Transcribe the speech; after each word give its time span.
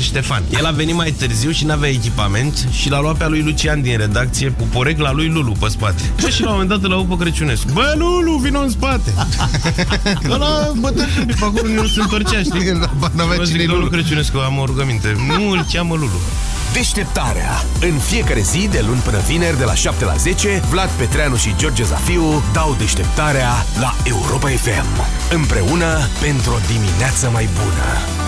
Ștefan. 0.00 0.42
El 0.50 0.66
a 0.66 0.70
venit 0.70 0.94
mai 0.94 1.10
târziu 1.10 1.50
și 1.50 1.64
n-avea 1.64 1.88
echipament 1.88 2.68
și 2.70 2.90
l-a 2.90 3.00
luat 3.00 3.16
pe 3.16 3.24
a 3.24 3.28
lui 3.28 3.42
Lucian 3.42 3.82
din 3.82 3.96
redacție 3.96 4.48
cu 4.48 4.62
porecla 4.62 5.12
lui 5.12 5.28
Lulu 5.28 5.56
pe 5.60 5.68
spate. 5.68 6.02
Bă, 6.20 6.28
și 6.28 6.42
la 6.42 6.46
un 6.46 6.52
moment 6.52 6.70
dat 6.70 6.82
îl 6.82 6.92
au 6.92 7.04
pe 7.04 7.16
Crăciunescu. 7.16 7.70
Bă, 7.72 7.94
Lulu, 7.98 8.36
vino 8.36 8.60
în 8.60 8.70
spate! 8.70 9.14
Ăla 10.30 10.72
bătă 10.76 11.06
pe 11.26 11.36
acolo 11.40 11.68
nu 11.68 11.86
se 11.86 12.00
întorcea, 12.00 12.38
știi? 12.38 12.78
Bă, 12.98 13.40
zic, 13.44 13.70
Lulu 13.70 13.86
Crăciunescu, 13.86 14.38
am 14.38 14.58
o 14.58 14.64
rugăminte. 14.64 15.16
Nu 15.26 15.50
îl 15.50 15.66
cheamă 15.72 15.94
Lulu. 15.94 16.20
Deșteptarea. 16.72 17.64
În 17.80 17.98
fiecare 17.98 18.40
zi, 18.40 18.68
de 18.70 18.84
luni 18.86 19.00
până 19.00 19.18
vineri, 19.26 19.58
de 19.58 19.64
la 19.64 19.74
7 19.74 20.04
la 20.04 20.16
10, 20.16 20.62
Vlad 20.70 20.90
Petreanu 20.90 21.36
și 21.36 21.54
George 21.56 21.82
Zafiu 21.82 22.42
dau 22.52 22.76
deșteptarea 22.78 23.50
la 23.80 23.94
Europa 24.04 24.48
FM. 24.48 25.06
Împreună 25.34 25.98
pentru 26.20 26.52
o 26.52 26.58
dimineață 26.72 27.30
mai 27.32 27.48
bună. 27.54 28.21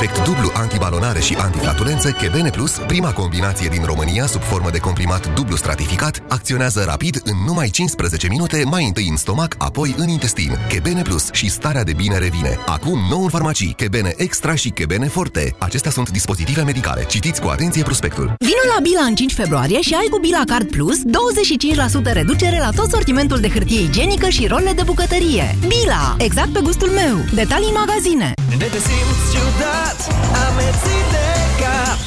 Efect 0.00 0.24
dublu 0.24 0.50
antibalonare 0.54 1.20
și 1.20 1.34
antiflatulență, 1.34 2.10
Chebene 2.10 2.50
Plus, 2.50 2.70
prima 2.86 3.12
combinație 3.12 3.68
din 3.68 3.84
România 3.84 4.26
sub 4.26 4.42
formă 4.42 4.70
de 4.70 4.78
comprimat 4.78 5.34
dublu 5.34 5.56
stratificat, 5.56 6.22
acționează 6.28 6.84
rapid 6.86 7.20
în 7.24 7.34
numai 7.46 7.68
15 7.68 8.28
minute, 8.28 8.62
mai 8.64 8.84
întâi 8.84 9.08
în 9.08 9.16
stomac, 9.16 9.54
apoi 9.58 9.94
în 9.96 10.08
intestin. 10.08 10.58
Chebene 10.68 11.02
Plus 11.02 11.28
și 11.32 11.50
starea 11.50 11.82
de 11.82 11.92
bine 11.92 12.18
revine. 12.18 12.58
Acum 12.66 12.98
nou 13.10 13.22
în 13.22 13.28
farmacii, 13.28 13.74
Chebene 13.76 14.14
Extra 14.16 14.54
și 14.54 14.70
Chebene 14.70 15.06
Forte. 15.06 15.54
Acestea 15.58 15.90
sunt 15.90 16.10
dispozitive 16.10 16.62
medicale. 16.62 17.04
Citiți 17.04 17.40
cu 17.40 17.48
atenție 17.48 17.82
prospectul. 17.82 18.34
Vino 18.38 18.74
la 18.74 18.80
Bila 18.82 19.02
în 19.02 19.14
5 19.14 19.34
februarie 19.34 19.80
și 19.80 19.94
ai 19.94 20.06
cu 20.10 20.18
Bila 20.18 20.42
Card 20.46 20.70
Plus 20.70 20.98
25% 20.98 22.12
reducere 22.12 22.58
la 22.58 22.70
tot 22.70 22.90
sortimentul 22.90 23.40
de 23.40 23.48
hârtie 23.48 23.80
igienică 23.80 24.28
și 24.28 24.46
role 24.46 24.72
de 24.72 24.82
bucătărie. 24.82 25.56
Bila, 25.66 26.16
exact 26.18 26.52
pe 26.52 26.60
gustul 26.62 26.88
meu. 26.88 27.16
Detalii 27.34 27.68
în 27.68 27.76
magazine. 27.86 28.32
De 28.58 28.64
te 28.64 28.78
simți 28.78 29.32
ciudat 29.32 29.87
Amețit 30.46 31.06
de 31.14 31.26
cap 31.60 31.98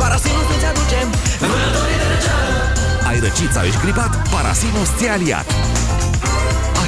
Parasinus 0.00 0.48
îți 0.56 0.66
aduce 0.72 0.98
Vânătorii 1.50 1.98
de 2.02 2.06
răceală 2.12 2.56
Ai 3.08 3.18
răcit 3.24 3.50
sau 3.56 3.64
ești 3.70 3.80
gripat? 3.84 4.28
Parasinus 4.34 4.88
ți-a 4.96 5.12
aliat. 5.12 5.48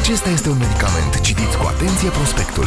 Acesta 0.00 0.28
este 0.28 0.48
un 0.48 0.58
medicament. 0.58 1.20
Citiți 1.20 1.56
cu 1.56 1.66
atenție 1.66 2.08
prospectul. 2.08 2.66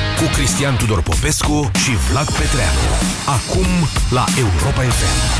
cu 0.21 0.27
Cristian 0.27 0.77
Tudor 0.77 1.01
Popescu 1.01 1.71
și 1.83 1.91
Vlad 2.09 2.25
Petreanu. 2.25 2.79
Acum 3.25 3.65
la 4.09 4.25
Europa 4.37 4.81
FM. 4.81 5.39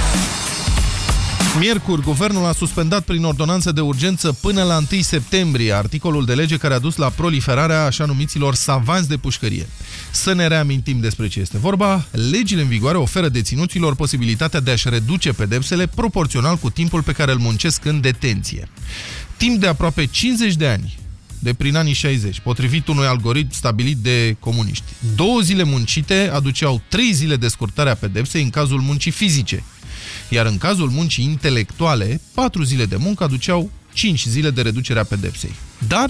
Miercuri, 1.60 2.02
guvernul 2.02 2.46
a 2.46 2.52
suspendat 2.52 3.04
prin 3.04 3.24
ordonanță 3.24 3.72
de 3.72 3.82
urgență 3.82 4.38
până 4.42 4.64
la 4.64 4.78
1 4.92 5.02
septembrie 5.02 5.74
articolul 5.74 6.26
de 6.26 6.34
lege 6.34 6.58
care 6.58 6.74
a 6.74 6.80
dus 6.80 6.96
la 6.96 7.10
proliferarea 7.10 7.86
așa 7.86 8.06
numiților 8.06 8.56
savanți 8.56 9.10
de 9.10 9.18
pușcărie. 9.18 9.68
Să 10.12 10.34
ne 10.34 10.48
reamintim 10.48 11.00
despre 11.00 11.28
ce 11.28 11.40
este 11.40 11.58
vorba. 11.58 12.06
Legile 12.12 12.62
în 12.62 12.68
vigoare 12.68 12.98
oferă 12.98 13.30
deținuților 13.30 13.96
posibilitatea 13.96 14.60
de 14.60 14.72
a-și 14.72 14.90
reduce 14.90 15.34
pedepsele 15.34 15.88
proporțional 15.88 16.56
cu 16.56 16.70
timpul 16.70 17.02
pe 17.02 17.12
care 17.12 17.32
îl 17.32 17.38
muncesc 17.38 17.86
în 17.86 18.02
detenție. 18.02 18.70
Timp 19.38 19.60
de 19.60 19.68
aproape 19.68 20.06
50 20.06 20.56
de 20.56 20.68
ani, 20.68 21.00
de 21.44 21.54
prin 21.54 21.76
anii 21.76 21.94
60, 21.94 22.40
potrivit 22.40 22.88
unui 22.88 23.06
algoritm 23.06 23.54
stabilit 23.54 23.98
de 23.98 24.36
comuniști. 24.40 24.84
Două 25.16 25.40
zile 25.40 25.64
muncite 25.64 26.30
aduceau 26.34 26.82
trei 26.90 27.14
zile 27.14 27.36
de 27.36 27.48
scurtare 27.48 27.90
a 27.90 27.96
pedepsei 27.96 28.44
în 28.44 28.50
cazul 28.50 28.80
muncii 28.80 29.12
fizice, 29.12 29.64
iar 30.30 30.46
în 30.46 30.58
cazul 30.58 30.90
muncii 30.90 31.24
intelectuale, 31.24 32.22
patru 32.34 32.64
zile 32.64 32.86
de 32.86 32.96
muncă 32.96 33.24
aduceau 33.24 33.72
5 33.94 34.26
zile 34.26 34.50
de 34.50 34.62
reducere 34.62 35.00
a 35.00 35.04
pedepsei. 35.04 35.52
Dar, 35.88 36.10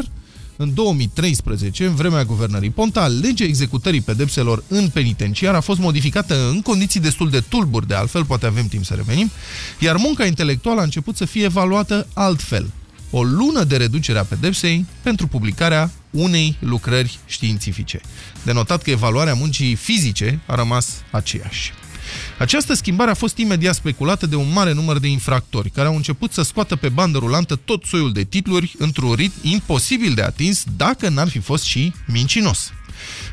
în 0.56 0.74
2013, 0.74 1.86
în 1.86 1.96
vremea 1.96 2.24
guvernării 2.24 2.70
Ponta, 2.70 3.08
legea 3.08 3.44
executării 3.44 4.02
pedepselor 4.02 4.64
în 4.68 4.90
penitenciar 4.90 5.56
a 5.56 5.59
fost 5.59 5.80
modificată 5.80 6.50
în 6.50 6.62
condiții 6.62 7.00
destul 7.00 7.30
de 7.30 7.40
tulburi, 7.40 7.88
de 7.88 7.94
altfel, 7.94 8.25
poate 8.25 8.46
avem 8.46 8.68
timp 8.68 8.86
să 8.86 8.94
revenim, 8.94 9.31
iar 9.80 9.96
munca 9.96 10.25
intelectuală 10.25 10.80
a 10.80 10.84
început 10.84 11.16
să 11.16 11.25
fie 11.25 11.44
evaluată 11.44 12.08
altfel. 12.14 12.72
O 13.12 13.24
lună 13.24 13.64
de 13.64 13.78
reducere 13.78 14.20
a 14.20 14.24
pedepsei 14.24 14.86
pentru 15.02 15.28
publicarea 15.28 15.92
unei 16.10 16.58
lucrări 16.60 17.20
științifice. 17.26 18.02
De 18.44 18.52
notat 18.52 18.82
că 18.82 18.90
evaluarea 18.90 19.34
muncii 19.34 19.76
fizice 19.76 20.40
a 20.46 20.56
rămas 20.56 21.04
aceeași. 21.12 21.74
Această 22.38 22.74
schimbare 22.74 23.12
a 23.12 23.14
fost 23.14 23.38
imediat 23.38 23.76
speculată 23.76 24.26
de 24.26 24.36
un 24.36 24.52
mare 24.54 24.74
număr 24.74 25.00
de 25.00 25.08
infractori, 25.08 25.70
care 25.70 25.88
au 25.88 25.96
început 25.96 26.34
să 26.34 26.42
scoată 26.42 26.76
pe 26.76 26.90
bandă 26.90 27.18
rulantă 27.18 27.56
tot 27.56 27.84
soiul 27.84 28.12
de 28.12 28.24
titluri 28.24 28.76
într-un 28.78 29.14
ritm 29.14 29.40
imposibil 29.42 30.14
de 30.14 30.22
atins 30.22 30.64
dacă 30.78 31.10
n-ar 31.10 31.30
fi 31.30 31.40
fost 31.40 31.64
și 31.64 31.94
mincinos. 32.08 32.72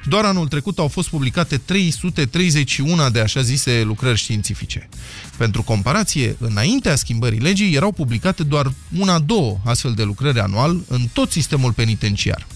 Doar 0.04 0.24
anul 0.24 0.48
trecut 0.48 0.78
au 0.78 0.88
fost 0.88 1.08
publicate 1.08 1.56
331 1.56 3.10
de 3.10 3.20
așa 3.20 3.40
zise 3.40 3.82
lucrări 3.84 4.18
științifice. 4.18 4.88
Pentru 5.36 5.62
comparație, 5.62 6.36
înaintea 6.38 6.96
schimbării 6.96 7.38
legii 7.38 7.74
erau 7.74 7.92
publicate 7.92 8.42
doar 8.42 8.72
una-două 8.98 9.58
astfel 9.64 9.92
de 9.92 10.02
lucrări 10.02 10.40
anual 10.40 10.80
în 10.88 11.00
tot 11.12 11.30
sistemul 11.30 11.72
penitenciar. 11.72 12.46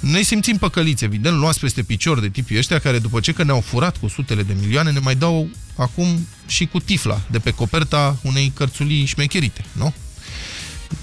Ne 0.00 0.22
simțim 0.22 0.56
păcăliți, 0.56 1.04
evident, 1.04 1.36
luați 1.36 1.60
peste 1.60 1.82
picior 1.82 2.20
de 2.20 2.28
tipii 2.28 2.58
ăștia 2.58 2.78
care 2.78 2.98
după 2.98 3.20
ce 3.20 3.32
că 3.32 3.44
ne-au 3.44 3.60
furat 3.60 3.96
cu 3.96 4.08
sutele 4.08 4.42
de 4.42 4.56
milioane 4.60 4.90
ne 4.90 4.98
mai 4.98 5.14
dau 5.14 5.48
acum 5.76 6.26
și 6.46 6.66
cu 6.66 6.80
tifla 6.80 7.20
de 7.30 7.38
pe 7.38 7.50
coperta 7.50 8.16
unei 8.22 8.52
cărțulii 8.54 9.04
șmecherite, 9.04 9.64
nu? 9.72 9.94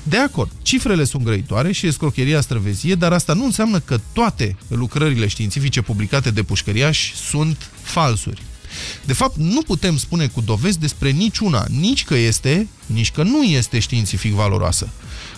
De 0.04 0.18
acord, 0.18 0.52
cifrele 0.62 1.04
sunt 1.04 1.24
grăitoare 1.24 1.72
și 1.72 1.88
escrocheria 1.88 2.42
străvezie, 2.42 2.96
dar 2.96 3.14
asta 3.14 3.34
nu 3.34 3.46
înseamnă 3.46 3.80
că 3.80 4.00
toate 4.14 4.58
lucrările 4.68 5.28
științifice 5.28 5.82
publicate 5.82 6.32
de 6.32 6.44
pușcăriași 6.44 7.16
sunt 7.16 7.70
falsuri. 7.82 8.42
De 9.06 9.14
fapt, 9.14 9.38
nu 9.38 9.62
putem 9.62 9.98
spune 9.98 10.28
cu 10.28 10.42
dovezi 10.42 10.80
despre 10.80 11.10
niciuna, 11.10 11.66
nici 11.70 12.06
că 12.06 12.16
este, 12.16 12.68
nici 12.86 13.12
că 13.12 13.24
nu 13.24 13.44
este 13.44 13.80
științific 13.80 14.32
valoroasă. 14.34 14.90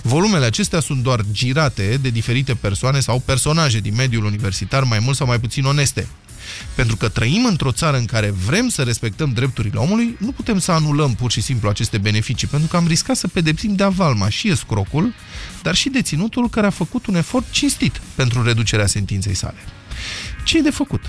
Volumele 0.02 0.46
acestea 0.46 0.80
sunt 0.80 1.04
doar 1.04 1.26
girate 1.32 2.00
de 2.02 2.10
diferite 2.10 2.54
persoane 2.54 3.00
sau 3.00 3.22
personaje 3.26 3.80
din 3.80 3.94
mediul 3.96 4.26
universitar 4.26 4.84
mai 4.84 5.00
mult 5.00 5.18
sau 5.18 5.28
mai 5.28 5.40
puțin 5.40 5.66
oneste. 5.66 6.08
Pentru 6.76 6.96
că 6.96 7.08
trăim 7.08 7.46
într-o 7.46 7.72
țară 7.72 7.98
în 7.98 8.06
care 8.06 8.30
vrem 8.46 8.68
să 8.68 8.82
respectăm 8.82 9.32
drepturile 9.32 9.80
omului, 9.80 10.16
nu 10.20 10.32
putem 10.32 10.60
să 10.60 10.72
anulăm 10.72 11.14
pur 11.16 11.32
și 11.32 11.42
simplu 11.42 11.70
aceste 11.70 11.98
beneficii, 11.98 12.48
pentru 12.48 12.68
că 12.68 12.76
am 12.76 12.88
riscat 12.88 13.16
să 13.16 13.28
pedepsim 13.28 13.76
de 13.76 13.84
avalma 13.84 14.30
și 14.30 14.50
escrocul, 14.50 15.14
dar 15.64 15.76
și 15.76 15.90
deținutul 15.90 16.50
care 16.50 16.68
a 16.68 16.70
făcut 16.70 17.06
un 17.06 17.16
efort 17.16 17.46
cinstit 17.52 18.02
pentru 18.16 18.44
reducerea 18.44 18.88
sentinței 18.88 19.34
sale. 19.34 19.58
Ce 20.44 20.58
e 20.58 20.62
de 20.62 20.70
făcut? 20.70 21.02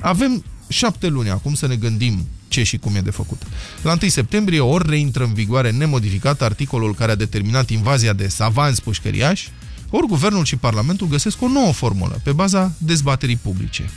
Avem 0.00 0.44
șapte 0.68 1.06
luni 1.06 1.30
acum 1.30 1.54
să 1.54 1.66
ne 1.66 1.76
gândim 1.76 2.26
ce 2.48 2.62
și 2.62 2.78
cum 2.78 2.94
e 2.94 3.00
de 3.00 3.10
făcut. 3.10 3.42
La 3.82 3.96
1 4.02 4.10
septembrie 4.10 4.60
ori 4.60 4.88
reintră 4.88 5.24
în 5.24 5.34
vigoare 5.34 5.70
nemodificat 5.70 6.42
articolul 6.42 6.94
care 6.94 7.12
a 7.12 7.14
determinat 7.14 7.70
invazia 7.70 8.12
de 8.12 8.28
savanți 8.28 8.82
pușcăriași, 8.82 9.50
ori 9.90 10.06
guvernul 10.06 10.44
și 10.44 10.56
parlamentul 10.56 11.06
găsesc 11.06 11.42
o 11.42 11.48
nouă 11.48 11.72
formulă 11.72 12.20
pe 12.22 12.32
baza 12.32 12.72
dezbaterii 12.78 13.36
publice. 13.36 13.90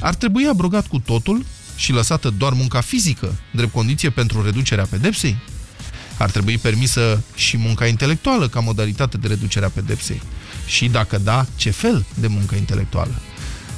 Ar 0.00 0.14
trebui 0.14 0.46
abrogat 0.48 0.86
cu 0.86 0.98
totul 0.98 1.44
și 1.76 1.92
lăsată 1.92 2.34
doar 2.38 2.52
munca 2.52 2.80
fizică, 2.80 3.36
drept 3.50 3.72
condiție 3.72 4.10
pentru 4.10 4.42
reducerea 4.42 4.86
pedepsei? 4.90 5.36
Ar 6.18 6.30
trebui 6.30 6.58
permisă 6.58 7.22
și 7.34 7.56
munca 7.56 7.86
intelectuală 7.86 8.48
ca 8.48 8.60
modalitate 8.60 9.16
de 9.16 9.26
reducere 9.26 9.64
a 9.64 9.68
pedepsei? 9.68 10.22
Și 10.66 10.88
dacă 10.88 11.18
da, 11.18 11.46
ce 11.56 11.70
fel 11.70 12.04
de 12.14 12.26
muncă 12.26 12.54
intelectuală? 12.54 13.14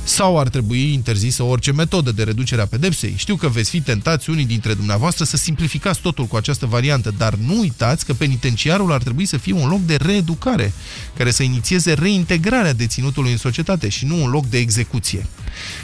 Sau 0.05 0.39
ar 0.39 0.49
trebui 0.49 0.93
interzisă 0.93 1.43
orice 1.43 1.73
metodă 1.73 2.13
de 2.13 2.23
reducere 2.23 2.61
a 2.61 2.67
pedepsei? 2.67 3.15
Știu 3.17 3.37
că 3.37 3.49
veți 3.49 3.71
fi 3.71 3.81
tentați 3.81 4.31
unii 4.31 4.45
dintre 4.45 4.75
dumneavoastră 4.75 5.25
să 5.25 5.37
simplificați 5.37 6.01
totul 6.01 6.25
cu 6.25 6.37
această 6.37 6.67
variantă, 6.67 7.15
dar 7.17 7.35
nu 7.35 7.59
uitați 7.59 8.05
că 8.05 8.15
penitenciarul 8.15 8.93
ar 8.93 9.03
trebui 9.03 9.27
să 9.27 9.37
fie 9.37 9.53
un 9.53 9.69
loc 9.69 9.81
de 9.81 9.97
reeducare, 9.97 10.73
care 11.17 11.31
să 11.31 11.43
inițieze 11.43 11.93
reintegrarea 11.93 12.73
deținutului 12.73 13.31
în 13.31 13.37
societate 13.37 13.89
și 13.89 14.07
nu 14.07 14.23
un 14.23 14.31
loc 14.31 14.47
de 14.47 14.59
execuție. 14.59 15.27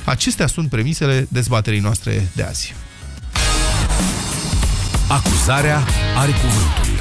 Acestea 0.04 0.46
sunt 0.46 0.68
premisele 0.68 1.26
dezbaterii 1.28 1.80
noastre 1.80 2.28
de 2.32 2.42
azi. 2.42 2.74
Acuzarea 5.08 5.84
are 6.16 6.32
cuvântul. 6.32 6.93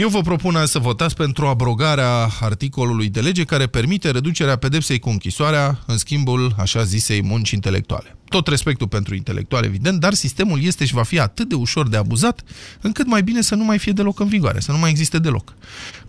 Eu 0.00 0.08
vă 0.08 0.20
propun 0.20 0.56
azi 0.56 0.72
să 0.72 0.78
votați 0.78 1.14
pentru 1.14 1.46
abrogarea 1.46 2.28
articolului 2.40 3.08
de 3.08 3.20
lege 3.20 3.44
care 3.44 3.66
permite 3.66 4.10
reducerea 4.10 4.56
pedepsei 4.56 4.98
cu 4.98 5.08
închisoarea 5.08 5.82
în 5.86 5.98
schimbul 5.98 6.54
așa 6.58 6.82
zisei 6.82 7.22
munci 7.22 7.50
intelectuale. 7.50 8.16
Tot 8.28 8.46
respectul 8.46 8.88
pentru 8.88 9.14
intelectual, 9.14 9.64
evident, 9.64 10.00
dar 10.00 10.14
sistemul 10.14 10.62
este 10.62 10.84
și 10.84 10.94
va 10.94 11.02
fi 11.02 11.18
atât 11.18 11.48
de 11.48 11.54
ușor 11.54 11.88
de 11.88 11.96
abuzat, 11.96 12.42
încât 12.80 13.06
mai 13.06 13.22
bine 13.22 13.40
să 13.40 13.54
nu 13.54 13.64
mai 13.64 13.78
fie 13.78 13.92
deloc 13.92 14.20
în 14.20 14.28
vigoare, 14.28 14.60
să 14.60 14.72
nu 14.72 14.78
mai 14.78 14.90
existe 14.90 15.18
deloc. 15.18 15.54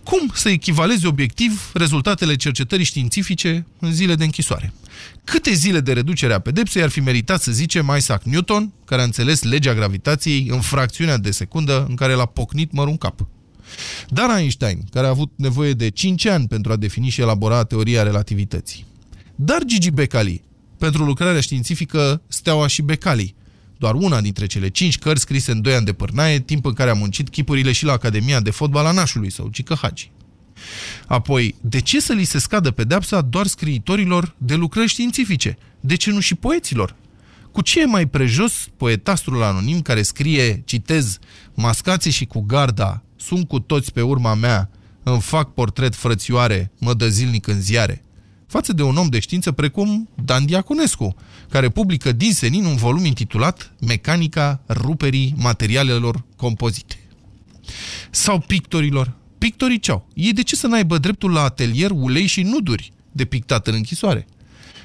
Cum 0.02 0.30
să 0.34 0.48
echivalezi 0.48 1.06
obiectiv 1.06 1.70
rezultatele 1.74 2.36
cercetării 2.36 2.84
științifice 2.84 3.66
în 3.78 3.92
zile 3.92 4.14
de 4.14 4.24
închisoare? 4.24 4.72
Câte 5.24 5.52
zile 5.52 5.80
de 5.80 5.92
reducere 5.92 6.32
a 6.32 6.38
pedepsei 6.38 6.82
ar 6.82 6.90
fi 6.90 7.00
meritat 7.00 7.42
să 7.42 7.52
zicem 7.52 7.94
Isaac 7.96 8.22
Newton, 8.22 8.72
care 8.84 9.00
a 9.00 9.04
înțeles 9.04 9.42
legea 9.42 9.74
gravitației 9.74 10.46
în 10.50 10.60
fracțiunea 10.60 11.16
de 11.16 11.30
secundă 11.30 11.86
în 11.88 11.94
care 11.94 12.12
l-a 12.12 12.26
pocnit 12.26 12.72
mărun 12.72 12.96
cap? 12.96 13.26
Dar 14.08 14.38
Einstein, 14.38 14.78
care 14.90 15.06
a 15.06 15.10
avut 15.10 15.32
nevoie 15.36 15.72
de 15.72 15.88
5 15.88 16.26
ani 16.26 16.48
pentru 16.48 16.72
a 16.72 16.76
defini 16.76 17.08
și 17.08 17.20
elabora 17.20 17.64
teoria 17.64 18.02
relativității. 18.02 18.86
Dar 19.34 19.64
Gigi 19.64 19.90
Becali, 19.90 20.42
pentru 20.78 21.04
lucrarea 21.04 21.40
științifică 21.40 22.22
Steaua 22.28 22.66
și 22.66 22.82
Becali, 22.82 23.34
doar 23.78 23.94
una 23.94 24.20
dintre 24.20 24.46
cele 24.46 24.68
cinci 24.68 24.98
cărți 24.98 25.22
scrise 25.22 25.50
în 25.50 25.60
2 25.60 25.74
ani 25.74 25.84
de 25.84 25.92
pârnaie, 25.92 26.40
timp 26.40 26.64
în 26.64 26.72
care 26.72 26.90
a 26.90 26.94
muncit 26.94 27.28
chipurile 27.28 27.72
și 27.72 27.84
la 27.84 27.92
Academia 27.92 28.40
de 28.40 28.50
Fotbal 28.50 28.86
a 28.86 28.92
Nașului 28.92 29.30
sau 29.30 29.48
Cică 29.48 29.78
Hagi. 29.80 30.10
Apoi, 31.06 31.54
de 31.60 31.80
ce 31.80 32.00
să 32.00 32.12
li 32.12 32.24
se 32.24 32.38
scadă 32.38 32.70
pedepsa 32.70 33.20
doar 33.20 33.46
scriitorilor 33.46 34.34
de 34.38 34.54
lucrări 34.54 34.88
științifice? 34.88 35.58
De 35.80 35.94
ce 35.94 36.10
nu 36.10 36.20
și 36.20 36.34
poeților? 36.34 36.96
Cu 37.52 37.60
ce 37.60 37.80
e 37.80 37.84
mai 37.84 38.06
prejos 38.06 38.68
poetastrul 38.76 39.42
anonim 39.42 39.82
care 39.82 40.02
scrie, 40.02 40.62
citez, 40.64 41.18
mascații 41.54 42.10
și 42.10 42.24
cu 42.24 42.40
garda, 42.40 43.02
sunt 43.16 43.48
cu 43.48 43.58
toți 43.58 43.92
pe 43.92 44.02
urma 44.02 44.34
mea, 44.34 44.70
îmi 45.02 45.20
fac 45.20 45.54
portret 45.54 45.94
frățioare, 45.94 46.72
mă 46.78 46.94
dă 46.94 47.08
zilnic 47.08 47.46
în 47.46 47.60
ziare? 47.60 48.04
Față 48.46 48.72
de 48.72 48.82
un 48.82 48.96
om 48.96 49.08
de 49.08 49.18
știință 49.18 49.52
precum 49.52 50.08
Dan 50.24 50.46
Diaconescu, 50.46 51.14
care 51.48 51.68
publică 51.68 52.12
din 52.12 52.32
senin 52.32 52.64
un 52.64 52.76
volum 52.76 53.04
intitulat 53.04 53.72
Mecanica 53.86 54.62
ruperii 54.68 55.34
materialelor 55.36 56.24
compozite. 56.36 56.98
Sau 58.10 58.38
pictorilor. 58.38 59.16
Pictorii 59.38 59.78
ce-au? 59.78 60.08
Ei 60.14 60.32
de 60.32 60.42
ce 60.42 60.56
să 60.56 60.66
n-aibă 60.66 60.98
dreptul 60.98 61.32
la 61.32 61.42
atelier, 61.42 61.90
ulei 61.90 62.26
și 62.26 62.42
nuduri 62.42 62.92
de 63.12 63.24
pictat 63.24 63.66
în 63.66 63.74
închisoare? 63.74 64.26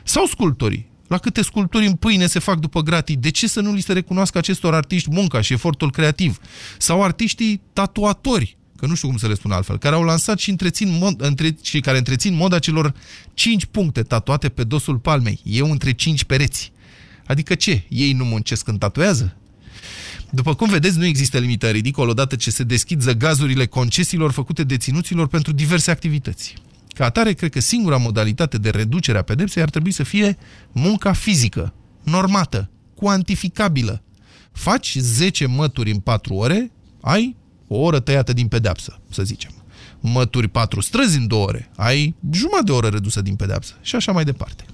Sau 0.03 0.25
sculptorii? 0.25 0.89
La 1.07 1.17
câte 1.17 1.41
sculpturi 1.41 1.85
în 1.85 1.93
pâine 1.93 2.27
se 2.27 2.39
fac 2.39 2.59
după 2.59 2.81
gratii, 2.81 3.15
de 3.15 3.29
ce 3.29 3.47
să 3.47 3.61
nu 3.61 3.73
li 3.73 3.81
se 3.81 3.93
recunoască 3.93 4.37
acestor 4.37 4.73
artiști 4.73 5.09
munca 5.11 5.41
și 5.41 5.53
efortul 5.53 5.91
creativ? 5.91 6.39
Sau 6.77 7.03
artiștii 7.03 7.61
tatuatori, 7.73 8.57
că 8.75 8.85
nu 8.85 8.95
știu 8.95 9.07
cum 9.07 9.17
să 9.17 9.27
le 9.27 9.33
spun 9.33 9.51
altfel, 9.51 9.77
care 9.77 9.95
au 9.95 10.03
lansat 10.03 10.39
și, 10.39 10.49
întrețin 10.49 10.97
mod, 10.99 11.21
între, 11.21 11.57
și 11.61 11.79
care 11.79 11.97
întrețin 11.97 12.35
moda 12.35 12.59
celor 12.59 12.93
5 13.33 13.65
puncte 13.65 14.01
tatuate 14.01 14.49
pe 14.49 14.63
dosul 14.63 14.97
palmei, 14.97 15.39
eu 15.43 15.71
între 15.71 15.91
5 15.91 16.23
pereți. 16.23 16.71
Adică 17.25 17.55
ce? 17.55 17.83
Ei 17.89 18.13
nu 18.13 18.25
muncesc 18.25 18.63
când 18.63 18.79
tatuează? 18.79 19.35
După 20.29 20.55
cum 20.55 20.69
vedeți, 20.69 20.97
nu 20.97 21.05
există 21.05 21.37
limită 21.37 21.69
ridicol 21.69 22.09
odată 22.09 22.35
ce 22.35 22.51
se 22.51 22.63
deschid 22.63 23.01
zăgazurile 23.01 23.65
concesiilor 23.65 24.31
făcute 24.31 24.63
deținuților 24.63 25.27
pentru 25.27 25.51
diverse 25.51 25.91
activități. 25.91 26.53
Ca 26.97 27.05
atare, 27.05 27.33
cred 27.33 27.51
că 27.51 27.59
singura 27.59 27.97
modalitate 27.97 28.57
de 28.57 28.69
reducere 28.69 29.17
a 29.17 29.21
pedepsei 29.21 29.61
ar 29.61 29.69
trebui 29.69 29.91
să 29.91 30.03
fie 30.03 30.37
munca 30.71 31.13
fizică, 31.13 31.73
normată, 32.03 32.69
cuantificabilă. 32.95 34.03
Faci 34.51 34.95
10 34.99 35.45
mături 35.45 35.91
în 35.91 35.99
4 35.99 36.33
ore, 36.33 36.71
ai 37.01 37.35
o 37.67 37.77
oră 37.77 37.99
tăiată 37.99 38.33
din 38.33 38.47
pedepsă, 38.47 38.99
să 39.09 39.23
zicem. 39.23 39.51
Mături 39.99 40.47
4 40.47 40.79
străzi 40.79 41.17
în 41.17 41.27
2 41.27 41.39
ore, 41.39 41.71
ai 41.75 42.15
jumătate 42.31 42.63
de 42.63 42.71
oră 42.71 42.87
redusă 42.87 43.21
din 43.21 43.35
pedepsă 43.35 43.73
și 43.81 43.95
așa 43.95 44.11
mai 44.11 44.23
departe. 44.23 44.65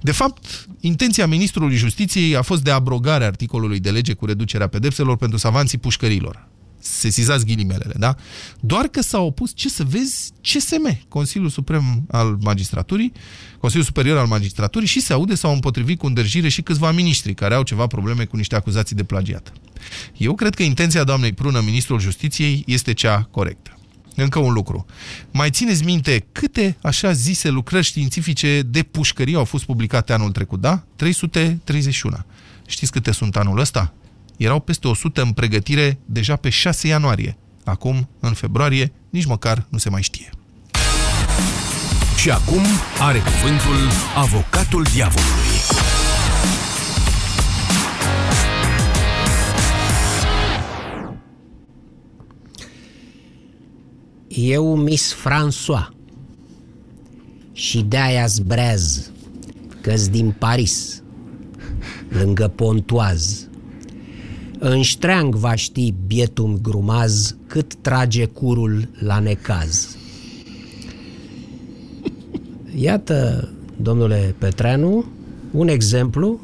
De 0.00 0.12
fapt, 0.12 0.68
intenția 0.80 1.26
ministrului 1.26 1.76
justiției 1.76 2.36
a 2.36 2.42
fost 2.42 2.62
de 2.62 2.70
abrogare 2.70 3.24
a 3.24 3.26
articolului 3.26 3.80
de 3.80 3.90
lege 3.90 4.12
cu 4.12 4.26
reducerea 4.26 4.66
pedepselor 4.66 5.16
pentru 5.16 5.38
savanții 5.38 5.78
pușcărilor 5.78 6.48
sesizați 6.78 7.44
ghilimelele, 7.44 7.94
da? 7.98 8.16
Doar 8.60 8.86
că 8.86 9.02
s-a 9.02 9.18
opus, 9.18 9.52
ce 9.54 9.68
să 9.68 9.84
vezi, 9.84 10.32
CSM, 10.42 10.98
Consiliul 11.08 11.50
Suprem 11.50 12.04
al 12.10 12.36
Magistraturii, 12.40 13.12
Consiliul 13.58 13.86
Superior 13.86 14.18
al 14.18 14.26
Magistraturii 14.26 14.88
și 14.88 15.00
se 15.00 15.12
aude 15.12 15.34
sau 15.34 15.52
împotrivit 15.52 15.98
cu 15.98 16.06
îndrăjire 16.06 16.48
și 16.48 16.62
câțiva 16.62 16.90
miniștri 16.90 17.34
care 17.34 17.54
au 17.54 17.62
ceva 17.62 17.86
probleme 17.86 18.24
cu 18.24 18.36
niște 18.36 18.54
acuzații 18.54 18.96
de 18.96 19.04
plagiat. 19.04 19.52
Eu 20.16 20.34
cred 20.34 20.54
că 20.54 20.62
intenția 20.62 21.04
doamnei 21.04 21.32
Prună, 21.32 21.60
Ministrul 21.60 22.00
Justiției, 22.00 22.64
este 22.66 22.92
cea 22.92 23.28
corectă. 23.30 23.78
Încă 24.14 24.38
un 24.38 24.52
lucru. 24.52 24.86
Mai 25.30 25.50
țineți 25.50 25.84
minte 25.84 26.26
câte 26.32 26.76
așa 26.82 27.12
zise 27.12 27.48
lucrări 27.48 27.84
științifice 27.84 28.62
de 28.62 28.82
pușcărie 28.82 29.36
au 29.36 29.44
fost 29.44 29.64
publicate 29.64 30.12
anul 30.12 30.30
trecut, 30.30 30.60
da? 30.60 30.84
331. 30.96 32.16
Știți 32.66 32.92
câte 32.92 33.12
sunt 33.12 33.36
anul 33.36 33.58
ăsta? 33.58 33.94
Erau 34.36 34.60
peste 34.60 34.88
100 34.88 35.22
în 35.22 35.32
pregătire 35.32 35.98
deja 36.04 36.36
pe 36.36 36.48
6 36.48 36.86
ianuarie. 36.86 37.36
Acum, 37.64 38.08
în 38.20 38.32
februarie, 38.32 38.92
nici 39.10 39.24
măcar 39.24 39.66
nu 39.68 39.78
se 39.78 39.90
mai 39.90 40.02
știe. 40.02 40.30
Și 42.16 42.30
acum 42.30 42.62
are 42.98 43.18
cuvântul 43.18 43.90
avocatul 44.16 44.82
diavolului. 44.94 45.56
Eu, 54.28 54.76
Miss 54.76 55.14
François, 55.14 55.88
și 57.52 57.82
de-aia 57.82 58.26
zbrez, 58.26 59.10
că 59.80 59.94
din 60.10 60.30
Paris, 60.38 61.02
lângă 62.08 62.48
Pontoaz, 62.48 63.45
în 64.58 64.82
ștreang 64.82 65.34
va 65.34 65.54
ști 65.54 65.94
bietum 66.06 66.58
grumaz 66.62 67.36
cât 67.46 67.74
trage 67.74 68.24
curul 68.24 68.88
la 68.98 69.18
necaz. 69.18 69.96
Iată, 72.74 73.48
domnule 73.76 74.34
Petreanu, 74.38 75.04
un 75.50 75.68
exemplu 75.68 76.40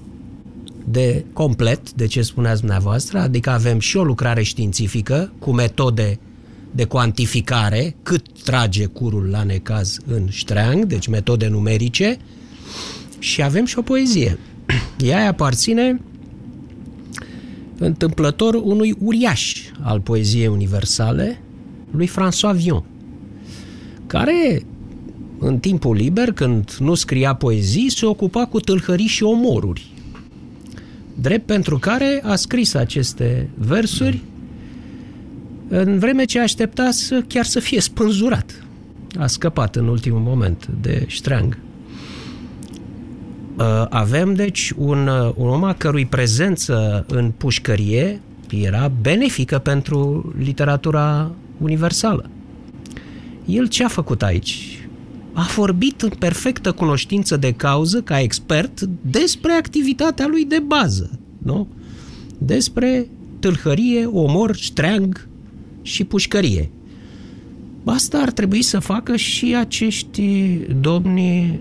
de 0.84 1.24
complet 1.32 1.92
de 1.92 2.06
ce 2.06 2.22
spuneați 2.22 2.60
dumneavoastră, 2.60 3.18
adică 3.18 3.50
avem 3.50 3.78
și 3.78 3.96
o 3.96 4.04
lucrare 4.04 4.42
științifică 4.42 5.32
cu 5.38 5.52
metode 5.52 6.18
de 6.70 6.84
cuantificare, 6.84 7.96
cât 8.02 8.42
trage 8.44 8.84
curul 8.84 9.28
la 9.30 9.42
necaz 9.42 9.98
în 10.06 10.28
ștreang, 10.28 10.84
deci 10.84 11.06
metode 11.06 11.48
numerice, 11.48 12.18
și 13.18 13.42
avem 13.42 13.64
și 13.64 13.78
o 13.78 13.82
poezie. 13.82 14.38
Ea 14.98 15.28
aparține 15.28 16.00
întâmplător 17.82 18.54
unui 18.54 18.94
uriaș 18.98 19.56
al 19.80 20.00
poeziei 20.00 20.46
universale, 20.46 21.40
lui 21.90 22.08
François 22.08 22.56
Vion, 22.56 22.84
care 24.06 24.62
în 25.38 25.58
timpul 25.58 25.96
liber, 25.96 26.32
când 26.32 26.76
nu 26.80 26.94
scria 26.94 27.34
poezii, 27.34 27.90
se 27.90 28.06
ocupa 28.06 28.46
cu 28.46 28.60
tâlhării 28.60 29.06
și 29.06 29.22
omoruri. 29.22 29.90
Drept 31.14 31.46
pentru 31.46 31.78
care 31.78 32.22
a 32.24 32.34
scris 32.34 32.74
aceste 32.74 33.48
versuri 33.54 34.20
în 35.68 35.98
vreme 35.98 36.24
ce 36.24 36.40
aștepta 36.40 36.90
să, 36.90 37.22
chiar 37.28 37.44
să 37.44 37.60
fie 37.60 37.80
spânzurat. 37.80 38.64
A 39.18 39.26
scăpat 39.26 39.76
în 39.76 39.88
ultimul 39.88 40.20
moment 40.20 40.68
de 40.80 41.04
ștreang. 41.06 41.58
Uh, 43.62 43.86
avem, 43.88 44.34
deci, 44.34 44.72
un, 44.76 45.06
uh, 45.06 45.32
un 45.36 45.48
om 45.48 45.64
a 45.64 45.72
cărui 45.74 46.06
prezență 46.06 47.04
în 47.08 47.32
pușcărie 47.36 48.20
era 48.50 48.92
benefică 49.00 49.58
pentru 49.58 50.32
literatura 50.38 51.30
universală. 51.60 52.30
El 53.46 53.68
ce 53.68 53.84
a 53.84 53.88
făcut 53.88 54.22
aici? 54.22 54.86
A 55.32 55.46
vorbit 55.54 56.02
în 56.02 56.08
perfectă 56.18 56.72
cunoștință 56.72 57.36
de 57.36 57.52
cauză, 57.52 58.00
ca 58.00 58.20
expert, 58.20 58.80
despre 59.00 59.52
activitatea 59.52 60.26
lui 60.26 60.44
de 60.44 60.62
bază, 60.66 61.18
nu? 61.38 61.68
Despre 62.38 63.08
tâlhărie, 63.38 64.04
omor, 64.04 64.56
ștreang 64.56 65.28
și 65.82 66.04
pușcărie. 66.04 66.70
Asta 67.84 68.18
ar 68.18 68.30
trebui 68.30 68.62
să 68.62 68.78
facă 68.78 69.16
și 69.16 69.54
acești 69.58 70.22
domni 70.80 71.60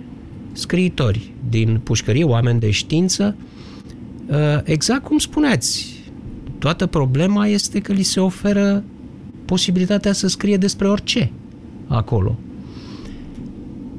scriitori 0.53 1.31
din 1.49 1.79
pușcărie, 1.83 2.23
oameni 2.23 2.59
de 2.59 2.71
știință, 2.71 3.35
uh, 4.27 4.37
exact 4.63 5.03
cum 5.03 5.17
spuneați, 5.17 5.99
toată 6.59 6.85
problema 6.85 7.47
este 7.47 7.79
că 7.79 7.93
li 7.93 8.03
se 8.03 8.19
oferă 8.19 8.83
posibilitatea 9.45 10.13
să 10.13 10.27
scrie 10.27 10.57
despre 10.57 10.87
orice 10.87 11.31
acolo. 11.87 12.39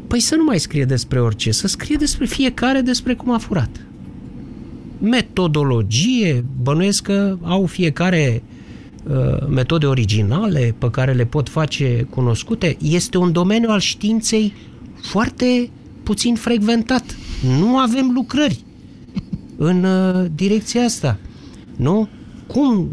Păi 0.07 0.21
să 0.21 0.35
nu 0.35 0.45
mai 0.45 0.59
scrie 0.59 0.85
despre 0.85 1.21
orice, 1.21 1.51
să 1.51 1.67
scrie 1.67 1.97
despre 1.97 2.27
fiecare 2.27 2.81
despre 2.81 3.15
cum 3.15 3.33
a 3.33 3.39
furat. 3.39 3.87
Metodologie, 4.99 6.45
bănuiesc 6.63 7.03
că 7.03 7.39
au 7.43 7.67
fiecare 7.67 8.43
uh, 9.05 9.47
metode 9.49 9.87
originale 9.87 10.75
pe 10.79 10.91
care 10.91 11.13
le 11.13 11.25
pot 11.25 11.49
face 11.49 12.07
cunoscute, 12.11 12.77
este 12.81 13.19
un 13.19 13.33
domeniu 13.33 13.69
al 13.71 13.81
științei 13.81 14.53
foarte 15.01 15.71
puțin 16.03 16.35
frecventat. 16.35 17.17
Nu 17.59 17.79
avem 17.79 18.11
lucrări 18.15 18.65
în 19.57 19.85
uh, 19.85 20.27
direcția 20.35 20.85
asta. 20.85 21.19
Nu? 21.77 22.09
Cum, 22.47 22.91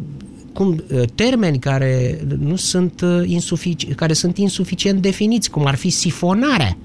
cum 0.54 0.84
uh, 0.94 1.02
termeni 1.16 1.60
care 1.60 2.22
nu 2.40 2.56
sunt 2.56 3.02
uh, 3.02 3.28
insufici- 3.28 3.96
care 3.96 4.14
sunt 4.14 4.38
insuficient 4.38 5.02
definiți, 5.02 5.50
cum 5.50 5.66
ar 5.66 5.76
fi 5.76 5.90
sifonarea. 5.90 6.78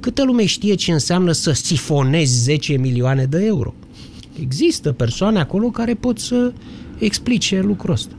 Câtă 0.00 0.24
lume 0.24 0.44
știe 0.44 0.74
ce 0.74 0.92
înseamnă 0.92 1.32
să 1.32 1.52
sifonezi 1.52 2.42
10 2.42 2.76
milioane 2.76 3.24
de 3.24 3.44
euro? 3.44 3.74
Există 4.40 4.92
persoane 4.92 5.38
acolo 5.38 5.68
care 5.70 5.94
pot 5.94 6.18
să 6.18 6.52
explice 6.98 7.60
lucrul 7.60 7.92
ăsta. 7.92 8.14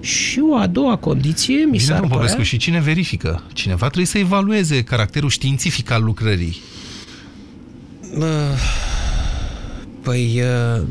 Și 0.00 0.40
o 0.50 0.56
a 0.56 0.66
doua 0.66 0.96
condiție 0.96 1.56
mi 1.56 1.70
Bine, 1.70 1.82
s-ar 1.82 1.98
domnul 1.98 2.16
părea... 2.16 2.32
Popescu, 2.32 2.42
și 2.42 2.56
cine 2.56 2.80
verifică? 2.80 3.42
Cineva 3.52 3.86
trebuie 3.86 4.06
să 4.06 4.18
evalueze 4.18 4.82
caracterul 4.82 5.30
științific 5.30 5.90
al 5.90 6.04
lucrării. 6.04 6.56
Uh, 8.16 8.24
Păi 10.02 10.40
uh, 10.40 10.86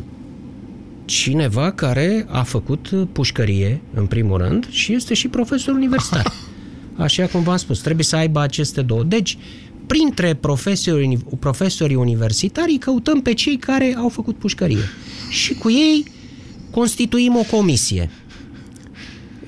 cineva 1.06 1.72
care 1.72 2.26
a 2.30 2.44
făcut 2.44 2.90
pușcărie, 3.12 3.82
în 3.94 4.06
primul 4.06 4.38
rând, 4.38 4.68
și 4.70 4.94
este 4.94 5.14
și 5.14 5.28
profesor 5.28 5.74
universitar. 5.74 6.34
Așa 6.96 7.26
cum 7.26 7.44
v-am 7.44 7.58
spus, 7.58 7.80
trebuie 7.80 8.06
să 8.06 8.16
aibă 8.16 8.40
aceste 8.40 8.82
două. 8.82 9.04
Deci, 9.04 9.38
printre 9.86 10.34
profesorii, 10.34 11.18
profesorii 11.40 11.96
universitari 11.96 12.78
căutăm 12.78 13.22
pe 13.22 13.34
cei 13.34 13.58
care 13.58 13.96
au 13.98 14.10
făcut 14.10 14.38
pușcărie. 14.38 14.90
Și 15.30 15.54
cu 15.54 15.70
ei 15.70 16.06
constituim 16.72 17.36
o 17.36 17.56
comisie. 17.56 18.10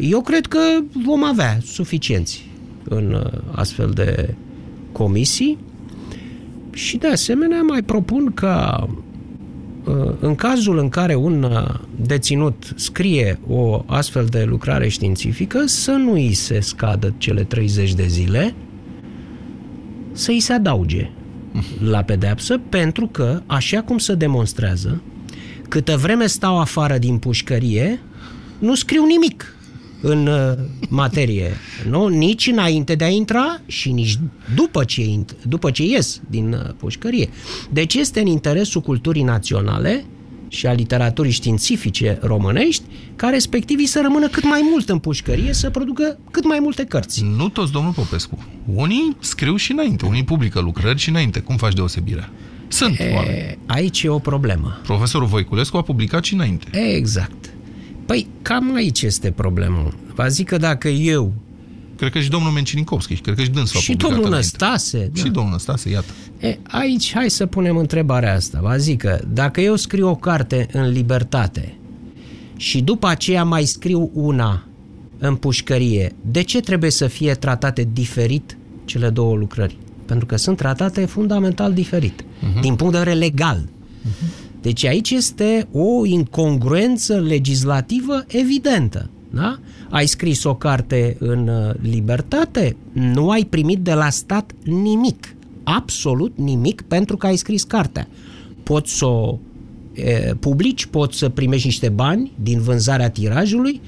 Eu 0.01 0.21
cred 0.21 0.45
că 0.45 0.59
vom 1.03 1.23
avea 1.23 1.57
suficienți 1.63 2.49
în 2.83 3.13
uh, 3.13 3.41
astfel 3.51 3.89
de 3.89 4.35
comisii. 4.91 5.57
Și 6.73 6.97
de 6.97 7.07
asemenea 7.07 7.61
mai 7.61 7.81
propun 7.81 8.31
ca 8.33 8.87
uh, 9.85 10.13
în 10.19 10.35
cazul 10.35 10.77
în 10.77 10.89
care 10.89 11.15
un 11.15 11.43
uh, 11.43 11.79
deținut 12.05 12.73
scrie 12.75 13.39
o 13.47 13.83
astfel 13.85 14.25
de 14.25 14.43
lucrare 14.43 14.87
științifică, 14.87 15.65
să 15.65 15.91
nu 15.91 16.11
îi 16.11 16.33
se 16.33 16.59
scadă 16.59 17.13
cele 17.17 17.43
30 17.43 17.93
de 17.93 18.07
zile, 18.07 18.53
să 20.11 20.31
îi 20.31 20.39
se 20.39 20.53
adauge 20.53 21.09
la 21.89 22.01
pedeapsă, 22.01 22.57
pentru 22.69 23.07
că, 23.07 23.41
așa 23.45 23.81
cum 23.81 23.97
se 23.97 24.15
demonstrează, 24.15 25.01
câtă 25.69 25.97
vreme 25.97 26.27
stau 26.27 26.59
afară 26.59 26.97
din 26.97 27.17
pușcărie, 27.17 27.99
nu 28.59 28.75
scriu 28.75 29.05
nimic 29.05 29.55
în 30.01 30.27
uh, 30.27 30.53
materie. 30.89 31.51
Nu? 31.89 32.07
Nici 32.07 32.47
înainte 32.47 32.95
de 32.95 33.03
a 33.03 33.07
intra 33.09 33.59
și 33.65 33.91
nici 33.91 34.17
după 34.55 34.83
ce, 34.83 35.01
int- 35.03 35.35
după 35.47 35.71
ce 35.71 35.83
ies 35.83 36.21
din 36.29 36.53
uh, 36.53 36.73
pușcărie. 36.77 37.29
Deci 37.71 37.93
este 37.93 38.19
în 38.19 38.25
interesul 38.27 38.81
culturii 38.81 39.23
naționale 39.23 40.05
și 40.47 40.67
a 40.67 40.73
literaturii 40.73 41.31
științifice 41.31 42.17
românești 42.21 42.83
ca 43.15 43.29
respectivii 43.29 43.85
să 43.85 43.99
rămână 44.03 44.27
cât 44.27 44.43
mai 44.43 44.67
mult 44.71 44.89
în 44.89 44.99
pușcărie, 44.99 45.53
să 45.53 45.69
producă 45.69 46.17
cât 46.31 46.45
mai 46.47 46.57
multe 46.61 46.83
cărți. 46.83 47.23
Nu 47.37 47.49
toți, 47.49 47.71
domnul 47.71 47.91
Popescu. 47.91 48.37
Unii 48.73 49.15
scriu 49.19 49.55
și 49.55 49.71
înainte, 49.71 50.05
unii 50.05 50.23
publică 50.23 50.59
lucrări 50.59 50.99
și 50.99 51.09
înainte. 51.09 51.39
Cum 51.39 51.55
faci 51.57 51.73
deosebirea? 51.73 52.29
Sunt 52.67 52.99
E, 52.99 53.11
oameni. 53.15 53.57
aici 53.65 54.03
e 54.03 54.09
o 54.09 54.19
problemă. 54.19 54.79
Profesorul 54.83 55.27
Voiculescu 55.27 55.77
a 55.77 55.81
publicat 55.81 56.23
și 56.23 56.33
înainte. 56.33 56.65
Exact. 56.95 57.53
Păi 58.11 58.27
cam 58.41 58.75
aici 58.75 59.01
este 59.01 59.31
problema. 59.31 59.93
Vă 60.15 60.27
zic 60.27 60.47
că 60.47 60.57
dacă 60.57 60.87
eu 60.87 61.33
Cred 61.97 62.11
că 62.11 62.19
și 62.19 62.29
domnul 62.29 62.51
Mencinikovski, 62.51 63.13
și 63.13 63.21
cred 63.21 63.35
că 63.35 63.41
și 63.41 63.49
dânsul 63.49 63.77
a 63.77 63.79
și 63.79 63.91
publicat 63.91 64.11
domnul 64.11 64.27
înainte. 64.27 64.57
Năstase, 64.59 65.11
da. 65.13 65.21
Și 65.21 65.29
domnul 65.29 65.51
Năstase, 65.51 65.89
iată. 65.89 66.11
E, 66.39 66.57
aici, 66.63 67.13
hai 67.13 67.29
să 67.29 67.45
punem 67.45 67.77
întrebarea 67.77 68.35
asta. 68.35 68.59
Vă 68.61 68.75
zic 68.77 69.01
că 69.01 69.19
dacă 69.27 69.61
eu 69.61 69.75
scriu 69.75 70.07
o 70.07 70.15
carte 70.15 70.67
în 70.71 70.89
libertate 70.89 71.77
și 72.55 72.81
după 72.81 73.07
aceea 73.07 73.43
mai 73.43 73.65
scriu 73.65 74.09
una 74.13 74.65
în 75.17 75.35
pușcărie, 75.35 76.15
de 76.21 76.41
ce 76.41 76.59
trebuie 76.59 76.91
să 76.91 77.07
fie 77.07 77.33
tratate 77.33 77.89
diferit 77.93 78.57
cele 78.85 79.09
două 79.09 79.35
lucrări? 79.35 79.77
Pentru 80.05 80.25
că 80.25 80.35
sunt 80.35 80.57
tratate 80.57 81.05
fundamental 81.05 81.73
diferit, 81.73 82.21
uh-huh. 82.21 82.61
din 82.61 82.75
punct 82.75 82.93
de 82.93 82.99
vedere 82.99 83.17
legal. 83.17 83.61
Uh-huh. 83.61 84.40
Deci 84.61 84.85
aici 84.85 85.09
este 85.09 85.67
o 85.71 86.05
incongruență 86.05 87.19
legislativă 87.19 88.23
evidentă. 88.27 89.09
Da? 89.29 89.59
Ai 89.89 90.05
scris 90.05 90.43
o 90.43 90.55
carte 90.55 91.15
în 91.19 91.47
uh, 91.47 91.73
libertate, 91.81 92.75
nu 92.91 93.29
ai 93.29 93.43
primit 93.43 93.79
de 93.79 93.93
la 93.93 94.09
stat 94.09 94.51
nimic, 94.63 95.35
absolut 95.63 96.33
nimic, 96.35 96.81
pentru 96.81 97.17
că 97.17 97.25
ai 97.25 97.35
scris 97.35 97.63
cartea. 97.63 98.07
Poți 98.63 98.97
să 98.97 99.05
o 99.05 99.37
e, 99.93 100.33
publici, 100.39 100.85
poți 100.85 101.17
să 101.17 101.29
primești 101.29 101.67
niște 101.67 101.89
bani 101.89 102.31
din 102.43 102.61
vânzarea 102.61 103.09
tirajului, 103.09 103.81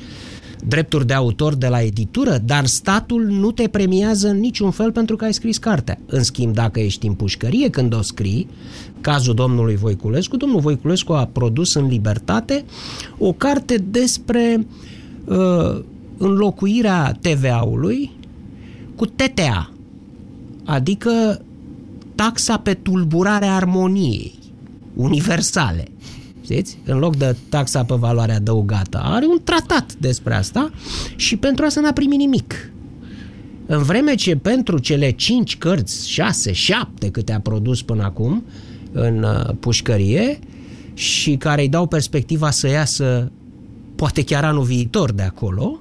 drepturi 0.68 1.08
de 1.08 1.14
autor 1.14 1.56
de 1.56 1.68
la 1.68 1.82
editură, 1.82 2.38
dar 2.46 2.66
statul 2.66 3.24
nu 3.24 3.52
te 3.52 3.68
premiază 3.68 4.28
în 4.28 4.40
niciun 4.40 4.72
fel 4.72 4.92
pentru 4.92 5.16
că 5.16 5.26
ai 5.26 5.34
scris 5.34 5.58
cartea. 5.58 6.00
În 6.06 6.24
schimb, 6.24 6.54
dacă 6.54 6.80
ești 6.80 7.08
în 7.08 7.14
pușcărie 7.14 7.70
când 7.70 7.94
o 7.94 8.02
scrii, 8.02 8.48
cazul 9.02 9.34
domnului 9.34 9.76
Voiculescu, 9.76 10.38
domnul 10.38 10.60
Voiculescu 10.60 11.14
a 11.14 11.26
produs 11.26 11.74
în 11.74 11.88
libertate 11.88 12.66
o 13.18 13.32
carte 13.32 13.78
despre 13.78 14.68
uh, 15.26 15.80
înlocuirea 16.18 17.18
TVA-ului 17.22 18.12
cu 18.96 19.06
TTA, 19.06 19.72
adică 20.64 21.42
taxa 22.16 22.58
pe 22.58 22.74
tulburarea 22.74 23.56
armoniei 23.56 24.40
universale. 24.96 25.88
Știți? 26.44 26.78
În 26.86 26.98
loc 26.98 27.16
de 27.16 27.36
taxa 27.50 27.84
pe 27.84 27.96
valoare 27.96 28.34
adăugată. 28.34 29.02
Are 29.04 29.26
un 29.26 29.40
tratat 29.44 29.94
despre 29.94 30.36
asta 30.36 30.72
și 31.16 31.38
pentru 31.38 31.66
asta 31.66 31.82
n-a 31.82 31.94
primit 31.94 32.20
nimic. 32.20 32.72
În 33.66 33.84
vreme 33.84 34.16
ce 34.16 34.36
pentru 34.36 34.78
cele 34.78 35.12
5 35.12 35.58
cărți, 35.58 36.10
6, 36.10 36.52
7 36.52 37.10
câte 37.10 37.34
a 37.34 37.40
produs 37.40 37.82
până 37.82 38.04
acum 38.04 38.44
în 38.92 39.24
uh, 39.24 39.56
pușcărie 39.60 40.40
și 40.94 41.36
care 41.36 41.62
îi 41.62 41.70
dau 41.70 41.88
perspectiva 41.88 42.50
să 42.50 42.68
iasă 42.68 43.32
poate 43.96 44.24
chiar 44.24 44.44
anul 44.44 44.64
viitor 44.64 45.12
de 45.12 45.22
acolo, 45.22 45.80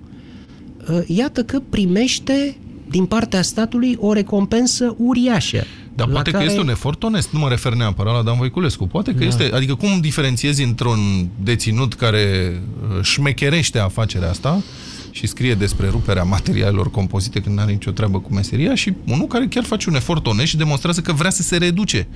uh, 0.91 1.03
iată 1.07 1.45
că 1.45 1.61
primește 1.69 2.57
din 2.91 3.07
partea 3.07 3.43
statului 3.43 3.97
o 4.01 4.13
recompensă 4.13 4.97
uriașă. 4.99 5.65
Dar 5.95 6.07
la 6.07 6.13
poate 6.13 6.31
care... 6.31 6.45
că 6.45 6.51
este 6.51 6.63
un 6.63 6.69
efort 6.69 7.03
onest, 7.03 7.33
nu 7.33 7.39
mă 7.39 7.49
refer 7.49 7.73
neapărat 7.73 8.15
la 8.15 8.23
Dan 8.23 8.37
Voiculescu. 8.37 8.87
Poate 8.87 9.13
că 9.13 9.19
da. 9.19 9.25
este, 9.25 9.51
adică 9.55 9.75
cum 9.75 10.01
diferențiezi 10.01 10.63
într-un 10.63 11.29
deținut 11.43 11.95
care 11.95 12.57
uh, 12.97 13.03
șmecherește 13.03 13.79
afacerea 13.79 14.31
asta 14.31 14.63
și 15.11 15.27
scrie 15.27 15.55
despre 15.55 15.89
ruperea 15.89 16.23
materialelor 16.23 16.91
compozite 16.91 17.41
când 17.41 17.55
nu 17.55 17.61
are 17.61 17.73
nicio 17.73 17.91
treabă 17.91 18.21
cu 18.21 18.33
meseria 18.33 18.75
și 18.75 18.93
unul 19.07 19.27
care 19.27 19.47
chiar 19.47 19.65
face 19.65 19.89
un 19.89 19.95
efort 19.95 20.27
onest 20.27 20.47
și 20.47 20.57
demonstrează 20.57 21.01
că 21.01 21.13
vrea 21.13 21.31
să 21.31 21.43
se 21.43 21.57
reduce. 21.57 22.07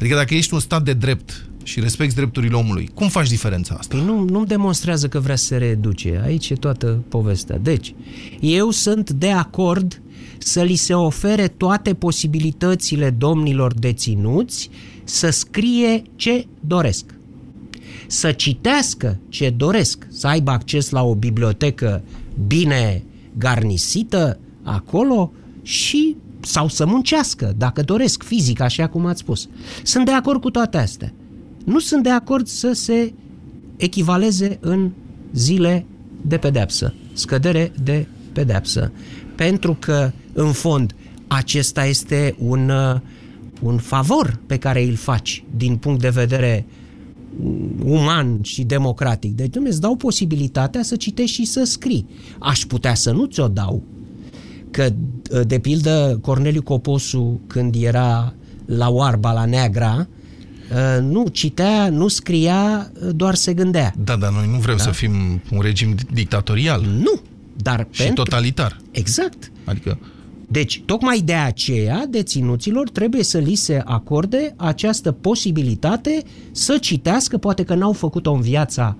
Adică 0.00 0.14
dacă 0.14 0.34
ești 0.34 0.54
un 0.54 0.60
stat 0.60 0.82
de 0.82 0.92
drept 0.92 1.44
și 1.62 1.80
respecti 1.80 2.14
drepturile 2.14 2.54
omului, 2.54 2.90
cum 2.94 3.08
faci 3.08 3.28
diferența 3.28 3.74
asta? 3.78 3.96
Păi 3.96 4.06
nu, 4.06 4.24
nu 4.24 4.44
demonstrează 4.44 5.08
că 5.08 5.20
vrea 5.20 5.36
să 5.36 5.44
se 5.44 5.56
reduce. 5.56 6.20
Aici 6.24 6.50
e 6.50 6.54
toată 6.54 7.02
povestea. 7.08 7.58
Deci, 7.58 7.94
eu 8.40 8.70
sunt 8.70 9.10
de 9.10 9.30
acord 9.30 10.00
să 10.42 10.62
li 10.62 10.74
se 10.74 10.94
ofere 10.94 11.48
toate 11.48 11.94
posibilitățile 11.94 13.10
domnilor 13.10 13.74
deținuți 13.74 14.70
să 15.04 15.30
scrie 15.30 16.02
ce 16.16 16.46
doresc. 16.60 17.04
Să 18.06 18.32
citească 18.32 19.18
ce 19.28 19.50
doresc, 19.50 20.06
să 20.10 20.26
aibă 20.26 20.50
acces 20.50 20.90
la 20.90 21.02
o 21.02 21.14
bibliotecă 21.14 22.02
bine 22.46 23.02
garnisită 23.38 24.38
acolo 24.62 25.32
și 25.62 26.16
sau 26.40 26.68
să 26.68 26.86
muncească, 26.86 27.54
dacă 27.56 27.82
doresc, 27.82 28.22
fizic, 28.22 28.60
așa 28.60 28.88
cum 28.88 29.06
ați 29.06 29.20
spus. 29.20 29.48
Sunt 29.82 30.04
de 30.04 30.12
acord 30.12 30.40
cu 30.40 30.50
toate 30.50 30.76
astea. 30.76 31.12
Nu 31.64 31.78
sunt 31.78 32.02
de 32.02 32.10
acord 32.10 32.46
să 32.46 32.72
se 32.72 33.12
echivaleze 33.76 34.58
în 34.60 34.90
zile 35.32 35.86
de 36.20 36.36
pedeapsă, 36.36 36.94
scădere 37.12 37.72
de 37.82 38.06
pedeapsă. 38.32 38.92
Pentru 39.46 39.76
că, 39.78 40.10
în 40.32 40.52
fond, 40.52 40.94
acesta 41.26 41.84
este 41.84 42.34
un, 42.38 42.68
uh, 42.68 43.00
un 43.62 43.78
favor 43.78 44.38
pe 44.46 44.56
care 44.56 44.82
îl 44.82 44.94
faci 44.94 45.44
din 45.56 45.76
punct 45.76 46.00
de 46.00 46.08
vedere 46.08 46.66
uman 47.84 48.38
și 48.42 48.62
democratic. 48.62 49.36
Deci, 49.36 49.50
dumne, 49.50 49.68
îți 49.68 49.80
dau 49.80 49.96
posibilitatea 49.96 50.82
să 50.82 50.96
citești 50.96 51.34
și 51.34 51.44
să 51.44 51.64
scrii. 51.64 52.06
Aș 52.38 52.60
putea 52.60 52.94
să 52.94 53.12
nu 53.12 53.24
ți-o 53.24 53.48
dau. 53.48 53.82
Că, 54.70 54.88
de 55.46 55.58
pildă, 55.58 56.18
Corneliu 56.22 56.62
Coposu, 56.62 57.40
când 57.46 57.74
era 57.78 58.34
la 58.64 58.90
Oarba, 58.90 59.32
la 59.32 59.44
Neagra, 59.44 60.08
Uh, 60.70 61.02
nu 61.02 61.26
citea, 61.28 61.88
nu 61.88 62.08
scria, 62.08 62.90
uh, 62.94 63.08
doar 63.14 63.34
se 63.34 63.54
gândea. 63.54 63.94
Da, 64.04 64.16
dar 64.16 64.32
noi 64.32 64.48
nu 64.50 64.58
vrem 64.58 64.76
da? 64.76 64.82
să 64.82 64.90
fim 64.90 65.42
un 65.50 65.60
regim 65.60 65.94
dictatorial. 66.12 66.80
Nu, 66.80 67.20
dar 67.62 67.86
Și 67.90 68.02
pentru... 68.02 68.22
totalitar. 68.22 68.76
Exact. 68.90 69.50
Adică 69.64 69.98
Deci, 70.52 70.82
tocmai 70.86 71.20
de 71.20 71.34
aceea, 71.34 72.06
deținuților 72.08 72.88
trebuie 72.88 73.22
să 73.22 73.38
li 73.38 73.54
se 73.54 73.82
acorde 73.84 74.54
această 74.56 75.12
posibilitate 75.12 76.22
să 76.50 76.78
citească, 76.78 77.38
poate 77.38 77.62
că 77.62 77.74
n-au 77.74 77.92
făcut-o 77.92 78.32
în 78.32 78.40
viața 78.40 78.96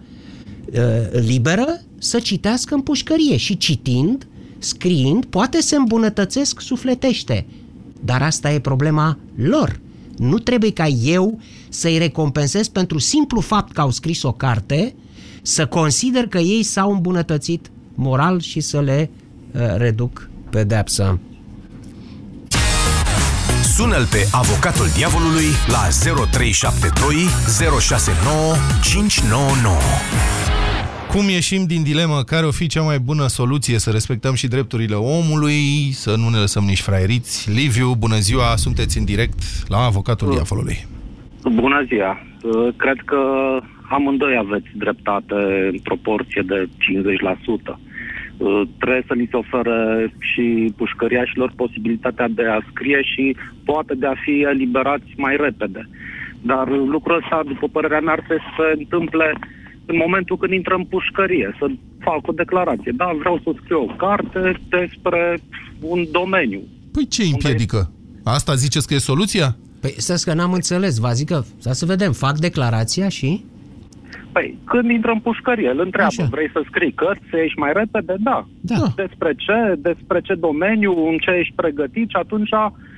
uh, 0.72 0.78
liberă, 1.12 1.80
să 1.98 2.18
citească 2.18 2.74
în 2.74 2.80
pușcărie 2.80 3.36
și 3.36 3.56
citind, 3.56 4.26
scriind, 4.58 5.24
poate 5.24 5.60
se 5.60 5.76
îmbunătățesc 5.76 6.60
sufletește. 6.60 7.46
Dar 8.04 8.22
asta 8.22 8.52
e 8.52 8.60
problema 8.60 9.18
lor. 9.34 9.80
Nu 10.16 10.38
trebuie 10.38 10.72
ca 10.72 10.86
eu 10.86 11.40
să-i 11.68 11.98
recompensez 11.98 12.68
pentru 12.68 12.98
simplu 12.98 13.40
fapt 13.40 13.72
că 13.72 13.80
au 13.80 13.90
scris 13.90 14.22
o 14.22 14.32
carte, 14.32 14.94
să 15.42 15.66
consider 15.66 16.26
că 16.26 16.38
ei 16.38 16.62
s-au 16.62 16.92
îmbunătățit 16.92 17.70
moral 18.00 18.40
și 18.40 18.60
să 18.60 18.80
le 18.80 19.10
uh, 19.52 19.60
reduc 19.76 20.28
pedeapsa. 20.50 21.18
Sună-l 23.62 24.06
pe 24.10 24.22
avocatul 24.32 24.86
diavolului 24.96 25.48
la 25.74 25.84
0372 26.30 27.80
069 27.80 28.54
599. 28.82 29.76
Cum 31.12 31.28
ieșim 31.28 31.64
din 31.66 31.82
dilemă? 31.82 32.22
Care 32.22 32.46
o 32.46 32.50
fi 32.50 32.66
cea 32.66 32.82
mai 32.82 32.98
bună 32.98 33.26
soluție 33.26 33.78
să 33.78 33.90
respectăm 33.90 34.34
și 34.34 34.48
drepturile 34.48 34.94
omului, 34.94 35.90
să 35.92 36.14
nu 36.16 36.28
ne 36.28 36.38
lăsăm 36.38 36.64
nici 36.64 36.80
fraieriți? 36.80 37.50
Liviu, 37.50 37.94
bună 37.98 38.16
ziua, 38.16 38.56
sunteți 38.56 38.98
în 38.98 39.04
direct 39.04 39.40
la 39.68 39.78
avocatul 39.78 40.30
diavolului. 40.30 40.86
Bună 41.42 41.84
ziua! 41.86 42.12
Uh, 42.42 42.74
Cred 42.76 42.98
că 43.04 43.20
amândoi 43.88 44.36
aveți 44.36 44.68
dreptate 44.74 45.34
în 45.72 45.78
proporție 45.78 46.42
de 46.46 46.68
50%. 47.74 47.78
Uh, 48.40 48.62
Trebuie 48.78 49.04
să 49.06 49.14
li 49.14 49.28
se 49.30 49.36
ofere 49.36 50.12
și 50.30 50.72
pușcăriașilor 50.76 51.52
posibilitatea 51.56 52.28
de 52.28 52.44
a 52.46 52.58
scrie 52.70 53.00
și 53.02 53.36
poate 53.64 53.94
de 53.94 54.06
a 54.06 54.22
fi 54.24 54.34
eliberați 54.52 55.10
mai 55.16 55.36
repede. 55.36 55.88
Dar 56.42 56.68
lucrul 56.68 57.20
ăsta, 57.22 57.42
după 57.46 57.66
părerea 57.72 58.00
mea, 58.00 58.12
ar 58.12 58.18
trebui 58.18 58.42
să 58.42 58.52
se 58.58 58.78
întâmple 58.78 59.26
în 59.86 59.96
momentul 59.96 60.36
când 60.36 60.52
intră 60.52 60.74
în 60.74 60.84
pușcărie, 60.84 61.56
să 61.58 61.66
fac 61.98 62.26
o 62.28 62.32
declarație. 62.32 62.92
Da, 62.96 63.10
vreau 63.18 63.40
să 63.44 63.50
scriu 63.62 63.80
o 63.82 63.94
carte 64.04 64.60
despre 64.68 65.40
un 65.80 66.06
domeniu. 66.10 66.60
Păi 66.92 67.06
ce 67.06 67.22
îi 67.22 67.30
împiedică? 67.30 67.92
Asta 68.24 68.54
ziceți 68.54 68.86
că 68.86 68.94
e 68.94 68.98
soluția? 68.98 69.56
Păi 69.80 69.94
stați 69.96 70.24
că 70.24 70.34
n-am 70.34 70.52
înțeles, 70.52 70.98
vă 70.98 71.10
zic 71.12 71.26
că, 71.28 71.42
să 71.58 71.72
să 71.72 71.84
vedem, 71.86 72.12
fac 72.12 72.38
declarația 72.38 73.08
și... 73.08 73.44
Păi, 74.32 74.58
când 74.64 74.90
intră 74.90 75.10
în 75.10 75.18
pușcărie, 75.20 75.70
îl 75.70 75.80
întreabă, 75.80 76.14
Așa. 76.18 76.28
vrei 76.30 76.50
să 76.52 76.60
scrii 76.70 76.92
cărți, 76.92 77.24
să 77.30 77.36
ieși 77.36 77.58
mai 77.58 77.72
repede? 77.74 78.14
Da. 78.18 78.46
Da. 78.60 78.82
Despre 78.96 79.34
ce? 79.44 79.58
Despre 79.88 80.20
ce 80.20 80.34
domeniu? 80.34 80.92
În 81.10 81.18
ce 81.18 81.30
ești 81.30 81.54
pregătit? 81.54 82.08
Și 82.08 82.16
atunci 82.24 82.50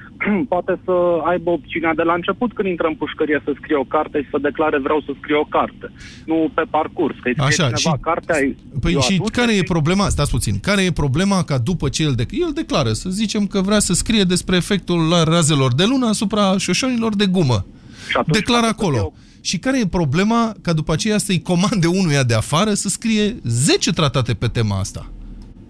poate 0.52 0.74
să 0.84 0.92
aibă 1.30 1.50
opțiunea 1.50 1.94
de 1.94 2.02
la 2.02 2.14
început 2.14 2.52
când 2.52 2.68
intră 2.68 2.86
în 2.86 2.94
pușcărie 2.94 3.40
să 3.44 3.52
scrie 3.60 3.76
o 3.76 3.84
carte 3.84 4.22
și 4.22 4.28
să 4.30 4.38
declare 4.48 4.78
vreau 4.78 5.00
să 5.06 5.12
scriu 5.20 5.38
o 5.40 5.44
carte. 5.56 5.86
Nu 6.26 6.50
pe 6.54 6.62
parcurs, 6.70 7.14
că 7.22 7.28
îi 7.28 7.34
scrie 7.38 7.46
Așa, 7.46 7.76
cineva 7.76 7.96
și- 7.96 8.02
cartea, 8.10 8.36
îi- 8.40 8.56
Păi 8.80 8.92
eu 8.92 9.00
și 9.00 9.12
aduc 9.14 9.30
care 9.30 9.52
e 9.56 9.62
problema? 9.62 10.08
Stați 10.08 10.30
puțin. 10.30 10.54
Care 10.62 10.82
e 10.82 10.92
problema 10.92 11.42
ca 11.44 11.58
după 11.58 11.88
ce 11.88 12.02
el, 12.02 12.14
dec- 12.22 12.38
el 12.46 12.50
declară, 12.54 12.92
să 12.92 13.10
zicem 13.10 13.46
că 13.46 13.60
vrea 13.60 13.78
să 13.78 13.92
scrie 13.92 14.22
despre 14.22 14.56
efectul 14.56 15.08
la 15.08 15.22
razelor 15.24 15.74
de 15.74 15.84
lună 15.84 16.06
asupra 16.06 16.54
șoșonilor 16.58 17.16
de 17.16 17.26
gumă. 17.26 17.64
Și 18.08 18.16
atunci 18.16 18.36
Declară 18.36 18.60
poate 18.60 18.76
să 18.78 18.82
acolo. 18.84 18.96
fie 18.96 19.06
o- 19.06 19.12
Și 19.44 19.58
care 19.58 19.78
e 19.80 19.86
problema 19.86 20.54
ca 20.62 20.72
după 20.72 20.92
aceea 20.92 21.18
să-i 21.18 21.42
comande 21.42 21.86
unuia 21.86 22.22
de 22.22 22.34
afară 22.34 22.72
să 22.72 22.88
scrie 22.88 23.36
10 23.44 23.90
tratate 23.90 24.34
pe 24.34 24.46
tema 24.46 24.78
asta? 24.78 25.10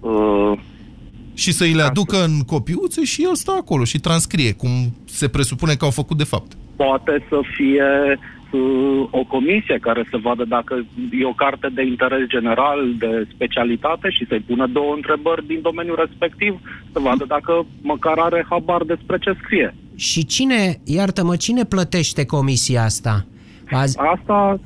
Uh, 0.01 0.53
Și 1.35 1.53
să 1.53 1.65
îi 1.65 1.73
le 1.75 1.83
aducă 1.83 2.25
în 2.25 2.41
copiuțe 2.41 3.05
și 3.05 3.23
el 3.23 3.35
stă 3.35 3.53
acolo 3.59 3.85
și 3.85 3.99
transcrie, 4.01 4.53
cum 4.53 4.71
se 5.05 5.29
presupune 5.29 5.75
că 5.75 5.85
au 5.85 5.91
făcut 5.91 6.17
de 6.17 6.25
fapt. 6.25 6.53
poate 6.77 7.25
să 7.29 7.41
fie 7.57 7.89
uh, 8.51 9.09
o 9.11 9.25
comisie 9.25 9.79
care 9.81 10.07
să 10.11 10.17
vadă 10.23 10.45
dacă 10.45 10.85
e 11.21 11.25
o 11.25 11.33
carte 11.45 11.69
de 11.75 11.83
interes 11.87 12.27
general, 12.27 12.95
de 12.99 13.27
specialitate 13.35 14.11
și 14.11 14.27
să-i 14.29 14.45
pună 14.47 14.67
două 14.67 14.93
întrebări 14.95 15.47
din 15.47 15.61
domeniul 15.63 16.03
respectiv, 16.07 16.61
să 16.93 16.99
vadă 16.99 17.25
dacă 17.29 17.67
măcar 17.83 18.19
are 18.19 18.47
habar 18.49 18.83
despre 18.83 19.19
ce 19.19 19.37
scrie. 19.43 19.75
Și 19.97 20.27
cine, 20.27 20.81
iartă-mă, 20.85 21.37
cine 21.37 21.65
plătește 21.65 22.25
comisia 22.27 22.83
asta? 22.83 23.27
Azi... 23.75 23.99
Asta 23.99 24.61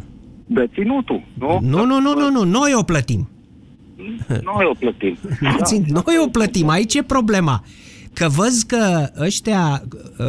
deținutul, 0.46 1.22
nu? 1.34 1.58
Nu, 1.62 1.84
nu, 1.84 2.00
nu, 2.00 2.14
nu, 2.14 2.30
nu, 2.30 2.44
noi 2.44 2.72
o 2.74 2.82
plătim. 2.82 3.28
Noi 4.28 4.64
o 4.70 4.74
plătim. 4.78 5.16
Țin, 5.64 5.84
noi 5.88 6.16
o 6.24 6.28
plătim. 6.28 6.68
Aici 6.68 6.94
e 6.94 7.02
problema. 7.02 7.64
Că 8.12 8.28
văz 8.28 8.62
că 8.62 9.10
ăștia, 9.20 9.82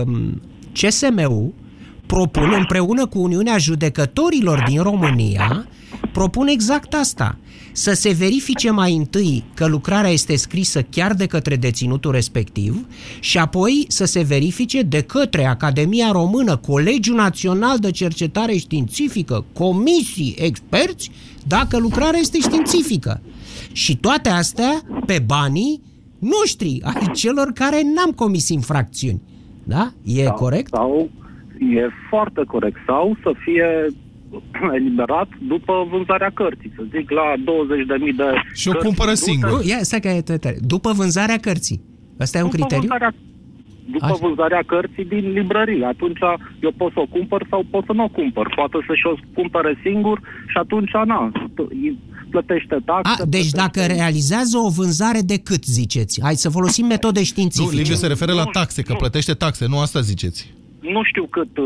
um, 0.05 0.41
CSM-ul, 0.73 1.53
propun 2.05 2.53
împreună 2.57 3.05
cu 3.05 3.19
Uniunea 3.19 3.57
Judecătorilor 3.57 4.63
din 4.67 4.81
România, 4.81 5.67
propun 6.11 6.47
exact 6.47 6.93
asta. 6.93 7.37
Să 7.77 7.93
se 7.93 8.15
verifice 8.19 8.71
mai 8.71 8.95
întâi 8.95 9.43
că 9.53 9.67
lucrarea 9.67 10.09
este 10.09 10.35
scrisă 10.35 10.81
chiar 10.81 11.13
de 11.13 11.25
către 11.25 11.55
deținutul 11.55 12.11
respectiv 12.11 12.87
și 13.19 13.37
apoi 13.37 13.85
să 13.87 14.05
se 14.05 14.23
verifice 14.27 14.81
de 14.81 15.01
către 15.01 15.45
Academia 15.45 16.11
Română, 16.11 16.55
Colegiul 16.55 17.15
Național 17.15 17.77
de 17.79 17.91
Cercetare 17.91 18.55
Științifică, 18.55 19.45
comisii, 19.53 20.35
experți, 20.37 21.11
dacă 21.47 21.77
lucrarea 21.77 22.19
este 22.19 22.39
științifică. 22.39 23.21
Și 23.71 23.97
toate 23.97 24.29
astea 24.29 24.81
pe 25.05 25.23
banii 25.25 25.81
noștri, 26.19 26.81
ai 26.83 27.11
celor 27.13 27.51
care 27.53 27.81
n-am 27.95 28.11
comis 28.11 28.49
infracțiuni. 28.49 29.21
Da? 29.63 29.91
E 30.03 30.23
Da, 30.23 30.31
corect? 30.31 30.69
Sau 30.73 31.09
e 31.59 31.89
foarte 32.09 32.41
corect. 32.47 32.77
Sau 32.85 33.17
să 33.23 33.31
fie 33.43 33.65
eliberat 34.79 35.27
după 35.47 35.87
vânzarea 35.91 36.31
cărții. 36.33 36.71
Să 36.75 36.83
zic, 36.95 37.09
la 37.09 37.33
20.000 37.37 38.15
de 38.15 38.23
Și 38.53 38.67
o 38.67 38.71
cărți 38.71 38.85
cumpără 38.85 39.11
vândute, 39.13 39.29
singur. 39.31 39.49
Nu, 39.49 39.69
ia, 39.69 39.77
stai 39.81 39.99
că 39.99 40.07
e 40.07 40.21
tare. 40.21 40.57
După 40.61 40.91
vânzarea 40.91 41.37
cărții. 41.37 41.81
Asta 42.19 42.37
e 42.37 42.41
un 42.41 42.49
După 42.49 42.57
criteriu? 42.65 42.87
vânzarea, 42.87 43.13
după 43.91 44.05
Așa. 44.05 44.17
vânzarea 44.21 44.63
cărții 44.65 45.05
din 45.05 45.31
librărie. 45.31 45.85
Atunci 45.85 46.19
eu 46.61 46.71
pot 46.77 46.91
să 46.93 46.99
o 46.99 47.05
cumpăr 47.05 47.45
sau 47.49 47.65
pot 47.71 47.83
să 47.85 47.91
nu 47.93 48.03
o 48.03 48.07
cumpăr. 48.07 48.53
Poate 48.55 48.77
să-și 48.87 49.05
o 49.11 49.13
cumpere 49.33 49.79
singur 49.83 50.17
și 50.51 50.57
atunci, 50.57 50.91
na, 51.05 51.31
plătește 52.29 52.77
taxe. 52.85 53.21
A, 53.21 53.25
deci 53.25 53.49
dacă 53.49 53.79
realizează 53.85 54.57
o 54.57 54.69
vânzare 54.69 55.19
de 55.21 55.37
cât, 55.37 55.63
ziceți? 55.65 56.19
Hai 56.23 56.35
să 56.35 56.49
folosim 56.49 56.85
metode 56.85 57.19
Nu, 57.19 57.25
științifice. 57.25 57.75
Liviu 57.81 57.95
se 57.95 58.07
referă 58.07 58.33
la 58.33 58.43
Nu, 58.43 58.49
taxe, 58.51 58.81
că 58.81 58.91
nu. 58.91 58.97
plătește 58.97 59.33
taxe, 59.33 59.65
nu 59.67 59.79
asta 59.79 59.99
ziceți. 59.99 60.53
Nu 60.93 61.01
știu 61.03 61.25
cât 61.35 61.57
uh, 61.57 61.65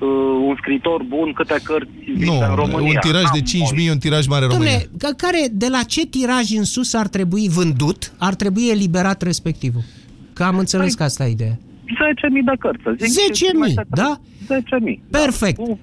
uh, 0.00 0.08
un 0.48 0.54
scriitor 0.60 1.02
bun, 1.02 1.32
câte 1.32 1.58
cărți 1.62 1.90
Nu, 2.06 2.14
vinde 2.14 2.44
în 2.48 2.54
România. 2.54 2.88
un 2.88 2.96
tiraj 3.00 3.22
de 3.32 3.42
N-am 3.58 3.68
5.000 3.78 3.86
e 3.86 3.90
un 3.90 3.98
tiraj 3.98 4.26
mare 4.26 4.44
în 4.44 4.50
România. 4.50 4.78
Dom'le, 4.78 4.90
că- 4.98 5.14
care, 5.16 5.48
de 5.52 5.68
la 5.70 5.82
ce 5.82 6.06
tiraj 6.06 6.50
în 6.56 6.64
sus 6.64 6.94
ar 6.94 7.08
trebui 7.08 7.48
vândut, 7.48 8.12
ar 8.18 8.34
trebui 8.34 8.68
eliberat 8.70 9.22
respectivul? 9.22 9.82
Că 10.32 10.42
am 10.44 10.58
înțeles 10.58 10.92
Păi- 10.94 10.96
că 10.96 11.02
asta 11.02 11.26
e 11.26 11.30
ideea. 11.30 11.58
10.000 11.58 12.44
de 12.44 12.52
cărți, 12.58 12.82
să 12.82 12.94
zic. 12.98 13.08
10.000, 13.72 13.86
da? 13.88 14.20
10.000. 14.48 15.00
Perfect. 15.10 15.56
Da. 15.58 15.62
Cu- 15.64 15.78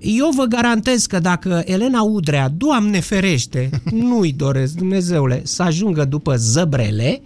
Eu 0.00 0.28
vă 0.36 0.44
garantez 0.44 1.06
că 1.06 1.18
dacă 1.18 1.62
Elena 1.64 2.02
Udrea, 2.02 2.48
Doamne 2.56 3.00
ferește, 3.00 3.70
nu-i 4.08 4.32
doresc, 4.32 4.74
Dumnezeule, 4.74 5.40
să 5.44 5.62
ajungă 5.62 6.04
după 6.04 6.34
zăbrele, 6.36 7.20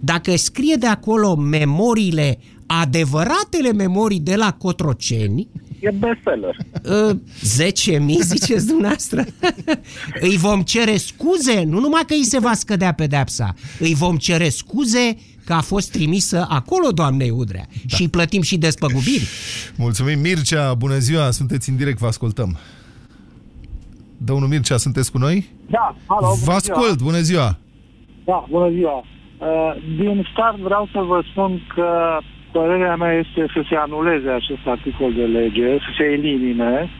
dacă 0.00 0.36
scrie 0.36 0.74
de 0.74 0.86
acolo 0.86 1.34
memoriile, 1.34 2.38
adevăratele 2.66 3.72
memorii 3.74 4.20
de 4.20 4.36
la 4.36 4.52
Cotroceni, 4.52 5.48
E 5.80 5.90
bestseller. 5.90 6.56
uh, 7.10 7.16
10.000, 7.98 8.20
ziceți 8.20 8.66
dumneavoastră? 8.66 9.24
îi 10.28 10.36
vom 10.36 10.62
cere 10.62 10.96
scuze, 10.96 11.62
nu 11.64 11.80
numai 11.80 12.02
că 12.06 12.14
îi 12.14 12.24
se 12.24 12.38
va 12.38 12.52
scădea 12.54 12.92
pedepsa, 12.92 13.54
îi 13.78 13.94
vom 13.94 14.16
cere 14.16 14.48
scuze 14.48 15.16
că 15.44 15.52
a 15.52 15.60
fost 15.60 15.90
trimisă 15.90 16.46
acolo, 16.48 16.90
doamnei 16.90 17.30
Udrea. 17.30 17.66
Da. 17.86 17.96
Și 17.96 18.02
îi 18.02 18.08
plătim 18.08 18.42
și 18.42 18.56
despăgubiri. 18.58 19.26
Mulțumim, 19.76 20.18
Mircea, 20.20 20.74
bună 20.74 20.98
ziua, 20.98 21.30
sunteți 21.30 21.70
în 21.70 21.76
direct, 21.76 21.98
vă 21.98 22.06
ascultăm. 22.06 22.56
Domnul 24.18 24.48
Mircea, 24.48 24.76
sunteți 24.76 25.10
cu 25.12 25.18
noi? 25.18 25.48
Da, 25.70 25.96
alo, 26.06 26.26
bună 26.28 26.52
Vă 26.52 26.58
ziua. 26.62 26.76
ascult, 26.76 27.02
bună 27.02 27.20
ziua! 27.20 27.58
Da, 28.24 28.46
bună 28.50 28.70
ziua. 28.70 28.96
Uh, 29.38 29.82
Din 29.98 30.26
start 30.32 30.58
vreau 30.58 30.88
să 30.92 30.98
vă 31.08 31.22
spun 31.30 31.60
că 31.74 32.18
părerea 32.58 32.96
mea 32.96 33.12
este 33.24 33.42
să 33.54 33.60
se 33.68 33.76
anuleze 33.86 34.30
acest 34.40 34.64
articol 34.76 35.12
de 35.20 35.26
lege, 35.38 35.68
să 35.84 35.90
se 35.98 36.04
elimine 36.16 36.90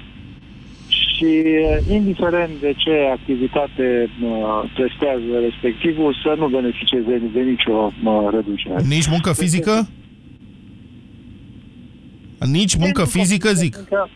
și 0.99 1.31
uh, 1.47 1.95
indiferent 1.99 2.53
de 2.61 2.73
ce 2.83 2.95
activitate 3.19 3.87
uh, 4.03 4.71
prestează 4.75 5.33
respectivul, 5.47 6.12
să 6.23 6.35
nu 6.38 6.47
beneficieze 6.59 7.14
de 7.37 7.40
nicio 7.53 7.77
uh, 8.05 8.29
reducere. 8.37 8.79
Nici 8.97 9.09
muncă 9.14 9.33
fizică? 9.33 9.75
Nici 12.59 12.77
muncă 12.77 13.05
fizică, 13.05 13.49
zic. 13.62 13.77
Încă, 13.77 14.09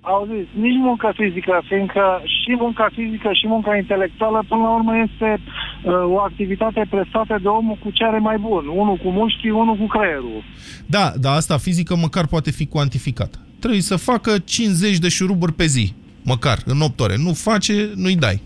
Auziți, 0.00 0.52
nici 0.66 0.80
muncă 0.88 1.12
fizică, 1.20 1.62
fiindcă 1.68 2.22
și 2.24 2.52
munca 2.64 2.88
fizică 2.94 3.30
și 3.32 3.46
munca 3.46 3.76
intelectuală, 3.76 4.44
până 4.48 4.62
la 4.62 4.74
urmă, 4.78 4.92
este 5.06 5.28
uh, 5.36 5.67
o 5.84 6.20
activitate 6.20 6.86
prestată 6.90 7.38
de 7.42 7.48
omul 7.48 7.78
cu 7.82 7.90
ce 7.90 8.04
are 8.04 8.18
mai 8.18 8.36
bun. 8.38 8.66
Unul 8.66 8.96
cu 8.96 9.08
mușchii, 9.08 9.50
unul 9.50 9.76
cu 9.76 9.86
creierul. 9.86 10.42
Da, 10.86 11.12
dar 11.20 11.36
asta 11.36 11.56
fizică 11.56 11.96
măcar 11.96 12.26
poate 12.26 12.50
fi 12.50 12.66
cuantificată. 12.66 13.38
Trebuie 13.58 13.80
să 13.80 13.96
facă 13.96 14.38
50 14.38 14.98
de 14.98 15.08
șuruburi 15.08 15.52
pe 15.52 15.66
zi, 15.66 15.92
măcar, 16.22 16.58
în 16.64 16.80
8 16.80 17.00
ore. 17.00 17.14
Nu 17.16 17.32
face, 17.32 17.90
nu-i 17.94 18.16
dai. 18.16 18.40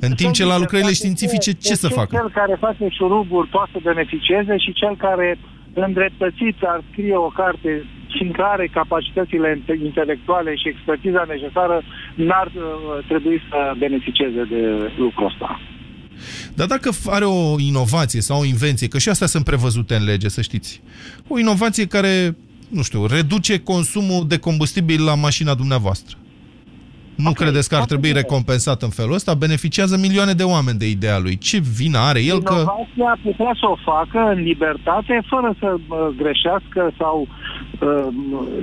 În 0.00 0.12
timp 0.12 0.32
ce 0.32 0.44
la 0.44 0.58
lucrările 0.58 0.92
științifice, 0.92 1.52
ce 1.52 1.74
să 1.74 1.88
facă? 1.88 2.16
Cel 2.16 2.30
care 2.30 2.56
face 2.60 2.88
șuruburi 2.88 3.48
poate 3.48 3.70
să 3.72 3.78
beneficieze 3.82 4.56
și 4.56 4.72
cel 4.72 4.96
care 4.96 5.38
îndreptățit 5.74 6.56
ar 6.62 6.80
scrie 6.90 7.16
o 7.16 7.28
carte 7.28 7.84
fiindcă 8.16 8.42
are 8.42 8.66
capacitățile 8.66 9.48
inte- 9.56 9.84
intelectuale 9.84 10.54
și 10.54 10.68
expertiza 10.68 11.24
necesară, 11.28 11.82
n-ar 12.14 12.46
uh, 12.46 12.62
trebui 13.06 13.42
să 13.48 13.74
beneficieze 13.78 14.42
de 14.54 14.90
lucrul 14.96 15.26
ăsta. 15.26 15.60
Dar 16.54 16.66
dacă 16.66 16.90
are 17.06 17.24
o 17.24 17.58
inovație 17.58 18.20
sau 18.20 18.40
o 18.40 18.44
invenție, 18.44 18.88
că 18.88 18.98
și 18.98 19.08
astea 19.08 19.26
sunt 19.26 19.44
prevăzute 19.44 19.94
în 19.94 20.04
lege, 20.04 20.28
să 20.28 20.40
știți, 20.40 20.82
o 21.28 21.38
inovație 21.38 21.86
care, 21.86 22.36
nu 22.68 22.82
știu, 22.82 23.06
reduce 23.06 23.58
consumul 23.58 24.26
de 24.28 24.38
combustibil 24.38 25.04
la 25.04 25.14
mașina 25.14 25.54
dumneavoastră. 25.54 26.16
Nu 27.14 27.28
okay. 27.28 27.46
credeți 27.46 27.68
că 27.68 27.76
ar 27.76 27.84
trebui 27.84 28.12
recompensat 28.12 28.82
în 28.82 28.88
felul 28.88 29.14
ăsta? 29.14 29.34
Beneficiază 29.34 29.96
milioane 29.96 30.32
de 30.32 30.42
oameni 30.42 30.78
de 30.78 30.88
ideea 30.88 31.18
lui. 31.18 31.38
Ce 31.38 31.58
vină 31.76 31.98
are 31.98 32.22
el 32.22 32.42
că... 32.42 32.54
Inovația 32.54 33.18
putea 33.22 33.52
să 33.60 33.66
o 33.66 33.76
facă 33.84 34.18
în 34.34 34.42
libertate, 34.42 35.22
fără 35.28 35.56
să 35.58 35.74
uh, 35.74 35.98
greșească 36.16 36.94
sau 36.98 37.16
uh, 37.26 38.06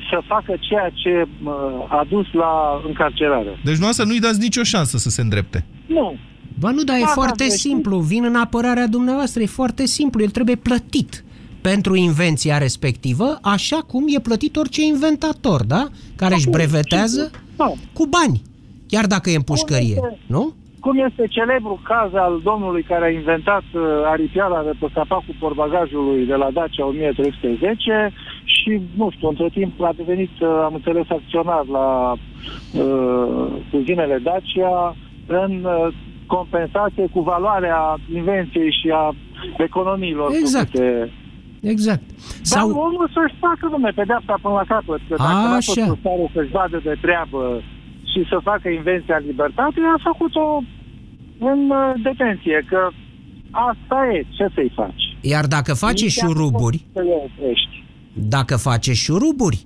să 0.09 0.21
facă 0.25 0.53
ceea 0.59 0.89
ce 0.93 1.27
uh, 1.43 1.51
a 1.87 2.05
dus 2.09 2.25
la 2.31 2.81
încarcerare. 2.87 3.59
Deci 3.63 3.77
noastră 3.77 4.05
nu-i 4.05 4.19
dați 4.19 4.39
nicio 4.39 4.63
șansă 4.63 4.97
să 4.97 5.09
se 5.09 5.21
îndrepte. 5.21 5.65
Nu. 5.85 6.15
Ba 6.59 6.69
nu, 6.71 6.81
dar 6.83 6.95
e 6.95 6.99
Da, 6.99 7.05
da, 7.05 7.11
foarte 7.11 7.43
deci- 7.43 7.51
simplu. 7.51 7.97
Vin 7.97 8.23
în 8.23 8.35
apărarea 8.35 8.87
dumneavoastră. 8.87 9.41
E 9.41 9.45
foarte 9.45 9.85
simplu. 9.85 10.21
El 10.21 10.29
trebuie 10.29 10.55
plătit 10.55 11.23
pentru 11.61 11.95
invenția 11.95 12.57
respectivă, 12.57 13.37
așa 13.41 13.77
cum 13.87 14.03
e 14.07 14.19
plătit 14.19 14.55
orice 14.55 14.81
inventator, 14.85 15.63
da? 15.65 15.87
Care 16.15 16.33
își 16.33 16.49
brevetează 16.49 17.31
Da. 17.55 17.71
cu 17.93 18.05
bani. 18.07 18.41
Chiar 18.87 19.05
dacă 19.05 19.29
e 19.29 19.35
în 19.35 19.41
pușcărie, 19.41 19.87
este- 19.95 20.17
nu? 20.27 20.53
Cum 20.79 20.97
este 21.09 21.27
celebru 21.29 21.81
caz 21.83 22.13
al 22.13 22.41
domnului 22.43 22.83
care 22.83 23.05
a 23.05 23.09
inventat 23.09 23.63
uh, 23.73 23.81
aripiala 24.05 24.63
de 24.63 24.71
pe 24.79 24.87
capacul 24.93 25.35
porbagajului 25.39 26.25
de 26.25 26.33
la 26.35 26.49
Dacia 26.53 26.85
1310 26.85 28.11
și, 28.43 28.81
nu 28.95 29.09
știu, 29.11 29.27
între 29.27 29.49
timp 29.53 29.81
a 29.81 29.93
devenit, 29.95 30.29
uh, 30.41 30.47
am 30.63 30.73
înțeles, 30.73 31.05
acționar 31.09 31.65
la 31.65 31.87
uh, 32.11 33.47
uzinele 33.71 34.19
Dacia 34.23 34.95
în 35.27 35.63
uh, 35.63 35.93
compensație 36.35 37.05
cu 37.13 37.19
valoarea 37.31 37.79
invenției 38.19 38.71
și 38.79 38.87
a 39.01 39.05
economiilor 39.69 40.29
Exact. 40.41 40.71
făcute. 40.71 41.11
Exact. 41.73 42.05
Sau... 42.51 42.65
Dar 42.67 42.77
omul 42.87 43.07
să-și 43.17 43.35
facă, 43.45 43.63
domne, 43.73 43.91
pedeapsa 44.01 44.33
până 44.43 44.53
la 44.61 44.65
capăt. 44.73 45.01
Că 45.09 45.15
dacă 45.27 45.45
n-a 45.53 45.61
fost 45.69 45.79
Așa. 45.79 45.91
în 45.91 45.97
stare 46.01 46.25
să-și 46.35 46.51
vadă 46.59 46.77
de 46.89 46.95
treabă 47.05 47.41
și 48.11 48.19
să 48.31 48.37
facă 48.49 48.67
invenția 48.79 49.17
în 49.21 49.25
libertate, 49.31 49.79
a 49.95 49.97
făcut-o 50.09 50.45
în 51.51 51.59
uh, 51.69 51.93
detenție, 52.07 52.57
că 52.71 52.81
asta 53.51 53.97
e, 54.13 54.17
ce 54.37 54.45
să-i 54.55 54.71
faci? 54.75 55.03
Iar 55.33 55.45
dacă 55.45 55.73
face 55.73 56.03
Nici 56.03 56.17
șuruburi, 56.19 56.85
Să 56.93 57.01
le 57.09 57.15
oprești. 57.27 57.75
dacă 58.13 58.55
face 58.55 58.93
șuruburi, 58.93 59.65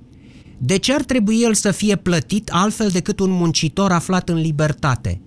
de 0.57 0.77
ce 0.77 0.93
ar 0.93 1.01
trebui 1.01 1.37
el 1.47 1.53
să 1.53 1.71
fie 1.71 1.95
plătit 1.95 2.49
altfel 2.53 2.89
decât 2.99 3.19
un 3.19 3.31
muncitor 3.31 3.91
aflat 3.91 4.29
în 4.29 4.37
libertate? 4.37 5.21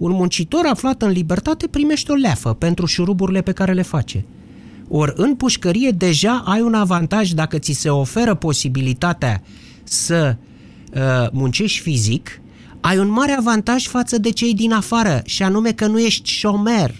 Un 0.00 0.12
muncitor 0.12 0.66
aflat 0.66 1.02
în 1.02 1.10
libertate 1.10 1.66
primește 1.66 2.12
o 2.12 2.14
leafă 2.14 2.52
pentru 2.52 2.86
șuruburile 2.86 3.40
pe 3.40 3.52
care 3.52 3.72
le 3.72 3.82
face. 3.82 4.24
Ori 4.88 5.12
în 5.16 5.34
pușcărie 5.34 5.90
deja 5.90 6.42
ai 6.46 6.60
un 6.60 6.74
avantaj 6.74 7.30
dacă 7.30 7.58
ți 7.58 7.72
se 7.72 7.88
oferă 7.88 8.34
posibilitatea 8.34 9.42
să 9.84 10.36
uh, 10.94 11.00
muncești 11.32 11.80
fizic, 11.80 12.40
ai 12.80 12.98
un 12.98 13.08
mare 13.08 13.32
avantaj 13.32 13.86
față 13.86 14.18
de 14.18 14.30
cei 14.30 14.54
din 14.54 14.72
afară 14.72 15.22
și 15.24 15.42
anume 15.42 15.72
că 15.72 15.86
nu 15.86 15.98
ești 15.98 16.30
șomer. 16.30 16.94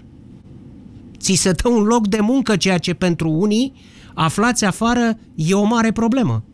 Ți 1.18 1.34
se 1.34 1.52
dă 1.52 1.68
un 1.68 1.82
loc 1.82 2.06
de 2.08 2.20
muncă, 2.20 2.56
ceea 2.56 2.78
ce 2.78 2.94
pentru 2.94 3.30
unii 3.30 3.72
aflați 4.14 4.64
afară 4.64 5.18
e 5.34 5.54
o 5.54 5.64
mare 5.64 5.92
problemă. 5.92 6.44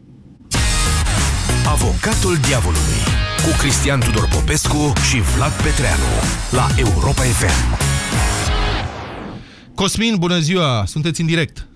Avocatul 1.66 2.36
diavolului 2.46 3.15
cu 3.46 3.52
Cristian 3.58 4.00
Tudor 4.00 4.28
Popescu 4.36 4.92
și 5.08 5.18
Vlad 5.20 5.52
Petreanu 5.64 6.10
la 6.58 6.66
Europa 6.84 7.22
FM. 7.40 7.58
Cosmin, 9.74 10.14
bună 10.18 10.38
ziua! 10.38 10.84
Sunteți 10.84 11.20
în 11.20 11.26
direct. 11.26 11.66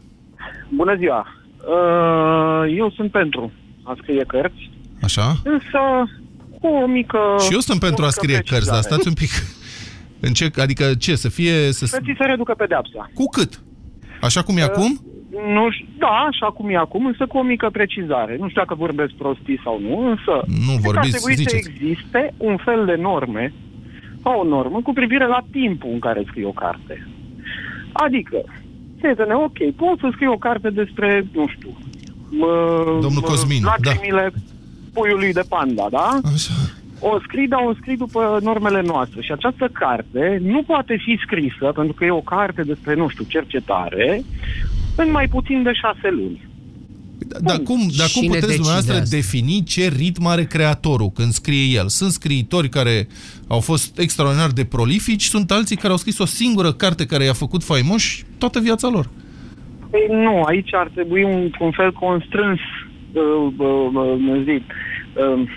Bună 0.68 0.94
ziua! 0.98 1.26
Uh, 1.56 2.76
Eu 2.76 2.90
sunt 2.96 3.10
pentru 3.10 3.52
a 3.82 3.94
scrie 4.02 4.24
cărți, 4.26 4.70
Așa? 5.02 5.26
însă 5.44 5.80
cu 6.60 6.66
o 6.66 6.86
mică... 6.86 7.18
Și 7.46 7.52
eu 7.52 7.58
sunt 7.58 7.80
pentru 7.80 8.02
o 8.02 8.06
a 8.06 8.08
mică 8.08 8.20
scrie 8.20 8.34
cărți, 8.34 8.50
dar 8.50 8.58
precizare. 8.60 8.82
stați 8.94 9.08
un 9.08 9.14
pic. 9.14 9.30
În 10.20 10.32
ce, 10.32 10.50
adică 10.60 10.94
ce, 10.98 11.14
să 11.14 11.28
fie... 11.28 11.72
Să... 11.72 11.86
Să 11.86 11.98
ți 12.04 12.14
se 12.18 12.24
reducă 12.24 12.54
pedeapsa. 12.56 13.10
Cu 13.14 13.24
cât? 13.24 13.60
Așa 14.20 14.42
cum 14.42 14.56
e 14.56 14.62
Uh, 14.62 14.68
acum? 14.68 15.04
Nu, 15.30 15.64
ș- 15.70 15.86
da, 15.98 16.06
așa 16.28 16.46
cum 16.46 16.68
e 16.70 16.76
acum, 16.76 17.06
însă 17.06 17.26
cu 17.26 17.38
o 17.38 17.42
mică 17.42 17.68
precizare. 17.72 18.36
Nu 18.38 18.48
știu 18.48 18.60
dacă 18.60 18.74
vorbesc 18.74 19.12
prostii 19.12 19.60
sau 19.64 19.80
nu, 19.80 20.08
însă 20.08 20.34
Nu 20.66 20.72
cred 20.80 20.82
că 20.82 20.88
ar 20.88 20.92
vorbiți, 20.94 21.16
trebui 21.16 21.34
să 21.36 21.42
ziceți. 21.42 21.68
existe 21.68 22.34
un 22.36 22.56
fel 22.56 22.84
de 22.84 22.94
norme 22.94 23.52
sau 24.22 24.40
o 24.40 24.44
normă 24.48 24.80
cu 24.82 24.92
privire 24.92 25.26
la 25.26 25.40
timpul 25.50 25.90
în 25.92 25.98
care 25.98 26.22
scrii 26.26 26.44
o 26.44 26.50
carte. 26.52 27.06
Adică, 27.92 28.36
prietene, 29.00 29.34
ok, 29.34 29.58
poți 29.76 30.00
să 30.00 30.08
scrii 30.12 30.28
o 30.28 30.36
carte 30.38 30.70
despre, 30.70 31.26
nu 31.32 31.46
știu, 31.48 31.70
mă, 32.30 32.48
Domnul 33.00 33.22
Cosmin, 33.22 33.62
da. 33.62 33.74
lacrimile 33.76 34.32
puiului 34.92 35.32
de 35.32 35.42
panda, 35.48 35.86
da? 35.90 36.08
Așa. 36.34 36.52
O 37.00 37.18
scrii, 37.20 37.48
dar 37.48 37.60
o 37.66 37.74
scrii 37.74 37.96
după 37.96 38.38
normele 38.42 38.82
noastre. 38.86 39.20
Și 39.20 39.32
această 39.32 39.68
carte 39.72 40.38
nu 40.42 40.62
poate 40.62 40.96
fi 41.04 41.18
scrisă, 41.22 41.72
pentru 41.74 41.94
că 41.94 42.04
e 42.04 42.10
o 42.10 42.20
carte 42.20 42.62
despre, 42.62 42.94
nu 42.94 43.08
știu, 43.08 43.24
cercetare, 43.28 44.22
în 45.02 45.10
mai 45.10 45.28
puțin 45.28 45.62
de 45.62 45.72
șase 45.72 46.10
luni. 46.10 46.48
Dar 47.40 47.56
cum, 47.56 47.80
dar 47.98 48.08
cum 48.14 48.22
Cine 48.22 48.26
puteți 48.26 48.46
decide 48.46 48.54
dumneavoastră 48.54 48.94
asta? 48.94 49.16
defini 49.16 49.62
ce 49.62 49.88
ritm 49.88 50.26
are 50.26 50.44
creatorul 50.44 51.10
când 51.14 51.30
scrie 51.30 51.78
el? 51.78 51.88
Sunt 51.88 52.10
scriitori 52.10 52.68
care 52.68 53.06
au 53.48 53.60
fost 53.60 53.98
extraordinar 53.98 54.50
de 54.50 54.64
prolifici, 54.64 55.22
sunt 55.22 55.50
alții 55.50 55.76
care 55.76 55.92
au 55.92 55.96
scris 55.96 56.18
o 56.18 56.24
singură 56.24 56.72
carte 56.72 57.06
care 57.06 57.24
i-a 57.24 57.32
făcut 57.32 57.62
faimoși 57.64 58.24
toată 58.38 58.60
viața 58.60 58.88
lor. 58.88 59.08
Păi 59.90 60.06
nu, 60.10 60.42
aici 60.42 60.74
ar 60.74 60.90
trebui 60.94 61.22
un, 61.22 61.50
un 61.60 61.70
fel 61.70 61.92
constrâns, 61.92 62.60
uh, 63.12 63.52
uh, 63.56 63.90
uh, 63.94 64.42
zic, 64.44 64.64
uh, 65.14 65.48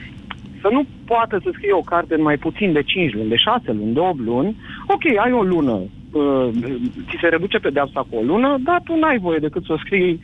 să 0.61 0.69
nu 0.71 0.85
poată 1.05 1.39
să 1.43 1.49
scrie 1.53 1.73
o 1.73 1.89
carte 1.93 2.13
în 2.15 2.21
mai 2.21 2.37
puțin 2.37 2.73
de 2.73 2.83
5 2.83 3.13
luni, 3.13 3.29
de 3.29 3.35
6 3.35 3.71
luni, 3.71 3.93
de 3.93 3.99
8 3.99 4.19
luni. 4.19 4.55
Ok, 4.87 5.03
ai 5.25 5.31
o 5.31 5.43
lună, 5.43 5.81
uh, 6.13 6.49
ți 7.07 7.17
se 7.21 7.27
reduce 7.27 7.57
pedeapsa 7.57 8.07
cu 8.09 8.15
o 8.15 8.21
lună, 8.21 8.57
dar 8.63 8.81
tu 8.85 8.95
n-ai 8.95 9.19
voie 9.19 9.39
decât 9.39 9.63
să 9.65 9.73
o 9.73 9.77
scrii 9.77 10.19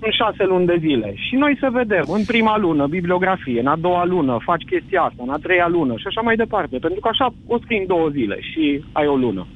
în 0.00 0.10
6 0.10 0.44
luni 0.44 0.66
de 0.66 0.76
zile. 0.80 1.14
Și 1.16 1.34
noi 1.34 1.56
să 1.60 1.68
vedem, 1.72 2.04
în 2.08 2.24
prima 2.24 2.58
lună, 2.58 2.86
bibliografie, 2.86 3.60
în 3.60 3.66
a 3.66 3.76
doua 3.76 4.04
lună, 4.04 4.38
faci 4.44 4.64
chestia 4.70 5.02
asta, 5.02 5.22
în 5.26 5.30
a 5.30 5.38
treia 5.42 5.68
lună 5.68 5.94
și 5.96 6.06
așa 6.06 6.20
mai 6.20 6.36
departe. 6.36 6.76
Pentru 6.78 7.00
că 7.00 7.08
așa 7.08 7.34
o 7.46 7.58
scrii 7.58 7.78
în 7.78 7.86
două 7.86 8.08
zile 8.08 8.38
și 8.40 8.84
ai 8.92 9.06
o 9.06 9.16
lună. 9.16 9.46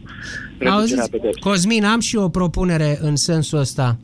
Reducerea 0.59 0.73
Auziți, 0.73 1.11
pedepsei. 1.11 1.43
Cosmin, 1.43 1.85
am 1.85 2.01
și 2.01 2.17
eu 2.17 2.23
o 2.23 2.29
propunere 2.29 2.99
în 3.01 3.17
sensul 3.17 3.59
ăsta. 3.59 3.97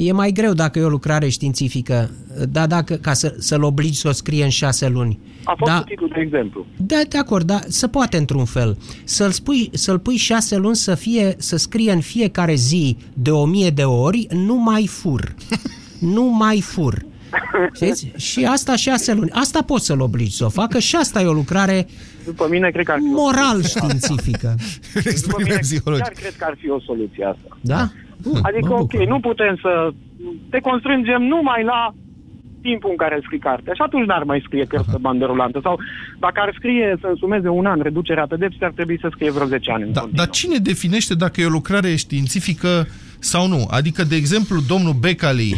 E 0.00 0.12
mai 0.12 0.32
greu 0.32 0.52
dacă 0.52 0.78
e 0.78 0.82
o 0.82 0.88
lucrare 0.88 1.28
științifică, 1.28 2.10
dar 2.48 2.66
dacă, 2.66 2.94
ca 2.94 3.12
să, 3.12 3.34
să-l 3.38 3.62
obligi 3.62 3.98
să 3.98 4.08
o 4.08 4.12
scrie 4.12 4.44
în 4.44 4.50
șase 4.50 4.88
luni. 4.88 5.18
A 5.44 5.54
fost 5.58 5.70
da, 5.70 5.76
da. 5.76 5.84
titlul 5.84 6.10
de 6.14 6.20
exemplu. 6.20 6.66
da, 6.76 6.96
de 7.08 7.18
acord, 7.18 7.46
dar 7.46 7.60
se 7.68 7.88
poate 7.88 8.16
într-un 8.16 8.44
fel. 8.44 8.76
Să-l, 9.04 9.30
spui, 9.30 9.70
să-l 9.72 9.98
pui 9.98 10.16
șase 10.16 10.56
luni 10.56 10.76
să, 10.76 10.94
fie, 10.94 11.34
să 11.38 11.56
scrie 11.56 11.92
în 11.92 12.00
fiecare 12.00 12.54
zi 12.54 12.96
de 13.14 13.30
o 13.30 13.44
mie 13.44 13.70
de 13.70 13.82
ori, 13.82 14.26
nu 14.30 14.54
mai 14.54 14.86
fur. 14.86 15.34
nu 16.14 16.24
mai 16.24 16.60
fur. 16.60 17.04
Știți? 17.74 18.12
Și 18.16 18.44
asta 18.44 18.76
șase 18.76 19.14
luni. 19.14 19.30
Asta 19.30 19.62
poți 19.62 19.86
să-l 19.86 20.00
obligi 20.00 20.36
să 20.36 20.44
o 20.44 20.48
facă 20.48 20.78
și 20.78 20.96
asta 20.96 21.20
e 21.20 21.26
o 21.26 21.32
lucrare 21.32 21.86
După 22.24 22.46
mine, 22.50 22.70
cred 22.70 22.84
că 22.84 22.92
ar 22.92 22.98
fi 22.98 23.04
o 23.04 23.20
moral 23.20 23.62
științifică. 23.62 24.54
După 25.22 25.36
mine, 25.42 25.58
psihologic. 25.60 26.04
chiar 26.04 26.12
cred 26.12 26.34
că 26.36 26.44
ar 26.48 26.56
fi 26.58 26.70
o 26.70 26.80
soluție 26.80 27.24
asta. 27.24 27.58
Da? 27.60 27.90
Bun, 28.22 28.38
Adică, 28.42 28.68
mă 28.68 28.74
ok, 28.74 28.90
bucur. 28.90 29.06
nu 29.06 29.20
putem 29.20 29.58
să 29.62 29.90
te 30.50 30.58
constrângem 30.60 31.22
numai 31.22 31.64
la 31.64 31.94
timpul 32.62 32.90
în 32.90 32.96
care 32.96 33.14
îl 33.14 33.22
scrii 33.22 33.38
carte. 33.38 33.70
Și 33.74 33.82
atunci 33.86 34.06
n-ar 34.06 34.22
mai 34.22 34.42
scrie 34.46 34.64
cărți 34.64 34.90
pe 34.90 34.96
bandă 35.00 35.24
rulantă. 35.24 35.58
Sau 35.62 35.78
dacă 36.18 36.40
ar 36.40 36.52
scrie 36.58 36.96
să 37.00 37.06
însumeze 37.06 37.48
un 37.48 37.66
an 37.66 37.80
reducerea 37.82 38.26
pedepsei, 38.26 38.66
ar 38.66 38.72
trebui 38.74 38.98
să 39.00 39.08
scrie 39.10 39.30
vreo 39.30 39.46
10 39.46 39.70
ani 39.70 39.82
în 39.82 39.92
Da, 39.92 40.00
continuu. 40.00 40.24
dar 40.24 40.34
cine 40.34 40.56
definește 40.56 41.14
dacă 41.14 41.40
e 41.40 41.46
o 41.46 41.48
lucrare 41.48 41.96
științifică 41.96 42.86
sau 43.18 43.48
nu? 43.48 43.66
Adică, 43.70 44.02
de 44.04 44.16
exemplu, 44.16 44.56
domnul 44.68 44.92
Becali 45.00 45.54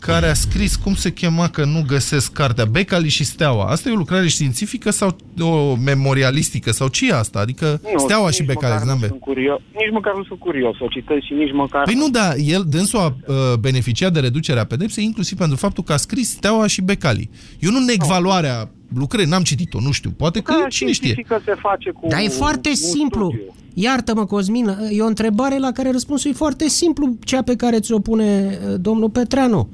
care 0.00 0.26
a 0.26 0.34
scris, 0.34 0.76
cum 0.76 0.94
se 0.94 1.12
chema 1.12 1.48
că 1.48 1.64
nu 1.64 1.84
găsesc 1.86 2.32
cartea, 2.32 2.64
Becali 2.64 3.08
și 3.08 3.24
Steaua. 3.24 3.64
Asta 3.64 3.88
e 3.88 3.92
o 3.92 3.96
lucrare 3.96 4.28
științifică 4.28 4.90
sau 4.90 5.16
o 5.40 5.74
memorialistică? 5.74 6.70
Sau 6.70 6.88
ce 6.88 7.08
e 7.08 7.14
asta? 7.14 7.38
Adică 7.38 7.80
Nu, 7.92 7.98
Steaua 7.98 8.24
nici 8.26 8.34
și 8.34 8.42
Becali, 8.44 8.72
măcar 8.72 8.86
nu 8.86 8.88
n-am 8.88 9.08
sunt 9.08 9.20
curios, 9.20 9.60
Nici 9.72 9.92
măcar 9.92 10.14
nu 10.16 10.24
sunt 10.24 10.38
curios 10.38 10.76
să 10.76 10.84
o 10.84 10.86
citesc 10.86 11.24
și 11.24 11.32
nici 11.32 11.52
măcar... 11.52 11.84
Păi 11.84 11.94
nu, 11.94 12.08
da, 12.08 12.34
el, 12.34 12.64
dânsul 12.68 12.98
a 12.98 13.06
uh, 13.06 13.34
beneficiat 13.60 14.12
de 14.12 14.20
reducerea 14.20 14.64
pedepsei 14.64 15.04
inclusiv 15.04 15.38
pentru 15.38 15.56
faptul 15.56 15.84
că 15.84 15.92
a 15.92 15.96
scris 15.96 16.30
Steaua 16.30 16.66
și 16.66 16.82
Becali. 16.82 17.30
Eu 17.58 17.70
nu 17.70 17.78
neg 17.78 18.02
valoarea 18.02 18.70
lucrării, 18.94 19.28
n-am 19.30 19.42
citit-o, 19.42 19.80
nu 19.80 19.90
știu, 19.90 20.10
poate 20.10 20.40
că 20.40 20.54
cine 20.68 20.92
știe. 20.92 21.08
Știfică 21.08 21.42
se 21.44 21.54
face 21.54 21.90
cu... 21.90 22.06
Dar 22.08 22.20
e 22.20 22.28
foarte 22.28 22.68
un 22.68 22.74
simplu. 22.74 23.28
studiu. 23.28 23.54
Iartă-mă, 23.74 24.24
Cosmin, 24.24 24.76
e 24.90 25.02
o 25.02 25.06
întrebare 25.06 25.58
la 25.58 25.72
care 25.72 25.90
răspunsul 25.90 26.30
e 26.30 26.34
foarte 26.34 26.68
simplu, 26.68 27.16
cea 27.24 27.42
pe 27.42 27.56
care 27.56 27.80
ți-o 27.80 27.98
pune 27.98 28.58
uh, 28.68 28.74
domnul 28.80 29.10
Petreanu. 29.10 29.68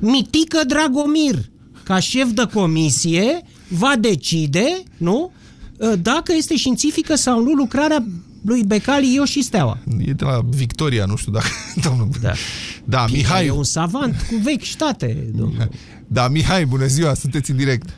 Mitică 0.00 0.60
Dragomir, 0.66 1.34
ca 1.84 1.98
șef 1.98 2.30
de 2.30 2.42
comisie, 2.54 3.40
va 3.68 3.92
decide, 4.00 4.82
nu? 4.96 5.32
Uh, 5.78 5.92
Dacă 6.02 6.32
este 6.36 6.56
științifică 6.56 7.14
sau 7.14 7.42
nu 7.42 7.50
lucrarea 7.52 8.04
lui 8.44 8.62
Becali, 8.66 9.14
eu 9.16 9.24
și 9.24 9.42
Steaua. 9.42 9.78
E 10.06 10.12
de 10.12 10.24
la 10.24 10.38
Victoria, 10.50 11.04
nu 11.04 11.16
știu 11.16 11.32
dacă... 11.32 11.46
Domnul... 11.88 12.08
Da, 12.22 12.32
da 12.84 13.04
Mihai... 13.12 13.46
E 13.46 13.50
un 13.50 13.62
savant 13.64 14.14
cu 14.28 14.34
vechi 14.42 14.62
ștate, 14.62 15.30
domnul. 15.34 15.68
Da, 16.12 16.28
Mihai, 16.28 16.64
bună 16.64 16.86
ziua, 16.86 17.14
sunteți 17.14 17.50
în 17.50 17.56
direct. 17.56 17.88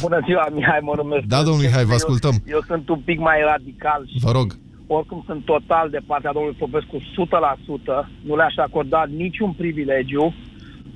Bună 0.00 0.18
ziua, 0.26 0.48
Mihai, 0.54 0.78
mă 0.82 0.92
numesc. 0.96 1.24
Da, 1.24 1.42
domnul 1.42 1.62
Mihai, 1.62 1.84
vă 1.84 1.90
Eu- 1.90 1.96
ascultăm. 1.96 2.42
Eu, 2.46 2.60
sunt 2.66 2.88
un 2.88 3.00
pic 3.04 3.18
mai 3.18 3.36
radical 3.52 4.06
și 4.06 4.18
Vă 4.20 4.30
rog. 4.30 4.58
oricum 4.86 5.22
sunt 5.26 5.44
total 5.44 5.90
de 5.90 6.00
partea 6.06 6.32
domnului 6.32 6.56
Popescu 6.58 6.96
100%. 6.96 7.02
Nu 8.26 8.36
le-aș 8.36 8.54
acorda 8.56 9.04
niciun 9.16 9.52
privilegiu. 9.52 10.34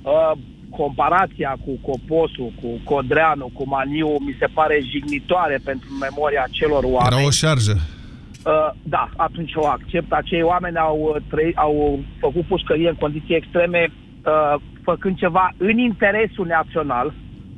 Uh, 0.06 0.32
comparația 0.70 1.56
cu 1.64 1.90
Coposu, 1.90 2.52
cu 2.60 2.68
Codreanu, 2.84 3.50
cu 3.52 3.68
Maniu 3.68 4.08
mi 4.08 4.36
se 4.38 4.46
pare 4.54 4.80
jignitoare 4.90 5.58
pentru 5.64 5.88
memoria 6.00 6.44
celor 6.50 6.84
oameni. 6.84 7.16
Era 7.16 7.26
o 7.26 7.30
șarjă. 7.30 7.72
Uh, 7.72 8.70
da, 8.82 9.08
atunci 9.16 9.52
o 9.54 9.66
accept. 9.66 10.12
Acei 10.12 10.42
oameni 10.42 10.76
au, 10.76 11.12
uh, 11.14 11.22
trăi, 11.30 11.52
au 11.54 12.00
făcut 12.20 12.44
pușcărie 12.44 12.88
în 12.88 12.94
condiții 12.94 13.34
extreme, 13.34 13.88
uh, 13.92 14.54
făcând 14.82 15.16
ceva 15.16 15.54
în 15.56 15.78
interesul 15.78 16.46
național, 16.46 17.12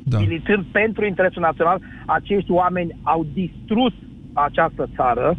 da. 0.04 0.18
militând 0.18 0.64
pentru 0.72 1.06
interesul 1.06 1.42
național. 1.42 1.80
Acești 2.06 2.50
oameni 2.50 2.96
au 3.02 3.26
distrus 3.32 3.92
această 4.32 4.88
țară. 4.96 5.36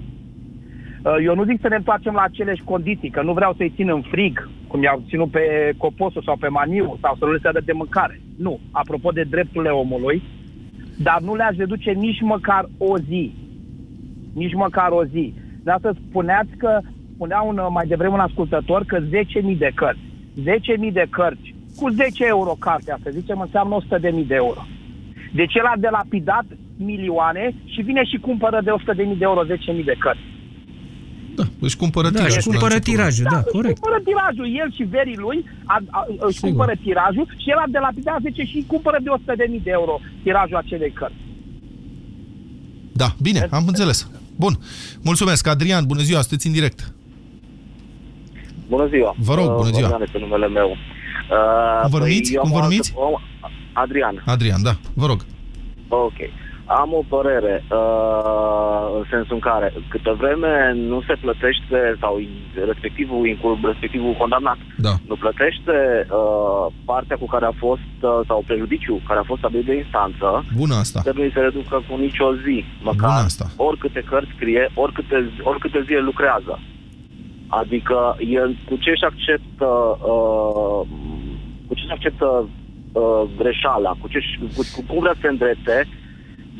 Uh, 1.04 1.16
eu 1.24 1.36
nu 1.36 1.44
zic 1.44 1.62
să 1.62 1.68
ne 1.68 1.76
întoarcem 1.76 2.14
la 2.14 2.22
aceleași 2.22 2.64
condiții, 2.64 3.10
că 3.10 3.22
nu 3.22 3.34
vreau 3.34 3.54
să-i 3.58 3.74
țin 3.76 3.90
în 3.90 4.02
frig, 4.02 4.50
cum 4.68 4.84
i-au 4.84 5.04
ținut 5.08 5.32
pe 5.32 5.74
Coposu 5.78 6.22
sau 6.22 6.38
pe 6.38 6.48
Maniu, 6.48 6.98
sau 7.02 7.16
să 7.16 7.26
nu 7.26 7.32
le 7.32 7.40
se 7.42 7.50
dea 7.52 7.62
de 7.66 7.72
mâncare. 7.72 8.22
Nu, 8.38 8.60
apropo 8.72 9.12
de 9.12 9.24
drepturile 9.30 9.70
omului, 9.70 10.22
dar 10.98 11.22
nu 11.22 11.36
le-aș 11.36 11.56
reduce 11.56 11.92
nici 11.92 12.22
măcar 12.22 12.70
o 12.78 12.98
zi 12.98 13.34
nici 14.34 14.54
măcar 14.54 14.90
o 14.92 15.04
zi. 15.06 15.34
De 15.64 15.72
asta 15.72 15.92
spuneați 16.08 16.52
că, 16.58 16.80
spunea 17.14 17.42
un, 17.42 17.60
mai 17.70 17.86
devreme 17.88 18.14
un 18.14 18.20
ascultător, 18.20 18.84
că 18.86 19.00
10.000 19.00 19.58
de 19.58 19.72
cărți. 19.76 20.08
10.000 20.88 20.92
de 20.92 21.06
cărți 21.10 21.56
cu 21.78 21.90
10 21.90 22.26
euro 22.26 22.56
cartea, 22.60 22.98
să 23.04 23.10
zicem, 23.12 23.40
înseamnă 23.40 23.78
100.000 23.82 24.28
de 24.28 24.36
euro. 24.36 24.62
Deci 25.34 25.56
el 25.56 25.66
a 25.66 25.74
delapidat 25.78 26.46
milioane 26.78 27.54
și 27.66 27.82
vine 27.82 28.04
și 28.04 28.18
cumpără 28.18 28.60
de 28.64 28.72
100.000 28.72 28.96
de 28.96 29.28
euro 29.32 29.46
10.000 29.46 29.84
de 29.86 29.96
cărți. 30.00 30.39
Își 31.68 31.78
cumpără 31.82 32.08
Da, 32.10 32.18
tirajul. 32.18 32.38
își 32.38 32.48
cumpără 32.50 32.74
la 32.74 32.80
început. 32.80 32.94
tirajul, 32.96 33.26
da, 33.34 33.38
își 33.44 33.54
corect. 33.58 33.78
cumpără 33.80 34.00
tirajul, 34.10 34.48
el 34.62 34.70
și 34.78 34.84
verii 34.96 35.20
lui 35.26 35.38
a, 35.74 35.76
a, 35.98 36.02
își 36.28 36.36
Sigur. 36.38 36.50
cumpără 36.50 36.74
tirajul 36.86 37.26
și 37.42 37.48
el 37.54 37.60
a 37.64 37.68
delapidat 37.78 38.20
10 38.22 38.44
și 38.52 38.58
cumpără 38.74 38.98
de 39.06 39.10
100.000 39.10 39.64
de 39.68 39.72
euro 39.80 39.94
tirajul 40.24 40.58
acelei 40.64 40.92
cărți. 41.00 41.22
Da, 43.02 43.10
bine, 43.22 43.42
am 43.58 43.64
înțeles. 43.68 43.98
Bun. 44.44 44.54
Mulțumesc. 45.10 45.48
Adrian, 45.48 45.84
bună 45.92 46.02
ziua, 46.02 46.20
sunteți 46.22 46.48
în 46.48 46.54
direct. 46.54 46.80
Bună 48.70 48.88
ziua! 48.94 49.16
Vă 49.18 49.34
rog, 49.34 49.46
bună 49.56 49.70
ziua. 49.70 49.86
Adrian 49.88 50.02
este 50.02 50.18
numele 50.20 50.48
meu. 50.48 50.70
Uh, 50.70 51.82
Cum 51.82 51.90
vă 51.90 51.98
numiți? 51.98 52.34
eu 52.34 52.42
Cum 52.42 52.50
am 52.50 52.56
vă 52.56 52.60
o 52.60 52.62
altă- 52.64 52.70
numiți? 52.74 52.94
o- 52.96 53.20
Adrian. 53.74 54.24
Adrian, 54.26 54.62
da, 54.64 54.74
vă 54.94 55.06
rog. 55.06 55.26
Ok. 55.88 56.14
Am 56.70 56.90
o 56.94 57.04
părere 57.16 57.64
uh, 57.72 58.86
în 58.98 59.04
sensul 59.10 59.36
în 59.40 59.40
care 59.50 59.74
câtă 59.88 60.14
vreme 60.22 60.54
nu 60.76 61.02
se 61.08 61.16
plătește 61.24 61.80
sau 62.00 62.14
respectivul, 62.72 63.28
incul- 63.28 63.60
respectivul 63.64 64.14
condamnat 64.22 64.58
da. 64.78 64.94
nu 65.08 65.16
plătește 65.16 65.78
uh, 66.20 66.66
partea 66.86 67.18
cu 67.18 67.26
care 67.34 67.46
a 67.46 67.60
fost 67.66 67.94
uh, 68.02 68.20
sau 68.28 68.44
prejudiciu 68.46 69.02
care 69.08 69.20
a 69.20 69.24
fost 69.30 69.40
stabilit 69.40 69.66
de 69.66 69.76
instanță, 69.84 70.46
Bună 70.56 70.76
asta. 70.76 71.00
să 71.04 71.12
nu 71.16 71.30
se 71.34 71.40
reducă 71.40 71.76
cu 71.90 71.96
nicio 71.96 72.30
zi, 72.46 72.66
măcar 72.90 73.10
Bună 73.14 73.26
asta. 73.30 73.46
oricâte 73.56 74.02
cărți 74.10 74.32
scrie, 74.36 74.70
oricâte, 74.74 75.18
zi- 75.34 75.42
oricâte 75.52 75.80
zile 75.86 76.00
lucrează. 76.00 76.60
Adică 77.48 78.16
el 78.40 78.50
cu 78.68 78.76
ce 78.84 78.90
își 78.90 79.08
acceptă 79.12 79.70
uh, 80.14 80.82
cu 81.68 81.74
ce 81.78 81.84
își 81.84 81.96
acceptă 81.98 82.28
uh, 82.92 83.22
greșeala, 83.38 83.92
cu, 84.02 84.08
ce, 84.08 84.20
cu, 84.56 84.62
cu 84.76 84.82
cum 84.88 85.00
vrea 85.00 85.14
să 85.14 85.20
se 85.22 85.28
îndrepte, 85.28 85.88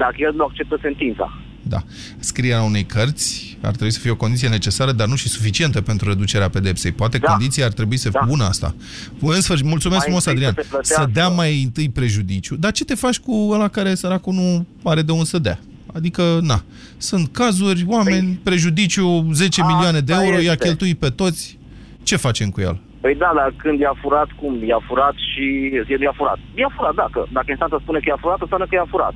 dacă 0.04 0.16
el 0.18 0.34
nu 0.36 0.44
acceptă 0.44 0.78
sentința. 0.82 1.28
Da. 1.62 1.78
Scrierea 2.20 2.62
unei 2.62 2.84
cărți 2.84 3.58
ar 3.62 3.72
trebui 3.72 3.92
să 3.94 4.00
fie 4.00 4.12
o 4.12 4.16
condiție 4.16 4.50
necesară, 4.50 4.92
dar 4.92 5.08
nu 5.08 5.16
și 5.16 5.28
suficientă 5.28 5.82
pentru 5.82 6.08
reducerea 6.10 6.50
pedepsei. 6.50 6.92
Poate 6.92 7.18
da. 7.18 7.28
condiția 7.30 7.66
ar 7.66 7.72
trebui 7.72 7.98
să 7.98 8.10
fie 8.10 8.20
bună 8.28 8.44
asta. 8.44 8.76
În 9.22 9.42
sfârșit, 9.42 9.66
mulțumesc 9.66 10.00
Mai 10.00 10.06
frumos, 10.08 10.26
întâi 10.26 10.46
Adrian. 10.46 10.54
să 10.54 10.62
se 10.62 10.68
Să, 10.68 10.94
plătească. 10.94 11.12
dea 11.14 11.28
mai 11.28 11.64
întâi 11.64 11.90
prejudiciu. 11.90 12.56
Dar 12.56 12.72
ce 12.72 12.84
te 12.86 12.96
faci 12.96 13.20
cu 13.20 13.50
ăla 13.52 13.68
care 13.68 13.94
săracul 13.96 14.34
nu 14.34 14.66
are 14.84 15.02
de 15.02 15.12
unde 15.12 15.24
să 15.24 15.40
dea? 15.40 15.60
Adică, 15.94 16.24
na, 16.42 16.64
sunt 16.98 17.26
cazuri, 17.32 17.86
oameni, 17.88 18.40
prejudiciu 18.44 19.28
10 19.34 19.62
milioane 19.64 20.00
de 20.00 20.12
Păi- 20.12 20.16
asta 20.16 20.26
euro, 20.30 20.42
i-a 20.42 20.52
este. 20.52 20.66
cheltuit 20.66 20.98
pe 21.00 21.10
toți. 21.10 21.58
Ce 22.04 22.16
facem 22.16 22.50
cu 22.50 22.62
el? 22.62 22.80
Păi 23.02 23.16
da, 23.24 23.32
dar 23.40 23.54
când 23.64 23.80
i-a 23.80 23.96
furat, 24.02 24.30
cum? 24.40 24.54
I-a 24.72 24.82
furat 24.88 25.16
și... 25.30 25.44
I-a 26.08 26.14
furat. 26.20 26.40
I-a 26.62 26.72
furat, 26.76 26.96
dacă, 27.04 27.20
dacă 27.38 27.46
instanța 27.50 27.78
spune 27.82 28.00
că 28.00 28.08
i-a 28.08 28.20
furat, 28.24 28.40
înseamnă 28.42 28.66
că 28.70 28.76
i-a 28.76 28.88
furat. 28.94 29.16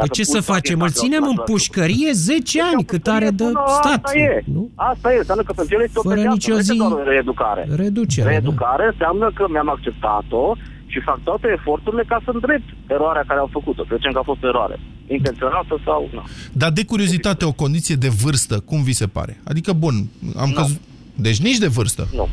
Păi 0.00 0.08
ce 0.16 0.24
să 0.24 0.40
facem? 0.40 0.80
Îl 0.80 0.90
ținem 0.90 1.24
în 1.32 1.38
pușcărie 1.44 2.10
10 2.12 2.62
ani, 2.72 2.84
cât 2.84 3.06
are 3.06 3.30
de 3.30 3.44
Nu, 3.44 3.50
stat. 3.80 4.04
Asta 4.04 4.18
e. 4.18 4.42
Nu? 4.56 4.70
Asta 4.74 5.12
e. 5.12 5.18
Înseamnă 5.18 5.42
că 5.42 5.52
pentru 5.52 5.74
el 5.76 5.82
este 5.84 5.98
o 5.98 6.02
Fără 6.02 6.14
pedeapsă, 6.14 6.36
nicio 6.38 6.52
nu 6.52 6.58
este 6.58 6.72
zi 6.72 6.78
doar 6.78 6.92
o 6.92 7.02
reeducare. 7.02 7.62
reducere, 7.84 8.24
da. 8.26 8.30
Reeducare 8.30 8.84
înseamnă 8.92 9.30
că 9.34 9.44
mi-am 9.50 9.68
acceptat-o 9.68 10.44
și 10.92 11.00
fac 11.00 11.18
toate 11.28 11.46
eforturile 11.58 12.04
ca 12.06 12.20
să 12.24 12.30
îndrept 12.34 12.68
eroarea 12.86 13.24
care 13.26 13.40
au 13.40 13.48
făcut-o. 13.52 13.82
Să 13.88 13.92
zicem 13.96 14.12
că 14.12 14.18
a 14.18 14.22
fost 14.30 14.42
o 14.42 14.46
eroare. 14.46 14.80
Intenționată 15.06 15.80
sau 15.84 16.08
nu. 16.12 16.22
Dar 16.52 16.70
de 16.70 16.84
curiozitate, 16.84 17.44
o 17.44 17.52
condiție 17.52 17.94
de 17.94 18.08
vârstă, 18.08 18.54
cum 18.60 18.82
vi 18.82 18.92
se 18.92 19.06
pare? 19.06 19.40
Adică, 19.44 19.72
bun, 19.72 19.94
am 20.36 20.50
căzut... 20.50 20.80
Deci 21.14 21.40
nici 21.40 21.58
de 21.58 21.66
vârstă. 21.66 22.08
Nu. 22.14 22.28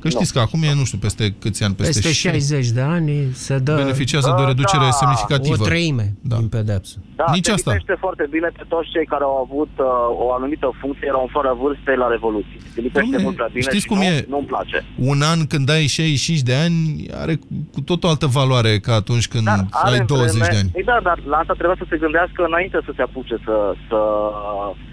Că 0.00 0.08
știți 0.08 0.32
că 0.32 0.38
acum 0.38 0.62
e, 0.62 0.74
nu 0.74 0.84
știu, 0.84 0.98
peste 0.98 1.34
câți 1.42 1.64
ani, 1.64 1.74
peste, 1.74 2.00
Peste 2.00 2.12
60 2.12 2.68
de 2.68 2.80
ani 2.80 3.12
se 3.32 3.58
dă... 3.58 3.74
Beneficiază 3.74 4.32
de 4.36 4.42
o 4.42 4.46
reducere 4.46 4.82
Da. 4.84 4.90
semnificativă. 4.90 5.62
O 5.62 5.64
treime 5.64 6.06
Da. 6.20 6.36
din 6.36 6.48
pedepsă. 6.48 6.96
Da, 7.16 7.24
Nici 7.32 7.44
se 7.44 7.52
asta. 7.52 7.70
lipește 7.70 7.96
foarte 8.04 8.26
bine 8.30 8.48
pe 8.58 8.64
toți 8.68 8.88
cei 8.94 9.06
care 9.12 9.24
au 9.30 9.36
avut 9.46 9.72
uh, 9.76 9.86
o 10.24 10.32
anumită 10.38 10.66
funcție, 10.80 11.06
erau 11.12 11.28
fără 11.36 11.50
vârste 11.62 11.92
la 12.02 12.08
Revoluție. 12.16 12.58
Se 12.74 12.80
lipește 12.80 13.16
Dom'le, 13.16 13.22
mult 13.22 13.34
prea 13.40 13.50
bine 13.52 13.60
știți 13.68 13.82
și 13.84 13.90
cum 13.90 13.96
nu, 13.96 14.02
e? 14.04 14.24
nu-mi 14.34 14.46
place. 14.54 14.78
Un 15.12 15.18
an 15.32 15.38
când 15.52 15.66
ai 15.76 15.86
65 15.86 16.40
de 16.50 16.54
ani 16.54 16.78
are 17.22 17.34
cu 17.74 17.80
tot 17.90 18.00
o 18.04 18.08
altă 18.08 18.26
valoare 18.26 18.72
ca 18.86 18.92
atunci 19.02 19.28
când 19.28 19.44
Dar 19.44 19.66
are 19.70 19.98
ai 19.98 20.04
20 20.06 20.30
vreme, 20.34 20.46
de 20.54 20.58
ani. 20.62 20.70
Ei, 20.78 20.84
da, 20.92 20.98
dar 21.08 21.18
la 21.32 21.36
asta 21.42 21.54
trebuie 21.60 21.78
să 21.82 21.86
se 21.90 21.96
gândească 22.04 22.40
înainte 22.50 22.78
să 22.86 22.92
se 22.96 23.02
apuce 23.08 23.36
să, 23.46 23.54
să 23.88 23.98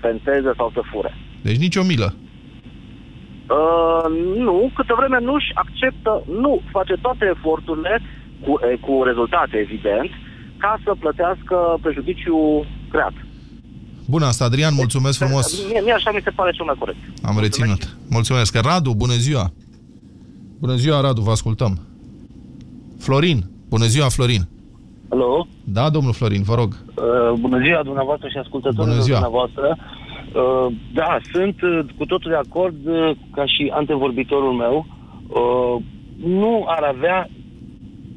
fenteze 0.03 0.51
sau 0.59 0.67
să 0.77 0.81
fure. 0.91 1.11
Deci 1.47 1.57
nicio 1.65 1.83
milă. 1.83 2.09
Uh, 3.49 4.05
nu, 4.47 4.71
câtă 4.75 4.93
vreme 4.97 5.19
nu-și 5.29 5.51
acceptă, 5.53 6.23
nu 6.41 6.61
face 6.71 6.93
toate 7.01 7.25
eforturile 7.35 8.01
cu, 8.43 8.51
e, 8.71 8.75
cu 8.85 9.03
rezultate, 9.03 9.55
evident, 9.57 10.09
ca 10.57 10.79
să 10.83 10.91
plătească 10.99 11.55
prejudiciul 11.81 12.65
creat. 12.91 13.13
Bună 14.09 14.25
asta, 14.25 14.43
Adrian, 14.45 14.73
mulțumesc 14.73 15.17
frumos. 15.17 15.67
Mie, 15.69 15.81
mie 15.83 15.93
așa 15.93 16.11
mi 16.11 16.21
se 16.23 16.29
pare 16.29 16.51
cel 16.51 16.65
mai 16.65 16.75
corect. 16.79 16.97
Am 17.23 17.37
reținut. 17.39 17.95
Mulțumesc. 18.09 18.55
Radu, 18.61 18.91
bună 18.93 19.13
ziua. 19.13 19.45
Bună 20.59 20.75
ziua, 20.75 21.01
Radu, 21.01 21.21
vă 21.21 21.31
ascultăm. 21.31 21.79
Florin. 22.99 23.39
Bună 23.69 23.85
ziua, 23.85 24.07
Florin. 24.09 24.41
Alo, 25.09 25.47
Da, 25.63 25.89
domnul 25.89 26.13
Florin, 26.13 26.41
vă 26.43 26.55
rog. 26.55 26.71
uh, 26.95 27.39
bună 27.39 27.59
ziua 27.65 27.81
dumneavoastră 27.83 28.27
și 28.27 28.37
ascultătorilor 28.37 28.87
Bună 28.87 28.99
ziua. 29.01 29.19
dumneavoastră. 29.19 29.77
Uh, 29.79 30.05
da, 30.93 31.17
sunt 31.31 31.61
uh, 31.61 31.79
cu 31.97 32.05
totul 32.05 32.31
de 32.31 32.37
acord 32.37 32.87
uh, 32.87 33.11
ca 33.31 33.45
și 33.45 33.71
antevorbitorul 33.73 34.53
meu. 34.53 34.85
Uh, 35.27 35.83
nu 36.25 36.63
ar 36.67 36.83
avea 36.83 37.29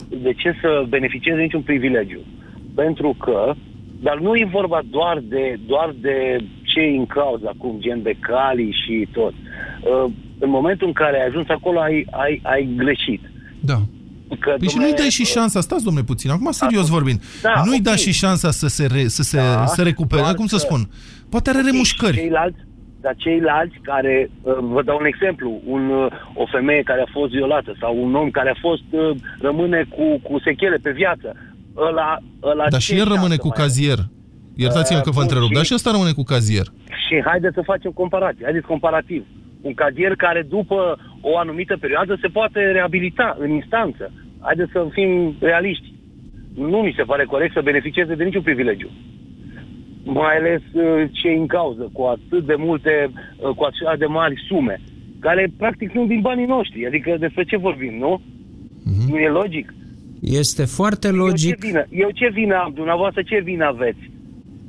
de 0.09 0.33
ce 0.33 0.55
să 0.61 0.85
beneficieze 0.89 1.41
niciun 1.41 1.63
privilegiu. 1.63 2.21
Pentru 2.75 3.17
că, 3.19 3.55
dar 4.01 4.19
nu 4.19 4.35
e 4.35 4.49
vorba 4.53 4.81
doar 4.91 5.19
de, 5.23 5.59
doar 5.67 5.95
de 6.01 6.37
ce 6.63 6.81
e 6.81 6.97
în 6.97 7.07
cauză 7.07 7.53
acum, 7.55 7.77
gen 7.79 8.03
de 8.03 8.17
cali 8.21 8.77
și 8.85 9.09
tot. 9.13 9.33
Uh, 9.33 10.13
în 10.39 10.51
momentul 10.51 10.87
în 10.87 10.93
care 10.93 11.21
ai 11.21 11.27
ajuns 11.27 11.49
acolo, 11.49 11.81
ai, 11.81 12.07
ai, 12.11 12.41
ai 12.43 12.69
greșit. 12.77 13.21
Da. 13.61 13.79
Că, 14.41 14.55
Păi 14.59 14.69
și 14.69 14.77
nu-i 14.79 14.93
dai 14.93 15.09
și 15.19 15.25
șansa, 15.25 15.61
stați 15.61 15.85
domnule 15.85 16.05
puțin, 16.05 16.31
acum 16.31 16.51
serios 16.51 16.89
vorbind, 16.89 17.21
Da, 17.43 17.63
nu-i 17.65 17.77
ok. 17.77 17.83
da 17.83 17.95
și 17.97 18.13
șansa 18.13 18.51
să 18.51 18.67
se, 18.77 18.87
re, 18.87 19.03
să 19.09 19.23
se 19.23 19.37
Da, 19.37 19.67
să 19.67 19.83
recupere, 19.83 20.21
doar 20.23 20.35
cum 20.35 20.47
să 20.47 20.57
că- 20.57 20.61
spun, 20.67 20.81
poate 21.31 21.51
are 21.51 21.59
Ok, 21.59 21.65
remușcări. 21.65 22.17
Ceilalți, 22.17 22.59
dar 23.01 23.15
ceilalți 23.17 23.77
care, 23.83 24.31
uh, 24.43 24.55
vă 24.75 24.83
dau 24.83 24.97
un 25.01 25.05
exemplu, 25.05 25.61
un, 25.67 25.91
uh, 25.91 26.07
o 26.35 26.47
femeie 26.47 26.83
care 26.83 27.01
a 27.01 27.11
fost 27.13 27.31
violată 27.33 27.77
sau 27.81 28.03
un 28.05 28.15
om 28.15 28.31
care 28.31 28.51
a 28.51 28.59
fost, 28.61 28.83
uh, 28.91 29.17
rămâne 29.41 29.87
cu, 29.97 30.19
cu 30.33 30.41
sechele 30.45 30.77
pe 30.77 30.91
viață, 30.91 31.37
ăla, 31.77 32.19
ăla 32.43 32.65
Dar 32.69 32.81
ce 32.81 32.93
și 32.93 32.99
el 32.99 33.05
rămâne 33.05 33.21
șansă 33.21 33.37
cu 33.37 33.47
mai 33.49 33.57
are? 33.57 33.63
cazier. 33.67 33.99
Iertați-mă 34.57 34.99
că 35.01 35.11
vă 35.11 35.15
bun, 35.15 35.23
întrerup, 35.23 35.49
și- 35.49 35.55
dar 35.55 35.65
și 35.65 35.75
ăsta 35.75 35.91
rămâne 35.91 36.13
cu 36.13 36.23
cazier. 36.23 36.67
Și 37.09 37.15
haideți 37.25 37.55
să 37.55 37.63
facem 37.73 37.91
comparație, 37.91 38.45
haideți 38.45 38.67
comparativ. 38.67 39.23
Un 39.61 39.75
cazier 39.75 40.15
care 40.17 40.47
după 40.49 40.99
o 41.21 41.39
anumită 41.39 41.77
perioadă 41.81 42.19
se 42.21 42.29
poate 42.29 42.61
reabilita 42.61 43.37
în 43.39 43.51
instanță. 43.51 44.13
Haideți 44.41 44.71
să 44.73 44.87
fim 44.93 45.35
realiști. 45.41 45.93
Nu 46.55 46.79
mi 46.79 46.95
se 46.97 47.03
pare 47.03 47.25
corect 47.25 47.53
să 47.53 47.61
beneficieze 47.65 48.15
de 48.15 48.25
niciun 48.25 48.43
privilegiu. 48.43 48.91
Mai 50.05 50.37
ales 50.37 50.63
uh, 50.73 51.09
cei 51.13 51.37
în 51.37 51.47
cauză, 51.47 51.91
cu 51.93 52.03
atât 52.03 52.47
de 52.47 52.55
multe, 52.59 53.11
uh, 53.13 53.49
cu 53.57 53.65
atât 53.65 53.99
de 53.99 54.07
mari 54.07 54.45
sume, 54.49 54.81
care 55.21 55.53
practic 55.57 55.91
sunt 55.93 56.09
din 56.09 56.21
banii 56.21 56.47
noștri. 56.47 56.87
Adică 56.87 57.17
despre 57.19 57.45
ce 57.45 57.57
vorbim, 57.57 57.95
nu? 57.99 58.21
Nu 59.09 59.17
e 59.19 59.29
logic? 59.29 59.75
Este 60.21 60.65
foarte 60.65 61.07
Eu 61.09 61.15
logic. 61.15 61.59
ce 61.61 61.67
vină, 61.67 61.85
eu 61.91 62.09
ce 62.15 62.29
vină 62.33 62.55
am? 62.57 62.73
Dumneavoastră 62.75 63.23
ce 63.23 63.41
vină 63.41 63.65
aveți? 63.65 64.11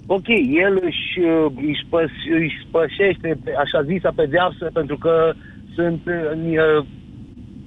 Ok, 0.05 0.27
el 0.63 0.79
își, 0.83 1.19
uh, 1.19 1.51
își, 1.69 1.85
păs, 1.89 2.09
își 2.39 2.55
spășește 2.67 3.37
pe- 3.43 3.53
așa 3.59 3.81
zisa 3.83 4.11
pedeapsă 4.15 4.69
pentru 4.73 4.97
că 4.97 5.33
sunt 5.75 6.01
uh, 6.05 6.85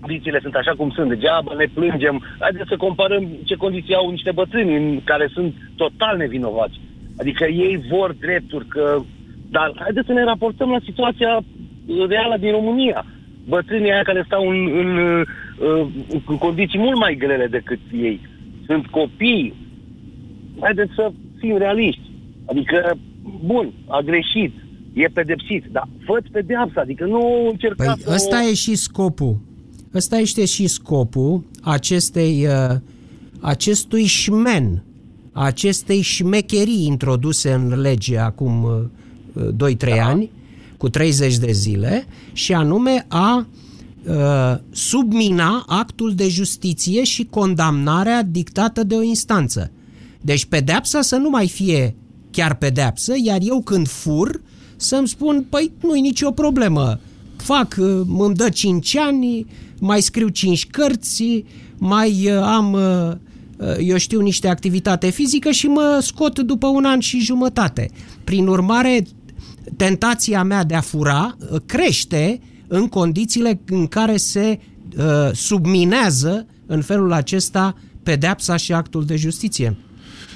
condițiile 0.04 0.40
sunt 0.42 0.54
așa 0.54 0.74
cum 0.76 0.90
sunt, 0.96 1.08
degeaba 1.08 1.52
ne 1.56 1.66
plângem. 1.76 2.16
Haideți 2.38 2.68
să 2.72 2.76
comparăm 2.76 3.24
ce 3.44 3.54
condiții 3.64 3.94
au 4.00 4.10
niște 4.10 4.32
bătrâni 4.40 4.76
în 4.76 5.00
care 5.04 5.26
sunt 5.36 5.52
total 5.76 6.16
nevinovați. 6.16 6.80
Adică 7.20 7.44
ei 7.44 7.74
vor 7.90 8.10
drepturi, 8.24 8.66
că... 8.66 8.84
dar 9.50 9.72
haideți 9.84 10.06
să 10.06 10.12
ne 10.12 10.24
raportăm 10.24 10.70
la 10.70 10.80
situația 10.84 11.32
uh, 11.36 12.08
reală 12.08 12.36
din 12.40 12.50
România. 12.50 13.04
Bătrânii 13.48 13.92
aia 13.92 14.02
care 14.02 14.22
stau 14.26 14.48
în, 14.48 14.60
în, 14.82 14.90
uh, 14.98 15.86
în 16.26 16.36
condiții 16.38 16.78
mult 16.78 16.98
mai 16.98 17.14
grele 17.14 17.46
decât 17.46 17.80
ei. 17.92 18.20
Sunt 18.66 18.86
copii. 18.86 19.54
Haideți 20.60 20.92
să 20.94 21.12
fim 21.38 21.56
realiști. 21.58 22.06
Adică, 22.46 22.96
bun, 23.44 23.72
a 23.88 24.00
greșit, 24.00 24.52
e 24.92 25.06
pedepsit, 25.18 25.64
dar 25.72 25.86
fă 26.04 26.18
pedeapsa, 26.32 26.80
adică 26.80 27.04
nu 27.04 27.48
încerca 27.50 27.84
Păi 27.84 27.94
să 28.02 28.10
o- 28.10 28.14
ăsta 28.14 28.40
e 28.50 28.54
și 28.54 28.74
scopul. 28.74 29.36
Ăsta 29.94 30.18
este 30.18 30.44
și 30.44 30.66
scopul 30.66 31.44
acestei, 31.62 32.46
uh, 32.46 32.76
acestui 33.40 34.04
șmen, 34.04 34.85
acestei 35.33 36.00
șmecherii 36.00 36.87
introduse 36.87 37.52
în 37.52 37.80
lege 37.80 38.18
acum 38.18 38.62
uh, 38.62 39.74
2-3 39.76 40.00
ani, 40.00 40.30
cu 40.76 40.88
30 40.88 41.37
de 41.37 41.52
zile, 41.52 42.07
și 42.33 42.52
anume 42.52 43.07
a 43.09 43.46
uh, 44.07 44.59
submina 44.70 45.64
actul 45.66 46.14
de 46.14 46.28
justiție 46.28 47.04
și 47.04 47.26
condamnarea 47.30 48.22
dictată 48.22 48.85
de 48.85 48.94
o 48.94 49.02
instanță. 49.02 49.70
Deci 50.20 50.44
pedeapsa 50.44 51.02
să 51.02 51.16
nu 51.16 51.30
mai 51.30 51.48
fie 51.48 51.94
chiar 52.30 52.54
pedeapsă, 52.54 53.14
iar 53.24 53.38
eu 53.42 53.62
când 53.62 53.88
fur 53.88 54.40
să-mi 54.76 55.09
spun, 55.09 55.46
păi 55.48 55.72
nu-i 55.83 56.00
nicio 56.00 56.30
problemă, 56.30 57.00
fac, 57.37 57.76
uh, 57.78 58.00
îmi 58.18 58.35
dă 58.35 58.48
5 58.48 58.96
ani, 58.96 59.46
mai 59.85 60.01
scriu 60.01 60.29
5 60.29 60.66
cărți, 60.66 61.44
mai 61.79 62.11
uh, 62.27 62.42
am, 62.42 62.73
uh, 62.73 63.12
uh, 63.59 63.77
eu 63.79 63.97
știu, 63.97 64.20
niște 64.20 64.49
activitate 64.49 65.11
fizică 65.11 65.51
și 65.51 65.66
mă 65.66 65.99
scot 66.01 66.38
după 66.38 66.66
un 66.66 66.85
an 66.85 67.01
și 67.01 67.20
jumătate. 67.20 67.90
Prin 68.25 68.47
urmare, 68.47 69.03
tentația 69.77 70.42
mea 70.42 70.64
de 70.64 70.75
a 70.75 70.81
fura 70.81 71.37
uh, 71.38 71.61
crește 71.66 72.40
în 72.68 72.88
condițiile 72.88 73.61
în 73.66 73.87
care 73.87 74.16
se 74.16 74.59
uh, 74.99 75.31
subminează 75.33 76.47
în 76.66 76.83
felul 76.83 77.12
acesta 77.12 77.75
pedeapsa 78.03 78.57
și 78.57 78.73
actul 78.73 79.05
de 79.05 79.16
justiție. 79.16 79.77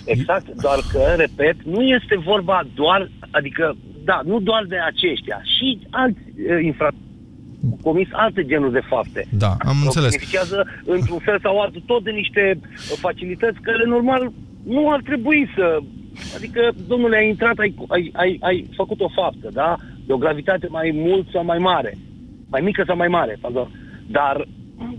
Exact, 0.05 0.47
doar 0.61 0.79
că, 0.93 1.01
repet, 1.17 1.57
nu 1.65 1.83
este 1.83 2.17
vorba 2.25 2.67
doar, 2.75 3.11
adică, 3.31 3.77
da, 4.05 4.21
nu 4.25 4.41
doar 4.41 4.65
de 4.69 4.77
aceștia, 4.87 5.41
și 5.59 5.79
alți 5.91 6.19
uh, 6.19 6.65
infra 6.65 6.91
comis 7.83 8.09
alte 8.12 8.44
genuri 8.47 8.73
de 8.73 8.83
fapte. 8.88 9.27
Da, 9.44 9.51
am 9.71 9.77
Sau 9.77 9.85
înțeles. 9.85 10.11
Beneficiază 10.11 10.66
într-un 10.85 11.18
fel 11.18 11.38
sau 11.42 11.61
altul 11.61 11.83
tot 11.87 12.05
de 12.05 12.11
niște 12.11 12.61
uh, 12.62 12.97
facilități 13.01 13.59
care 13.61 13.85
normal 13.87 14.33
nu 14.66 14.90
ar 14.92 15.01
trebui 15.05 15.49
să... 15.57 15.79
Adică, 16.37 16.73
domnule, 16.87 17.16
ai 17.16 17.29
intrat, 17.29 17.59
ai, 17.59 17.75
ai, 17.88 18.11
ai, 18.14 18.38
ai 18.40 18.68
făcut 18.77 19.01
o 19.01 19.09
faptă, 19.14 19.49
da? 19.53 19.77
De 20.07 20.12
o 20.12 20.16
gravitate 20.16 20.66
mai 20.71 20.90
mult 20.94 21.27
sau 21.33 21.44
mai 21.44 21.59
mare. 21.59 21.99
Mai 22.51 22.61
mică 22.61 22.83
sau 22.87 22.97
mai 22.97 23.09
mare, 23.09 23.38
pardon. 23.40 23.68
Dar, 24.07 24.49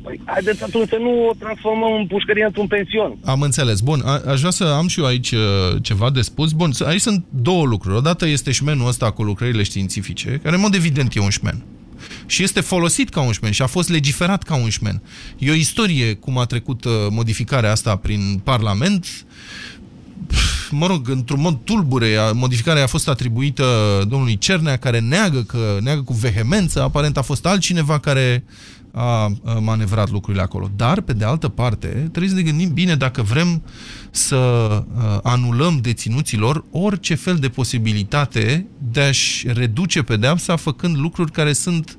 păi, 0.04 0.20
haideți 0.26 0.64
atunci 0.64 0.88
să 0.88 0.98
nu 1.02 1.28
o 1.28 1.32
transformăm 1.40 1.94
în 2.00 2.06
pușcărie 2.08 2.44
într-un 2.46 2.68
pension. 2.68 3.18
Am 3.26 3.42
înțeles. 3.42 3.80
Bun, 3.82 4.00
a, 4.06 4.22
aș 4.32 4.40
vrea 4.40 4.52
să 4.52 4.64
am 4.64 4.88
și 4.88 5.00
eu 5.00 5.06
aici 5.06 5.32
uh, 5.32 5.40
ceva 5.82 6.10
de 6.10 6.22
spus. 6.22 6.52
Bun, 6.52 6.72
s- 6.72 6.82
aici 6.82 7.00
sunt 7.02 7.26
două 7.42 7.66
lucruri. 7.66 7.96
Odată 7.96 8.28
este 8.28 8.52
șmenul 8.52 8.88
ăsta 8.88 9.12
cu 9.12 9.24
lucrările 9.24 9.64
științifice, 9.64 10.40
care 10.44 10.56
în 10.56 10.62
mod 10.62 10.74
evident 10.76 11.16
e 11.16 11.20
un 11.20 11.30
șmen. 11.30 11.64
Și 12.26 12.44
este 12.44 12.60
folosit 12.62 13.10
ca 13.10 13.22
un 13.22 13.32
șmen 13.32 13.52
și 13.52 13.62
a 13.62 13.68
fost 13.68 13.90
legiferat 13.90 14.44
ca 14.44 14.56
un 14.56 14.70
șmen. 14.70 15.02
E 15.38 15.52
o 15.52 15.54
istorie 15.54 16.14
cum 16.14 16.38
a 16.38 16.46
trecut 16.46 16.84
uh, 16.86 16.92
modificarea 17.10 17.72
asta 17.72 17.96
prin 17.96 18.42
Parlament. 18.44 19.26
Pf, 20.28 20.72
Mă 20.72 20.88
rog, 20.88 21.10
într-un 21.10 21.40
mod 21.42 21.58
tulbure, 21.64 22.16
a- 22.16 22.32
modificarea 22.32 22.84
a 22.84 22.88
fost 22.88 23.08
atribuită 23.08 23.66
domnului 24.08 24.38
Cernea, 24.38 24.78
care 24.78 25.00
neagă, 25.00 25.44
că, 25.44 25.78
neagă 25.82 26.02
cu 26.02 26.14
vehemență. 26.14 26.82
Aparent 26.82 27.18
a 27.18 27.22
fost 27.22 27.46
altcineva 27.46 28.00
care 28.00 28.44
a 28.92 29.32
a 29.46 29.54
manevrat 29.60 30.10
lucrurile 30.10 30.44
acolo. 30.44 30.70
Dar, 30.76 31.02
pe 31.02 31.14
de 31.14 31.26
altă 31.26 31.48
parte, 31.48 31.88
trebuie 31.88 32.30
să 32.30 32.36
ne 32.36 32.42
gândim 32.42 32.74
bine 32.74 32.96
dacă 32.96 33.22
vrem 33.22 33.62
să 34.12 34.36
uh, 34.36 35.20
anulăm 35.24 35.80
deținuților 35.82 36.66
orice 36.72 37.16
fel 37.16 37.36
de 37.36 37.50
posibilitate 37.50 38.66
de 38.92 39.02
a-și 39.02 39.48
reduce 39.54 40.02
pedeapsa 40.02 40.56
făcând 40.56 40.98
lucruri 40.98 41.32
care 41.32 41.54
sunt 41.54 41.98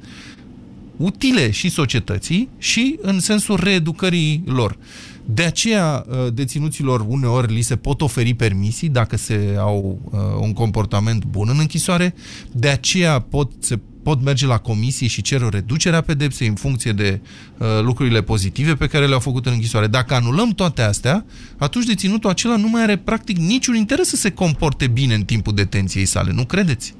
utile 0.97 1.51
și 1.51 1.69
societății 1.69 2.49
și 2.59 2.99
în 3.01 3.21
sensul 3.21 3.61
reeducării 3.63 4.43
lor. 4.47 4.77
De 5.25 5.43
aceea, 5.43 6.07
uh, 6.09 6.33
deținuților 6.33 7.05
uneori 7.09 7.53
li 7.53 7.61
se 7.61 7.77
pot 7.77 8.01
oferi 8.01 8.35
permisii 8.35 8.89
dacă 8.89 9.17
se 9.17 9.55
au 9.59 9.99
uh, 10.05 10.21
un 10.41 10.53
comportament 10.53 11.25
bun 11.25 11.49
în 11.49 11.59
închisoare, 11.59 12.15
de 12.53 12.69
aceea 12.69 13.21
pot, 13.21 13.51
se 13.59 13.79
pot 14.03 14.23
merge 14.23 14.47
la 14.47 14.59
comisie 14.59 15.07
și 15.07 15.23
cer 15.23 15.43
o 15.43 15.49
reducere 15.49 15.97
a 15.97 16.01
pedepsei 16.01 16.47
în 16.47 16.55
funcție 16.55 16.93
de 16.93 17.21
uh, 17.59 17.67
lucrurile 17.83 18.23
pozitive 18.23 18.75
pe 18.75 18.87
care 18.87 19.07
le-au 19.07 19.21
făcut 19.21 19.47
în 19.47 19.53
închisoare. 19.53 19.87
Dacă 19.87 20.15
anulăm 20.15 20.51
toate 20.51 20.83
astea, 20.83 21.25
atunci 21.59 21.87
deținutul 21.87 22.31
acela 22.31 22.57
nu 22.57 22.69
mai 22.69 22.83
are 22.83 22.97
practic 22.97 23.37
niciun 23.37 23.75
interes 23.75 24.09
să 24.09 24.17
se 24.17 24.31
comporte 24.31 24.87
bine 24.87 25.15
în 25.15 25.23
timpul 25.23 25.55
detenției 25.55 26.05
sale, 26.05 26.33
nu 26.33 26.45
credeți? 26.45 26.95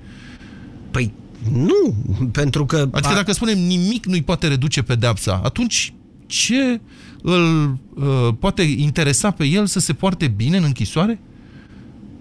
Păi 0.91 1.13
nu, 1.53 1.95
pentru 2.33 2.67
că... 2.67 2.89
Adică 2.93 3.15
dacă 3.15 3.33
spunem 3.33 3.59
nimic 3.59 4.07
nu-i 4.07 4.23
poate 4.23 4.49
reduce 4.49 4.83
pedeapsa, 4.83 5.41
atunci 5.45 5.95
ce 6.27 6.81
îl 7.23 7.79
uh, 7.95 8.35
poate 8.39 8.63
interesa 8.63 9.31
pe 9.31 9.45
el 9.45 9.67
să 9.67 9.81
se 9.81 9.93
poarte 9.93 10.29
bine 10.29 10.57
în 10.57 10.65
închisoare? 10.65 11.21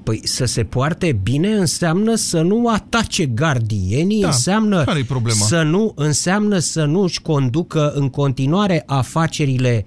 Păi 0.10 0.22
să 0.24 0.46
se 0.46 0.64
poarte 0.64 1.20
bine 1.24 1.52
înseamnă 1.52 2.16
să 2.16 2.42
nu 2.42 2.68
atace 2.68 3.26
gardienii, 3.26 4.22
Da, 4.22 4.28
înseamnă 4.28 4.84
care-i 4.84 5.04
problema? 5.04 5.46
să 5.46 5.62
nu 5.62 5.92
înseamnă 5.96 6.58
să 6.58 6.86
nu 6.86 7.02
își 7.02 7.22
conducă 7.22 7.92
în 7.96 8.10
continuare 8.10 8.84
afacerile 8.86 9.86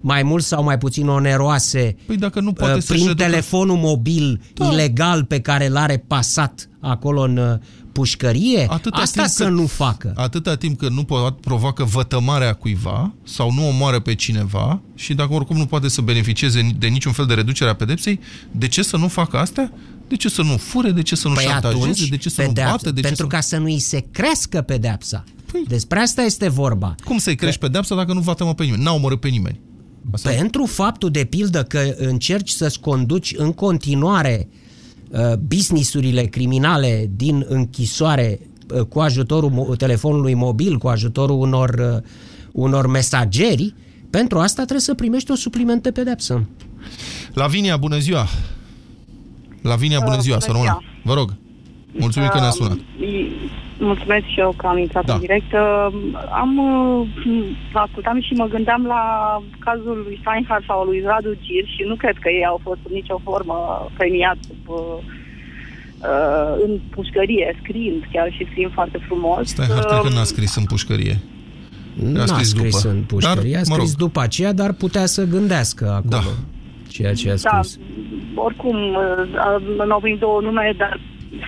mai 0.00 0.22
mult 0.22 0.42
sau 0.44 0.62
mai 0.64 0.78
puțin 0.78 1.08
oneroase 1.08 1.96
păi 2.06 2.16
dacă 2.16 2.40
nu 2.40 2.52
poate 2.52 2.72
uh, 2.74 2.80
să-și 2.82 2.92
prin 2.98 3.06
reducă- 3.06 3.24
telefonul 3.24 3.76
mobil 3.76 4.40
Da. 4.54 4.66
ilegal 4.72 5.24
pe 5.24 5.40
care 5.40 5.68
l-are 5.68 6.04
pasat 6.06 6.68
acolo 6.80 7.20
în 7.22 7.36
uh, 7.36 7.54
pușcărie, 7.94 8.66
Atâta 8.68 8.96
asta 9.00 9.20
timp 9.22 9.34
să 9.34 9.44
cât- 9.44 9.52
nu 9.52 9.66
facă. 9.66 10.12
Atâta 10.16 10.56
timp 10.56 10.78
cât 10.78 10.90
nu 10.90 11.02
po- 11.04 11.40
provoacă 11.40 11.84
vătămarea 11.84 12.52
cuiva 12.52 13.12
sau 13.24 13.52
nu 13.52 13.68
omoară 13.68 13.98
pe 14.00 14.14
cineva 14.14 14.80
și 14.94 15.14
dacă 15.14 15.32
oricum 15.32 15.56
nu 15.56 15.66
poate 15.66 15.88
să 15.88 16.00
beneficieze 16.00 16.70
de 16.78 16.86
niciun 16.86 17.12
fel 17.12 17.26
de 17.26 17.34
reducere 17.34 17.70
a 17.70 17.74
pedepsei, 17.74 18.20
de 18.50 18.68
ce 18.68 18.82
să 18.82 18.96
nu 18.96 19.08
facă 19.08 19.38
astea? 19.38 19.72
De 20.08 20.16
ce 20.16 20.28
să 20.28 20.42
nu 20.42 20.56
fure? 20.56 20.90
De 20.90 21.02
ce 21.02 21.16
să 21.16 21.28
nu 21.28 21.34
Păi 21.34 21.44
șantajeze? 21.44 21.80
atunci, 21.82 22.08
de 22.08 22.16
ce 22.16 22.28
să 22.28 22.42
nu 22.42 22.46
pedeapsa- 22.48 22.70
bată? 22.70 22.90
De 22.90 23.00
ce 23.00 23.06
pentru 23.06 23.24
să... 23.30 23.30
ca 23.36 23.40
să 23.40 23.56
nu 23.56 23.64
îi 23.64 23.78
se 23.78 24.04
crească 24.10 24.60
pedepsa. 24.60 25.24
Despre 25.68 25.98
asta 25.98 26.22
este 26.22 26.48
vorba. 26.48 26.94
Cum 27.04 27.18
să-i 27.18 27.34
crești 27.36 27.60
pedepsa 27.60 27.94
dacă 27.94 28.12
nu 28.12 28.20
vătămă 28.20 28.54
pe 28.54 28.64
nimeni? 28.64 28.82
N-a 28.82 28.92
omorât 28.92 29.20
pe 29.20 29.28
nimeni. 29.28 29.60
Asta... 30.12 30.30
Pentru 30.30 30.66
faptul 30.66 31.10
de 31.10 31.24
pildă 31.24 31.62
că 31.62 31.94
încerci 31.96 32.50
să-ți 32.50 32.80
conduci 32.80 33.34
în 33.36 33.52
continuare 33.52 34.48
uh, 34.50 34.56
businessurile 35.46 36.22
criminale 36.24 37.10
din 37.16 37.44
închisoare 37.48 38.40
uh, 38.74 38.80
cu 38.80 39.00
ajutorul 39.00 39.50
mo- 39.50 39.76
telefonului 39.76 40.34
mobil, 40.34 40.78
cu 40.78 40.88
ajutorul 40.88 41.40
unor, 41.40 41.70
uh, 41.94 42.08
unor 42.52 42.86
mesageri, 42.86 43.74
Pentru 44.10 44.38
asta 44.38 44.62
trebuie 44.62 44.80
să 44.80 44.94
primești 44.94 45.30
o 45.30 45.34
supliment 45.34 45.82
de 45.82 45.90
pedepsă. 45.90 46.44
Lavinia, 47.32 47.76
bună 47.76 47.98
ziua! 47.98 48.26
Lavinia, 49.62 50.00
bună 50.00 50.14
Uh, 50.16 50.20
ziua, 50.20 50.36
bună 50.38 50.46
să 50.46 50.52
rămână. 50.52 50.78
ziua. 50.80 50.92
Vă 51.04 51.14
rog. 51.20 51.34
Mulțumim 51.98 52.28
că 52.28 52.38
ne-a 52.40 52.50
sunat. 52.50 52.78
Uh, 53.78 53.86
Mulțumesc 53.86 54.24
și 54.26 54.40
eu 54.40 54.54
că 54.56 54.66
am 54.66 54.78
intrat 54.78 55.04
Da. 55.04 55.14
în 55.14 55.20
direct. 55.20 55.52
Uh, 55.52 55.86
Am 56.42 56.50
uh, 56.58 57.06
vă 57.72 57.78
ascultam 57.78 58.20
și 58.20 58.32
mă 58.32 58.46
gândeam 58.46 58.84
la 58.86 59.02
cazul 59.58 60.02
lui 60.06 60.18
Steinhardt 60.20 60.64
sau 60.66 60.84
lui 60.84 61.02
Radu 61.06 61.32
Gir 61.44 61.64
și 61.74 61.82
nu 61.86 61.94
cred 61.94 62.16
că 62.20 62.28
ei 62.28 62.44
au 62.46 62.60
fost 62.62 62.78
în 62.88 62.92
nicio 62.94 63.20
formă 63.24 63.56
premiați 63.96 64.48
uh, 64.66 64.76
uh, 66.10 66.54
în 66.66 66.80
pușcărie, 66.90 67.56
scriind, 67.62 68.02
chiar 68.12 68.32
și 68.32 68.46
scriind 68.50 68.72
foarte 68.72 68.98
frumos. 69.06 69.48
Stai, 69.48 69.66
har, 69.66 69.84
cred 69.84 70.00
că 70.00 70.06
Uh, 70.08 70.14
n-a 70.14 70.24
scris 70.24 70.56
în 70.56 70.64
pușcărie. 70.64 71.16
N-a 71.94 72.26
scris, 72.26 72.48
scris 72.48 72.82
după. 72.82 72.94
în 72.94 73.02
pușcărie, 73.02 73.52
Dar, 73.52 73.62
a 73.66 73.68
mă 73.68 73.74
scris 73.74 73.90
rog. 73.90 73.98
după 73.98 74.20
aceea, 74.20 74.52
dar 74.52 74.72
putea 74.72 75.06
să 75.06 75.24
gândească 75.24 75.84
acolo 75.88 76.02
da. 76.08 76.88
ceea 76.88 77.14
ce 77.14 77.30
a 77.30 77.34
Da, 77.42 77.62
scris. 77.62 77.78
oricum, 78.34 78.76
uh, 78.76 79.86
n-au 79.86 79.98
venit 80.02 80.18
două 80.18 80.40
nume, 80.40 80.74
dar 80.76 81.00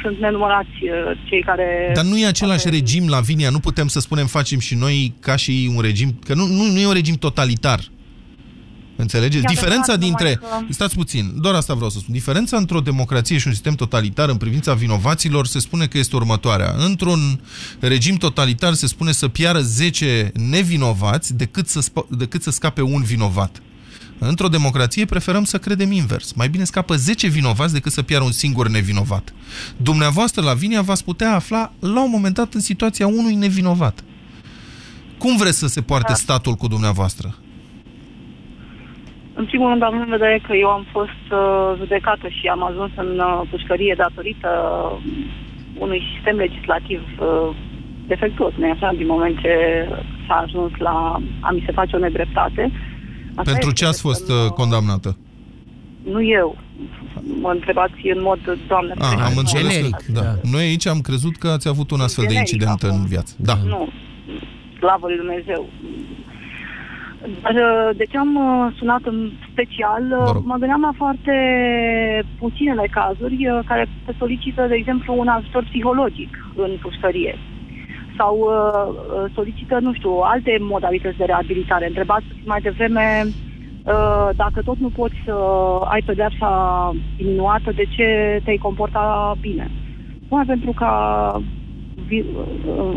sunt 0.02 0.18
nenumărați 0.18 0.68
uh, 0.82 1.18
cei 1.28 1.42
care... 1.42 1.90
Dar 1.94 2.04
nu 2.04 2.18
e 2.18 2.26
același 2.26 2.70
regim, 2.70 3.08
Lavinia, 3.08 3.50
nu 3.50 3.58
putem 3.58 3.86
să 3.88 4.00
spunem 4.00 4.26
facem 4.26 4.58
și 4.58 4.74
noi 4.74 5.14
ca 5.20 5.36
și 5.36 5.70
un 5.74 5.80
regim, 5.80 6.18
că 6.24 6.34
nu, 6.34 6.46
nu, 6.46 6.64
nu 6.64 6.78
e 6.78 6.86
un 6.86 6.92
regim 6.92 7.14
totalitar. 7.14 7.80
Înțelegeți? 8.98 9.44
E 9.44 9.48
Diferența 9.48 9.92
adevărat, 9.92 9.98
dintre... 9.98 10.38
numai 10.42 10.64
că- 10.66 10.72
Stați 10.72 10.94
puțin, 10.94 11.32
doar 11.40 11.54
asta 11.54 11.74
vreau 11.74 11.90
să 11.90 11.98
spun. 11.98 12.14
Diferența 12.14 12.56
între 12.56 12.76
o 12.76 12.80
democrație 12.80 13.38
și 13.38 13.46
un 13.46 13.52
sistem 13.52 13.74
totalitar 13.74 14.28
în 14.28 14.36
privința 14.36 14.74
vinovaților 14.74 15.46
se 15.46 15.58
spune 15.58 15.86
că 15.86 15.98
este 15.98 16.16
următoarea. 16.16 16.74
Într-un 16.86 17.40
regim 17.80 18.16
totalitar 18.16 18.72
se 18.72 18.86
spune 18.86 19.12
să 19.12 19.28
piară 19.28 19.60
10 19.60 20.30
nevinovați 20.50 21.36
decât 21.36 21.68
să, 21.68 21.80
spa- 21.90 22.16
decât 22.18 22.42
să 22.42 22.50
scape 22.50 22.80
un 22.82 23.02
vinovat. 23.02 23.62
Într-o 24.18 24.48
democrație 24.48 25.04
preferăm 25.04 25.44
să 25.44 25.58
credem 25.58 25.92
invers. 25.92 26.32
Mai 26.32 26.48
bine 26.48 26.64
scapă 26.64 26.94
10 26.94 27.28
vinovați 27.28 27.72
decât 27.72 27.92
să 27.92 28.02
piară 28.02 28.24
un 28.24 28.30
singur 28.30 28.68
nevinovat. 28.68 29.34
Dumneavoastră, 29.76 30.42
Lavinia, 30.42 30.82
v-ați 30.82 31.04
putea 31.04 31.34
afla 31.34 31.72
la 31.80 32.02
un 32.02 32.10
moment 32.10 32.34
dat 32.34 32.54
în 32.54 32.60
situația 32.60 33.06
unui 33.06 33.34
nevinovat. 33.34 34.04
Cum 35.18 35.36
vreți 35.36 35.58
să 35.58 35.66
se 35.66 35.80
poarte 35.80 36.12
Da. 36.12 36.14
statul 36.14 36.54
cu 36.54 36.66
dumneavoastră? 36.68 37.34
În 39.34 39.44
primul 39.46 39.68
rând, 39.68 39.82
având 39.82 40.02
în 40.02 40.16
vedere 40.18 40.42
că 40.46 40.52
eu 40.56 40.68
am 40.68 40.86
fost 40.92 41.24
uh, 41.30 41.72
judecată 41.78 42.28
și 42.28 42.46
am 42.46 42.62
ajuns 42.62 42.90
în 42.96 43.18
uh, 43.18 43.42
pușcărie 43.50 43.94
datorită 43.96 44.48
uh, 44.48 44.98
unui 45.78 46.02
sistem 46.14 46.36
legislativ 46.36 47.00
uh, 47.18 47.56
defectuos, 48.06 48.52
nu 48.56 48.70
așa, 48.70 48.92
din 48.96 49.06
moment 49.06 49.38
ce 49.40 49.54
s-a 50.26 50.36
ajuns 50.46 50.72
la 50.78 51.20
a 51.40 51.50
mi 51.50 51.62
se 51.66 51.72
face 51.72 51.96
o 51.96 51.98
nedreptate. 51.98 52.72
Asta 53.36 53.50
Pentru 53.52 53.68
este, 53.68 53.78
ce 53.84 53.86
ați 53.86 54.00
fost 54.00 54.28
uh, 54.30 54.50
condamnată? 54.60 55.16
Nu 56.02 56.22
eu. 56.22 56.56
Mă 57.40 57.50
întrebați 57.50 58.00
în 58.14 58.22
mod, 58.22 58.38
doamne, 58.68 58.92
Ah, 58.98 59.04
am 59.06 59.16
ferește, 59.16 59.38
înțeles. 59.38 59.72
generic, 59.72 59.94
că, 60.06 60.12
da. 60.12 60.20
da. 60.20 60.34
Noi 60.52 60.62
aici 60.62 60.86
am 60.86 61.00
crezut 61.00 61.36
că 61.36 61.48
ați 61.48 61.68
avut 61.68 61.90
un 61.90 62.00
astfel 62.00 62.24
de 62.24 62.32
Generic 62.34 62.52
incident 62.52 62.82
acum. 62.82 62.96
în 63.00 63.06
viață. 63.06 63.34
Da. 63.38 63.54
Nu, 63.74 63.88
slavă 64.78 65.06
lui 65.08 65.16
Dumnezeu. 65.16 65.62
Dar 67.42 67.54
uh, 67.54 67.96
de 67.96 68.04
ce 68.10 68.16
am 68.18 68.32
uh, 68.36 68.74
sunat 68.78 69.02
în 69.12 69.18
special? 69.52 70.02
Vă 70.08 70.24
Uh, 70.26 70.30
rog. 70.32 70.44
Mă 70.44 70.56
gândeam 70.62 70.80
la 70.88 70.92
foarte 70.96 71.34
puținele 72.38 72.86
cazuri 72.98 73.36
uh, 73.48 73.58
care 73.66 73.88
se 74.06 74.12
solicită, 74.18 74.66
de 74.68 74.74
exemplu, 74.74 75.14
un 75.18 75.28
ajutor 75.28 75.62
psihologic 75.70 76.30
în 76.56 76.70
pușcărie 76.82 77.38
sau 78.16 78.34
uh, 78.38 78.88
uh, 78.88 79.30
solicită, 79.34 79.78
nu 79.80 79.92
știu, 79.94 80.10
alte 80.10 80.56
modalități 80.60 81.16
de 81.16 81.24
reabilitare. 81.24 81.86
Întrebați 81.86 82.26
mai 82.44 82.60
devreme 82.60 83.22
uh, 83.26 84.28
dacă 84.36 84.62
tot 84.62 84.78
nu 84.78 84.88
poți 84.88 85.14
să 85.24 85.34
ai 85.84 86.02
pedeapsa 86.06 86.50
diminuată, 87.16 87.70
de 87.74 87.84
ce 87.96 88.40
te-ai 88.44 88.56
comporta 88.56 89.34
bine? 89.40 89.70
Numai 90.28 90.44
pentru 90.46 90.72
ca 90.72 90.92
vi- 92.06 92.24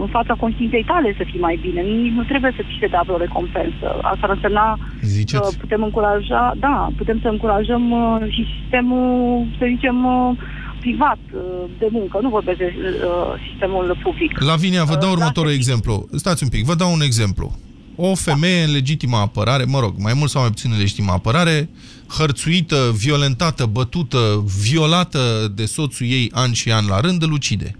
în 0.01 0.07
fața 0.07 0.33
conștiinței 0.33 0.83
tale 0.83 1.13
să 1.17 1.23
fii 1.25 1.39
mai 1.39 1.59
bine. 1.61 1.81
Nici 1.81 2.11
nu 2.13 2.23
trebuie 2.23 2.51
să 2.55 2.61
ți 2.61 2.77
se 2.79 2.87
dea 2.87 3.01
vreo 3.05 3.17
recompensă. 3.17 3.87
Asta 4.01 4.19
ar 4.25 4.29
însemna 4.29 4.77
Ziceți? 5.01 5.41
că 5.41 5.47
putem 5.59 5.83
încuraja, 5.83 6.53
da, 6.59 6.87
putem 6.97 7.19
să 7.21 7.27
încurajăm 7.27 7.91
uh, 7.91 8.17
și 8.29 8.47
sistemul, 8.59 9.45
să 9.57 9.65
zicem, 9.67 10.05
uh, 10.05 10.37
privat 10.79 11.19
uh, 11.33 11.41
de 11.79 11.87
muncă. 11.91 12.19
Nu 12.21 12.29
vorbesc 12.29 12.57
de 12.57 12.73
uh, 12.75 13.49
sistemul 13.49 13.99
public. 14.03 14.39
Lavinia, 14.39 14.83
vă 14.83 14.95
dau 14.95 15.09
Uh, 15.09 15.15
următorul 15.15 15.51
exemplu. 15.51 16.07
Stați 16.15 16.43
un 16.43 16.49
pic, 16.49 16.65
vă 16.65 16.75
dau 16.75 16.93
un 16.93 17.01
exemplu. 17.01 17.57
O 17.95 18.15
femeie 18.15 18.63
în 18.63 18.71
legitimă 18.71 19.17
apărare, 19.17 19.63
mă 19.63 19.79
rog, 19.79 19.93
mai 19.97 20.13
mult 20.13 20.29
sau 20.29 20.41
mai 20.41 20.49
puțin 20.49 20.71
în 20.71 20.77
legitimă 20.77 21.11
apărare, 21.11 21.69
hărțuită, 22.07 22.93
violentată, 22.97 23.65
bătută, 23.65 24.43
violată 24.61 25.51
de 25.55 25.65
soțul 25.65 26.05
ei 26.05 26.31
an 26.33 26.51
și 26.51 26.71
an 26.71 26.87
la 26.87 26.99
rând, 26.99 27.23
îl 27.23 27.31
ucide. 27.31 27.75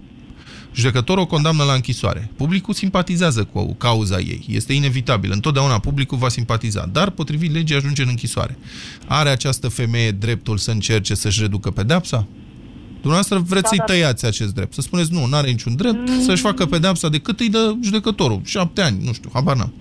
Judecătorul 0.74 1.22
o 1.22 1.26
condamnă 1.26 1.64
la 1.64 1.72
închisoare. 1.72 2.30
Publicul 2.36 2.74
simpatizează 2.74 3.44
cu 3.44 3.74
cauza 3.74 4.18
ei. 4.18 4.44
Este 4.48 4.72
inevitabil. 4.72 5.30
Întotdeauna 5.32 5.78
publicul 5.78 6.18
va 6.18 6.28
simpatiza. 6.28 6.88
Dar, 6.92 7.10
potrivit 7.10 7.52
legii, 7.52 7.76
ajunge 7.76 8.02
în 8.02 8.08
închisoare. 8.08 8.58
Are 9.06 9.28
această 9.28 9.68
femeie 9.68 10.10
dreptul 10.10 10.56
să 10.56 10.70
încerce 10.70 11.14
să-și 11.14 11.40
reducă 11.40 11.70
pedepsa? 11.70 12.26
Dumneavoastră 13.04 13.38
vreți 13.52 13.62
Da, 13.62 13.68
să-i 13.68 13.78
dar- 13.78 13.86
tăiați 13.86 14.26
acest 14.26 14.54
drept. 14.54 14.72
Să 14.72 14.80
spuneți, 14.80 15.12
nu, 15.12 15.26
nu 15.30 15.36
are 15.36 15.50
niciun 15.50 15.76
drept 15.76 16.08
să-și 16.26 16.42
facă 16.42 16.66
pedepsa 16.66 17.08
decât 17.08 17.40
îi 17.40 17.50
dă 17.56 17.74
judecătorul. 17.82 18.40
Șapte 18.44 18.80
ani, 18.82 18.96
nu 19.06 19.12
știu, 19.12 19.30
habar 19.32 19.56
n-am. 19.56 19.72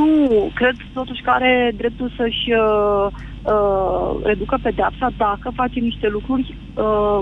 Nu, 0.00 0.12
cred 0.54 0.76
totuși 0.92 1.22
că 1.22 1.30
are 1.30 1.72
dreptul 1.76 2.12
să-și 2.16 2.46
uh, 2.64 3.06
uh, 3.54 4.10
reducă 4.24 4.58
pedeapsa 4.62 5.06
dacă 5.16 5.52
face 5.54 5.78
niște 5.80 6.08
lucruri 6.08 6.56
uh, 6.74 7.20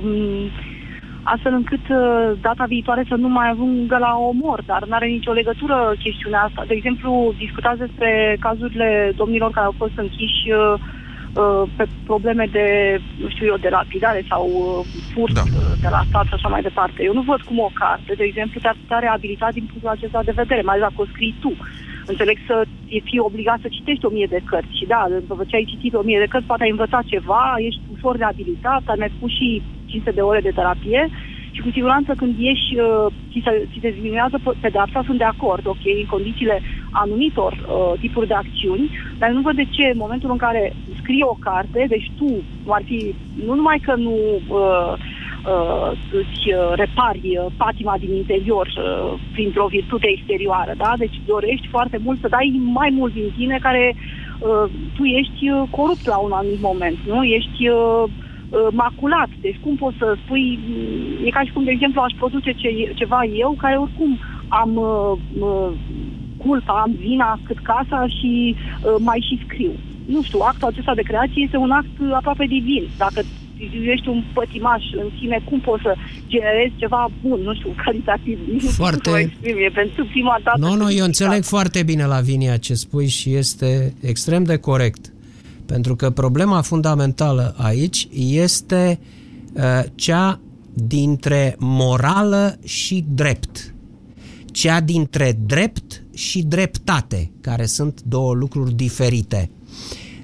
astfel 1.22 1.52
încât 1.52 1.84
uh, 1.88 2.32
data 2.40 2.64
viitoare 2.68 3.04
să 3.08 3.14
nu 3.14 3.28
mai 3.28 3.50
ajungă 3.50 3.96
la 3.98 4.12
omor, 4.30 4.62
dar 4.66 4.84
nu 4.86 4.94
are 4.94 5.06
nicio 5.06 5.32
legătură 5.32 5.94
chestiunea 5.98 6.42
asta. 6.42 6.64
De 6.66 6.74
exemplu, 6.74 7.34
discutați 7.38 7.78
despre 7.78 8.36
cazurile 8.40 9.12
domnilor 9.16 9.50
care 9.50 9.66
au 9.66 9.74
fost 9.82 9.96
închiși 9.96 10.44
uh, 10.50 10.58
uh, 10.58 10.97
pe 11.76 11.84
probleme 12.04 12.44
de, 12.56 12.66
nu 13.22 13.28
știu 13.28 13.46
eu, 13.46 13.56
de 13.56 13.68
lapidare 13.68 14.22
sau 14.28 14.42
uh, 14.48 14.86
furt 15.12 15.34
Da. 15.34 15.44
uh, 15.46 15.72
de 15.84 15.88
la 15.90 16.02
stat 16.08 16.26
și 16.26 16.34
așa 16.36 16.48
mai 16.48 16.62
departe. 16.68 17.02
Eu 17.02 17.12
nu 17.18 17.22
văd 17.22 17.40
cum 17.48 17.58
o 17.58 17.70
carte, 17.82 18.12
de 18.20 18.24
exemplu, 18.24 18.60
te-ar 18.60 18.76
putea 18.82 18.98
reabilita 18.98 19.48
din 19.52 19.66
punctul 19.70 19.90
acesta 19.90 20.20
de 20.28 20.38
vedere, 20.40 20.62
mai 20.62 20.74
ales 20.74 20.86
dacă 20.88 21.02
o 21.02 21.10
scrii 21.12 21.36
tu. 21.40 21.52
Înțeleg 22.12 22.38
să 22.46 22.56
fii 23.08 23.26
obligat 23.28 23.58
să 23.60 23.68
citești 23.76 24.06
o 24.06 24.14
mie 24.16 24.28
de 24.34 24.40
cărți 24.50 24.78
și 24.78 24.86
da, 24.94 25.00
după 25.30 25.44
ce 25.46 25.56
ai 25.56 25.70
citit 25.72 25.94
o 25.94 26.02
mie 26.08 26.18
de 26.18 26.30
cărți, 26.32 26.46
poate 26.46 26.62
ai 26.62 26.74
învățat 26.76 27.04
ceva, 27.14 27.44
ești 27.68 27.82
ușor 27.94 28.16
reabilitat, 28.16 28.82
ai 28.86 28.98
mai 29.02 29.12
spus 29.16 29.30
și 29.38 29.62
500 29.84 30.14
de 30.14 30.20
ore 30.20 30.40
de 30.40 30.56
terapie 30.58 31.02
și 31.58 31.64
cu 31.64 31.70
siguranță 31.78 32.12
când 32.20 32.32
ieși, 32.38 32.70
uh, 32.86 33.06
ți 33.30 33.40
se, 33.44 33.52
ți 33.70 33.78
se 33.84 33.90
diminuează 33.98 34.36
pe- 34.44 34.58
pedepsa, 34.64 35.00
sunt 35.04 35.18
de 35.18 35.30
acord, 35.34 35.64
ok, 35.66 35.84
în 36.02 36.08
condițiile 36.14 36.56
anumitor 37.02 37.52
uh, 37.58 37.98
tipuri 38.02 38.30
de 38.32 38.34
acțiuni, 38.34 38.90
dar 39.20 39.30
nu 39.30 39.40
văd 39.40 39.56
de 39.56 39.66
ce 39.76 39.84
în 39.92 39.98
momentul 40.04 40.30
în 40.30 40.40
care 40.46 40.62
scrii 41.00 41.30
o 41.32 41.36
carte, 41.48 41.80
deci 41.88 42.08
tu 42.18 42.28
ar 42.76 42.82
fi, 42.84 42.98
nu 43.46 43.54
numai 43.54 43.78
că 43.86 43.94
nu 44.06 44.14
uh, 44.60 44.92
uh, 45.52 45.90
îți 46.20 46.40
uh, 46.52 46.72
repari 46.82 47.26
uh, 47.36 47.46
patima 47.56 47.94
din 47.98 48.12
interior 48.22 48.66
uh, 48.76 49.20
printr-o 49.32 49.66
virtute 49.76 50.08
exterioară, 50.16 50.72
da? 50.76 50.92
Deci 50.96 51.16
dorești 51.26 51.66
foarte 51.74 51.98
mult 52.04 52.18
să 52.20 52.28
dai 52.28 52.48
mai 52.80 52.90
mult 52.98 53.12
din 53.12 53.30
tine 53.36 53.56
care 53.66 53.84
uh, 53.94 54.64
tu 54.96 55.02
ești 55.04 55.42
uh, 55.50 55.62
corupt 55.70 56.06
la 56.06 56.18
un 56.26 56.32
anumit 56.32 56.60
moment, 56.60 56.98
nu? 57.12 57.24
Ești 57.24 57.68
uh, 57.68 58.04
uh, 58.50 58.66
maculat. 58.72 59.28
Deci 59.40 59.58
cum 59.64 59.74
poți 59.76 59.96
să 60.02 60.16
spui, 60.24 60.58
mm, 60.68 61.26
e 61.26 61.30
ca 61.30 61.42
și 61.44 61.52
cum, 61.52 61.64
de 61.64 61.70
exemplu, 61.70 62.00
aș 62.00 62.12
produce 62.18 62.50
ce, 62.52 62.68
ceva 62.94 63.20
eu, 63.44 63.50
care 63.58 63.76
oricum 63.76 64.18
am 64.48 64.70
uh, 64.76 65.12
uh, 65.46 65.70
culpa, 66.36 66.72
am 66.84 66.92
vina 66.98 67.38
cât 67.46 67.58
casa 67.58 68.06
și 68.18 68.54
uh, 68.56 68.94
mai 68.98 69.24
și 69.28 69.40
scriu. 69.46 69.72
Nu 70.06 70.22
știu, 70.22 70.38
actul 70.42 70.68
acesta 70.68 70.94
de 70.94 71.02
creație 71.02 71.42
este 71.44 71.56
un 71.56 71.70
act 71.70 71.94
uh, 72.00 72.08
aproape 72.12 72.44
divin. 72.46 72.84
Dacă 72.98 73.20
ești 73.94 74.08
un 74.08 74.22
pătimaș 74.32 74.82
în 74.92 75.08
sine, 75.20 75.40
cum 75.44 75.60
poți 75.60 75.82
să 75.82 75.94
generezi 76.26 76.72
ceva 76.76 77.08
bun, 77.22 77.40
nu 77.40 77.54
știu, 77.54 77.74
calitativ. 77.84 78.38
Nici 78.52 78.62
nu 78.62 78.68
știu 78.70 78.70
Foarte- 78.84 78.96
cum 79.10 79.12
să 79.12 79.16
o 79.18 79.18
exprim, 79.18 79.56
e 79.58 79.70
pentru 79.74 80.04
prima 80.04 80.38
dată. 80.42 80.58
Nu, 80.60 80.74
nu, 80.74 80.82
eu 80.82 80.86
când- 80.88 81.00
înțeleg 81.00 81.42
foarte 81.42 81.82
bine, 81.82 82.04
Lavinia, 82.06 82.56
ce 82.56 82.74
spui 82.74 83.06
și 83.08 83.34
este 83.34 83.92
extrem 84.02 84.42
de 84.44 84.56
corect. 84.56 85.12
Pentru 85.68 85.96
că 85.96 86.10
problema 86.10 86.60
fundamentală 86.60 87.54
aici 87.58 88.08
este 88.12 88.98
uh, 89.52 89.82
cea 89.94 90.40
dintre 90.74 91.56
morală 91.58 92.58
și 92.64 93.04
drept. 93.14 93.74
Cea 94.52 94.80
dintre 94.80 95.38
drept 95.46 96.04
și 96.14 96.42
dreptate, 96.42 97.30
care 97.40 97.66
sunt 97.66 98.02
două 98.02 98.34
lucruri 98.34 98.74
diferite. 98.74 99.50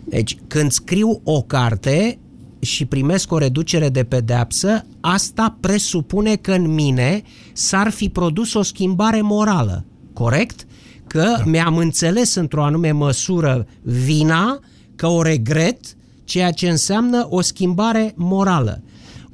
Deci, 0.04 0.36
când 0.46 0.70
scriu 0.70 1.20
o 1.24 1.42
carte 1.42 2.18
și 2.60 2.84
primesc 2.84 3.32
o 3.32 3.38
reducere 3.38 3.88
de 3.88 4.04
pedeapsă, 4.04 4.84
asta 5.00 5.56
presupune 5.60 6.36
că 6.36 6.52
în 6.52 6.74
mine 6.74 7.22
s-ar 7.52 7.90
fi 7.90 8.08
produs 8.08 8.54
o 8.54 8.62
schimbare 8.62 9.20
morală, 9.20 9.84
corect? 10.12 10.66
că 11.06 11.34
da. 11.36 11.42
mi-am 11.44 11.76
înțeles 11.76 12.34
într-o 12.34 12.64
anume 12.64 12.90
măsură 12.90 13.66
vina, 13.82 14.60
că 14.96 15.06
o 15.06 15.22
regret, 15.22 15.80
ceea 16.24 16.50
ce 16.50 16.68
înseamnă 16.68 17.26
o 17.30 17.40
schimbare 17.40 18.12
morală. 18.16 18.82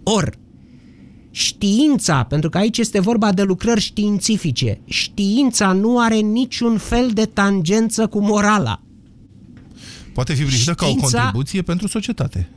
Or, 0.02 0.34
știința, 1.30 2.24
pentru 2.24 2.50
că 2.50 2.58
aici 2.58 2.78
este 2.78 3.00
vorba 3.00 3.32
de 3.32 3.42
lucrări 3.42 3.80
științifice, 3.80 4.80
știința 4.84 5.72
nu 5.72 5.98
are 5.98 6.16
niciun 6.16 6.78
fel 6.78 7.10
de 7.14 7.24
tangență 7.24 8.06
cu 8.06 8.20
morala. 8.20 8.80
Poate 10.14 10.32
fi 10.32 10.42
privită 10.42 10.72
Știința... 10.72 10.84
ca 10.84 10.86
o 10.86 10.94
contribuție 10.94 11.62
pentru 11.62 11.88
societate. 11.88 12.48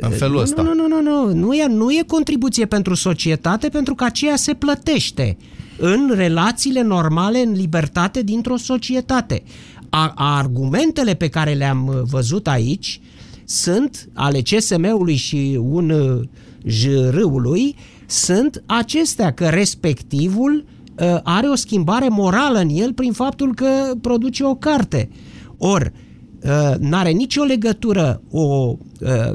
În 0.00 0.10
felul 0.10 0.38
ăsta. 0.38 0.62
Nu, 0.62 0.74
nu, 0.74 0.88
nu, 0.88 1.02
nu, 1.02 1.32
nu. 1.32 1.54
E, 1.54 1.66
nu 1.66 1.90
e 1.90 2.04
contribuție 2.06 2.66
pentru 2.66 2.94
societate, 2.94 3.68
pentru 3.68 3.94
că 3.94 4.04
aceea 4.04 4.36
se 4.36 4.54
plătește 4.54 5.36
în 5.78 6.12
relațiile 6.14 6.82
normale, 6.82 7.38
în 7.38 7.52
libertate 7.52 8.22
dintr-o 8.22 8.56
societate. 8.56 9.42
A, 9.96 10.12
argumentele 10.16 11.14
pe 11.14 11.28
care 11.28 11.52
le-am 11.52 11.86
uh, 11.86 12.00
văzut 12.02 12.48
aici 12.48 13.00
sunt 13.44 14.08
ale 14.12 14.40
CSM-ului 14.40 15.16
și 15.16 15.58
un 15.62 15.90
uh, 15.90 16.28
jrâului, 16.64 17.76
sunt 18.06 18.62
acestea 18.66 19.32
că 19.32 19.48
respectivul 19.48 20.64
uh, 20.98 21.18
are 21.22 21.46
o 21.46 21.54
schimbare 21.54 22.08
morală 22.08 22.58
în 22.58 22.68
el 22.68 22.92
prin 22.92 23.12
faptul 23.12 23.54
că 23.54 23.94
produce 24.00 24.44
o 24.44 24.54
carte. 24.54 25.10
Or, 25.58 25.92
uh, 26.42 26.74
n-are 26.78 27.10
nicio 27.10 27.42
legătură 27.42 28.22
o 28.30 28.44
uh, 28.46 28.76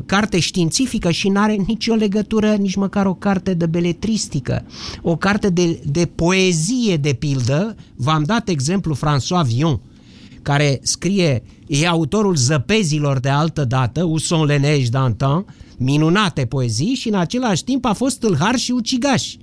carte 0.06 0.40
științifică 0.40 1.12
și 1.12 1.30
n-are 1.30 1.54
nicio 1.68 1.94
legătură 1.94 2.56
nici 2.56 2.76
măcar 2.76 3.06
o 3.06 3.14
carte 3.14 3.54
de 3.54 3.66
beletristică. 3.66 4.66
O 5.02 5.16
carte 5.16 5.50
de, 5.50 5.82
de 5.92 6.06
poezie, 6.06 6.98
de 6.98 7.14
pildă, 7.14 7.76
v-am 7.96 8.24
dat 8.24 8.50
exemplu 8.50 8.96
François 8.96 9.46
Vion, 9.46 9.80
care 10.42 10.80
scrie, 10.82 11.44
e 11.68 11.88
autorul 11.88 12.36
zăpezilor 12.36 13.20
de 13.20 13.30
altă 13.30 13.66
dată, 13.66 14.04
Où 14.04 14.18
sont 14.18 14.48
les 14.48 14.60
neiges 14.60 14.90
d'antan, 14.90 15.46
minunate 15.78 16.46
poezii 16.46 16.94
și 16.94 17.08
în 17.08 17.16
același 17.16 17.64
timp 17.64 17.86
a 17.86 17.94
fost 17.94 18.20
tâlhar 18.20 18.56
și 18.56 18.72
ucigaș. 18.72 19.36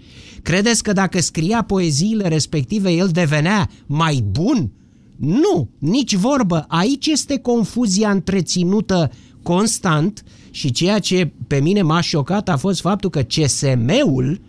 Credeți 0.43 0.83
că 0.83 0.93
dacă 0.93 1.21
scria 1.21 1.63
poeziile 1.63 2.29
respective 2.29 2.91
el 2.91 3.09
devenea 3.09 3.71
mai 3.87 4.25
bun? 4.31 4.71
Nu, 5.17 5.69
nici 5.79 6.15
vorbă. 6.15 6.65
Aici 6.69 7.07
este 7.07 7.39
confuzia 7.39 8.11
întreținută 8.11 9.11
constant 9.43 10.25
și 10.51 10.71
ceea 10.71 10.99
ce 10.99 11.33
pe 11.47 11.61
mine 11.61 11.83
m-a 11.83 12.01
șocat 12.01 12.49
a 12.49 12.57
fost 12.57 12.81
faptul 12.81 13.11
că 13.11 13.23
CSM-ul, 13.23 14.41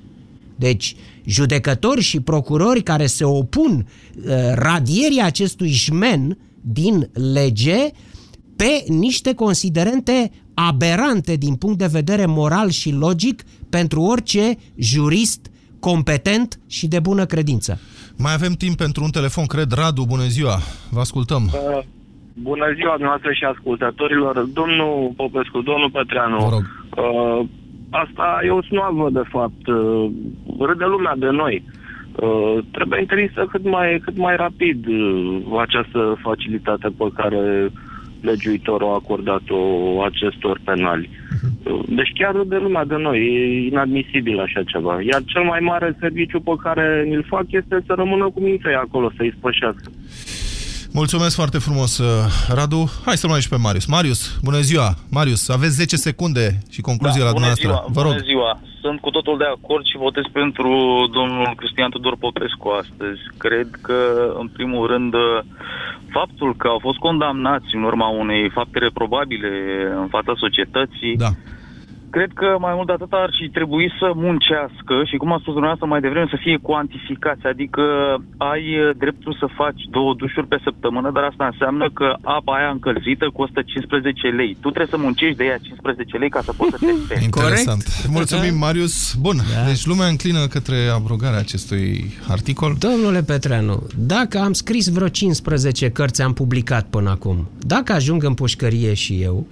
deci 0.56 0.96
judecători 1.28 2.02
și 2.02 2.22
procurori 2.22 2.82
care 2.82 3.06
se 3.06 3.24
opun 3.24 3.88
uh, 3.88 4.34
radierii 4.54 5.22
acestui 5.22 5.70
jmen 5.70 6.38
din 6.62 7.10
lege 7.34 7.92
pe 8.56 8.84
niște 8.88 9.34
considerente 9.34 10.32
aberante 10.54 11.36
din 11.36 11.56
punct 11.56 11.78
de 11.78 11.90
vedere 11.92 12.26
moral 12.26 12.70
și 12.70 12.92
logic 12.92 13.44
pentru 13.70 14.02
orice 14.02 14.58
jurist 14.76 15.52
competent 15.80 16.60
și 16.68 16.88
de 16.88 17.00
bună 17.00 17.26
credință. 17.26 17.80
Mai 18.18 18.34
avem 18.34 18.54
timp 18.54 18.78
pentru 18.78 19.04
un 19.04 19.10
telefon, 19.10 19.46
cred. 19.46 19.72
Radu, 19.72 20.04
bună 20.08 20.28
ziua! 20.28 20.58
Vă 20.90 21.00
ascultăm! 21.00 21.44
Uh, 21.44 21.84
bună 22.34 22.66
ziua 22.76 22.96
noastră 23.00 23.32
și 23.32 23.44
ascultătorilor! 23.44 24.40
Domnul 24.40 25.14
Popescu, 25.16 25.62
domnul 25.62 25.90
Petreanu, 25.92 26.38
Vă 26.38 26.50
rog. 26.50 26.64
Uh, 26.98 27.48
asta 27.90 28.40
e 28.46 28.50
o 28.50 28.62
snoavă, 28.62 29.10
de 29.12 29.24
fapt. 29.30 29.68
Uh, 29.68 30.10
râde 30.60 30.86
lumea 30.86 31.16
de 31.18 31.30
noi. 31.30 31.64
Uh, 32.16 32.58
trebuie 32.72 33.00
interisă 33.00 33.48
cât 33.52 33.64
mai, 33.64 34.00
cât 34.04 34.18
mai 34.18 34.36
rapid 34.36 34.88
uh, 34.88 35.42
această 35.60 36.18
facilitate 36.22 36.88
pe 36.98 37.08
care 37.16 37.70
legiuitorul 38.22 38.88
a 38.88 38.94
acordat-o 38.94 39.62
acestor 40.04 40.60
penali. 40.64 41.10
Deci 41.88 42.12
chiar 42.14 42.36
de 42.46 42.58
lumea 42.58 42.86
de 42.86 42.96
noi, 42.96 43.18
e 43.18 43.66
inadmisibil 43.66 44.40
așa 44.40 44.64
ceva. 44.64 45.02
Iar 45.02 45.22
cel 45.26 45.44
mai 45.44 45.60
mare 45.60 45.98
serviciu 46.00 46.40
pe 46.40 46.52
care 46.64 47.08
îl 47.12 47.24
fac 47.28 47.46
este 47.50 47.84
să 47.86 47.94
rămână 47.94 48.30
cu 48.34 48.40
minței 48.42 48.74
acolo, 48.74 49.12
să-i 49.18 49.34
spășească. 49.38 49.92
Mulțumesc 50.94 51.36
foarte 51.36 51.58
frumos, 51.58 51.98
uh, 51.98 52.08
Radu. 52.54 52.92
Hai 53.06 53.18
să 53.18 53.28
mai 53.28 53.42
și 53.42 53.50
pe 53.50 53.56
Marius. 53.56 53.86
Marius, 53.86 54.40
bună 54.44 54.60
ziua. 54.60 54.90
Marius, 55.10 55.50
aveți 55.50 55.76
10 55.76 55.96
secunde 55.96 56.60
și 56.72 56.82
concluzie 56.82 57.20
da, 57.20 57.26
la 57.26 57.32
bună 57.32 57.46
dumneavoastră. 57.46 57.70
Ziua, 57.70 57.94
Vă 57.96 58.02
rog. 58.02 58.12
Bună 58.12 58.32
ziua. 58.32 58.60
Sunt 58.82 59.00
cu 59.00 59.10
totul 59.10 59.38
de 59.38 59.50
acord 59.56 59.86
și 59.86 59.98
votez 59.98 60.24
pentru 60.32 60.72
domnul 61.18 61.54
Cristian 61.56 61.90
Tudor 61.90 62.16
Popescu 62.18 62.68
astăzi. 62.82 63.22
Cred 63.38 63.70
că, 63.82 64.00
în 64.40 64.48
primul 64.48 64.88
rând, 64.88 65.14
faptul 66.18 66.56
că 66.56 66.68
au 66.68 66.80
fost 66.82 66.98
condamnați 66.98 67.76
în 67.78 67.84
urma 67.84 68.08
unei 68.08 68.50
fapte 68.50 68.80
reprobabile 68.80 69.52
în 70.02 70.08
fața 70.08 70.34
societății 70.44 71.16
da 71.18 71.32
cred 72.10 72.32
că 72.42 72.50
mai 72.60 72.74
mult 72.76 72.88
de 72.88 72.94
atât 72.94 73.12
ar 73.12 73.30
și 73.38 73.56
trebui 73.58 73.88
să 74.00 74.08
muncească 74.16 74.96
și, 75.10 75.16
cum 75.22 75.32
a 75.34 75.40
spus 75.42 75.54
dumneavoastră 75.58 75.88
mai 75.88 76.02
devreme, 76.06 76.28
să 76.30 76.44
fie 76.46 76.58
cuantificați. 76.70 77.46
Adică 77.54 77.84
ai 78.52 78.64
dreptul 78.98 79.34
să 79.42 79.48
faci 79.60 79.82
două 79.96 80.12
dușuri 80.22 80.48
pe 80.48 80.60
săptămână, 80.64 81.10
dar 81.16 81.24
asta 81.24 81.46
înseamnă 81.52 81.86
că 81.98 82.08
apa 82.38 82.54
aia 82.58 82.70
încălzită 82.70 83.26
costă 83.40 83.62
15 83.62 84.28
lei. 84.28 84.52
Tu 84.62 84.68
trebuie 84.74 84.96
să 84.96 85.06
muncești 85.06 85.38
de 85.42 85.46
ea 85.52 85.58
15 85.58 86.18
lei 86.18 86.30
ca 86.30 86.42
să 86.48 86.52
poți 86.58 86.72
să 86.74 86.78
te 86.86 86.92
speri. 87.04 87.24
Interesant. 87.24 87.84
Mulțumim, 88.18 88.56
Marius. 88.58 88.96
Bun, 89.26 89.38
da. 89.38 89.66
deci 89.70 89.86
lumea 89.86 90.08
înclină 90.08 90.42
către 90.56 90.78
abrogarea 91.00 91.40
acestui 91.40 91.90
articol. 92.28 92.76
Domnule 92.80 93.22
Petreanu, 93.22 93.88
dacă 93.96 94.38
am 94.40 94.54
scris 94.54 94.86
vreo 94.88 95.08
15 95.08 95.90
cărți, 95.90 96.22
am 96.22 96.34
publicat 96.34 96.86
până 96.90 97.10
acum, 97.10 97.48
dacă 97.60 97.94
ajung 97.94 98.24
în 98.24 98.34
pușcărie 98.34 98.94
și 98.94 99.14
eu, 99.22 99.48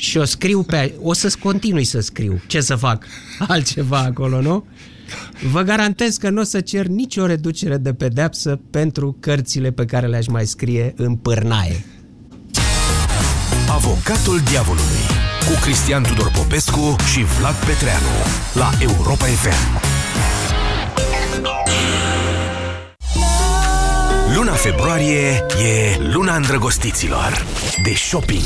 și 0.00 0.16
o 0.16 0.24
scriu 0.24 0.62
pe... 0.62 0.94
O 1.02 1.12
să 1.12 1.32
continui 1.42 1.84
să 1.84 2.00
scriu. 2.00 2.40
Ce 2.46 2.60
să 2.60 2.74
fac? 2.74 3.04
Altceva 3.48 3.98
acolo, 3.98 4.40
nu? 4.40 4.66
Vă 5.50 5.62
garantez 5.62 6.16
că 6.16 6.30
nu 6.30 6.40
o 6.40 6.44
să 6.44 6.60
cer 6.60 6.86
nicio 6.86 7.26
reducere 7.26 7.76
de 7.76 7.94
pedeapsă 7.94 8.60
pentru 8.70 9.16
cărțile 9.20 9.70
pe 9.70 9.84
care 9.84 10.06
le-aș 10.06 10.26
mai 10.26 10.46
scrie 10.46 10.92
în 10.96 11.16
pârnaie. 11.16 11.84
Avocatul 13.68 14.40
diavolului 14.50 15.04
cu 15.46 15.60
Cristian 15.62 16.02
Tudor 16.02 16.30
Popescu 16.30 16.96
și 17.12 17.24
Vlad 17.38 17.54
Petreanu 17.54 18.14
la 18.54 18.70
Europa 18.80 19.24
FM. 19.24 19.80
Luna 24.34 24.52
februarie 24.52 25.28
e 25.62 25.98
luna 26.12 26.36
îndrăgostiților. 26.36 27.46
De 27.82 27.92
shopping. 27.94 28.42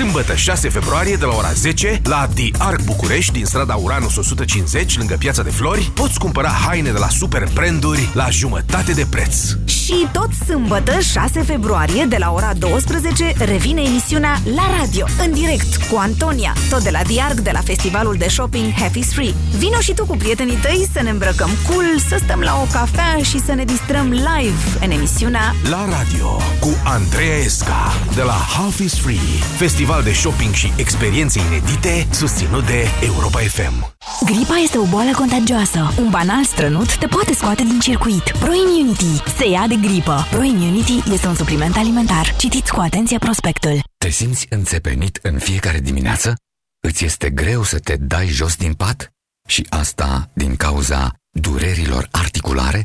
Sâmbătă 0.00 0.34
6 0.34 0.68
februarie 0.68 1.16
de 1.16 1.24
la 1.24 1.34
ora 1.34 1.52
10 1.52 2.00
la 2.04 2.28
The 2.34 2.50
Arc 2.58 2.82
București 2.82 3.32
din 3.32 3.44
strada 3.44 3.74
Uranus 3.74 4.16
150 4.16 4.98
lângă 4.98 5.16
Piața 5.18 5.42
de 5.42 5.50
Flori 5.50 5.90
poți 5.94 6.18
cumpăra 6.18 6.48
haine 6.48 6.90
de 6.90 6.98
la 6.98 7.08
super 7.08 7.48
branduri 7.54 8.08
la 8.14 8.30
jumătate 8.30 8.92
de 8.92 9.06
preț. 9.10 9.34
Și 9.66 10.06
tot 10.12 10.28
sâmbătă, 10.46 11.00
6 11.00 11.42
februarie, 11.42 12.04
de 12.08 12.16
la 12.18 12.32
ora 12.32 12.52
12, 12.54 13.32
revine 13.38 13.82
emisiunea 13.82 14.40
La 14.54 14.62
Radio, 14.78 15.06
în 15.24 15.32
direct 15.32 15.76
cu 15.76 15.96
Antonia, 15.96 16.54
tot 16.70 16.82
de 16.82 16.90
la 16.90 17.02
The 17.02 17.20
Arc, 17.20 17.38
de 17.40 17.50
la 17.52 17.60
festivalul 17.60 18.14
de 18.18 18.28
shopping 18.28 18.72
Happy 18.72 19.02
Free. 19.02 19.34
Vino 19.58 19.80
și 19.80 19.94
tu 19.94 20.06
cu 20.06 20.16
prietenii 20.16 20.58
tăi 20.62 20.88
să 20.92 21.02
ne 21.02 21.10
îmbrăcăm 21.10 21.50
cool, 21.68 21.98
să 22.08 22.20
stăm 22.24 22.40
la 22.40 22.60
o 22.60 22.72
cafea 22.72 23.16
și 23.22 23.40
să 23.40 23.52
ne 23.52 23.64
distrăm 23.64 24.10
live 24.10 24.78
în 24.80 24.90
emisiunea 24.90 25.54
La 25.70 25.88
radio 25.98 26.26
cu 26.60 26.76
Andreea 26.84 27.36
Esca 27.36 27.92
de 28.14 28.22
la 28.22 28.46
Half 28.56 28.78
is 28.78 28.94
Free, 28.98 29.16
festival 29.56 29.88
de 29.98 30.12
shopping 30.12 30.54
și 30.54 30.72
experiențe 30.76 31.40
inedite 31.40 32.06
susținut 32.10 32.66
de 32.66 32.86
Europa 33.04 33.38
FM. 33.38 33.96
Gripa 34.24 34.56
este 34.56 34.78
o 34.78 34.84
boală 34.84 35.10
contagioasă. 35.16 35.94
Un 35.98 36.08
banal 36.10 36.44
strănut 36.44 36.98
te 36.98 37.06
poate 37.06 37.34
scoate 37.34 37.62
din 37.62 37.78
circuit. 37.78 38.22
ProImmunity. 38.22 39.22
Se 39.36 39.48
ia 39.48 39.64
de 39.68 39.74
gripă. 39.74 40.26
ProImmunity 40.30 41.12
este 41.12 41.26
un 41.26 41.34
supliment 41.34 41.76
alimentar. 41.76 42.36
Citiți 42.36 42.72
cu 42.72 42.80
atenție 42.80 43.18
prospectul. 43.18 43.80
Te 43.98 44.10
simți 44.10 44.46
înțepenit 44.50 45.18
în 45.22 45.38
fiecare 45.38 45.78
dimineață? 45.78 46.34
Îți 46.80 47.04
este 47.04 47.30
greu 47.30 47.62
să 47.62 47.78
te 47.78 47.96
dai 47.96 48.26
jos 48.26 48.56
din 48.56 48.72
pat? 48.74 49.12
Și 49.48 49.66
asta 49.68 50.30
din 50.34 50.56
cauza 50.56 51.12
durerilor 51.30 52.08
articulare? 52.10 52.84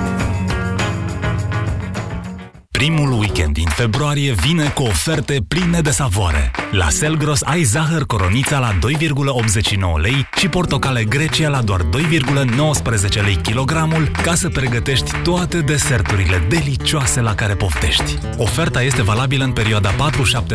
Primul 2.81 3.11
weekend 3.11 3.53
din 3.53 3.67
februarie 3.67 4.33
vine 4.33 4.69
cu 4.69 4.83
oferte 4.83 5.43
pline 5.47 5.81
de 5.81 5.89
savoare. 5.89 6.51
La 6.71 6.89
Selgros 6.89 7.41
ai 7.43 7.63
zahăr 7.63 8.05
coronița 8.05 8.59
la 8.59 8.71
2,89 8.73 10.01
lei 10.01 10.27
și 10.35 10.49
portocale 10.49 11.03
Grecia 11.03 11.49
la 11.49 11.61
doar 11.61 11.81
2,19 11.81 13.23
lei 13.23 13.35
kilogramul 13.35 14.11
ca 14.23 14.35
să 14.35 14.49
pregătești 14.49 15.11
toate 15.23 15.59
deserturile 15.59 16.45
delicioase 16.49 17.21
la 17.21 17.35
care 17.35 17.55
poftești. 17.55 18.17
Oferta 18.37 18.81
este 18.83 19.01
valabilă 19.01 19.43
în 19.43 19.51
perioada 19.51 19.89
4-7 19.89 19.95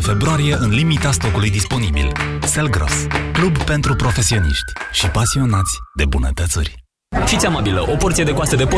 februarie 0.01 0.57
în 0.59 0.71
limita 0.71 1.11
stocului 1.11 1.51
disponibil. 1.51 2.13
Selgros, 2.43 3.07
club 3.33 3.59
pentru 3.59 3.95
profesioniști 3.95 4.73
și 4.93 5.07
pasionați 5.07 5.79
de 5.95 6.05
bunătățuri. 6.05 6.85
Fiți 7.25 7.47
amabilă, 7.47 7.91
o 7.91 7.97
porție 7.97 8.25
de 8.25 8.33
coastă 8.33 8.57
de 8.57 8.65
porc 8.65 8.75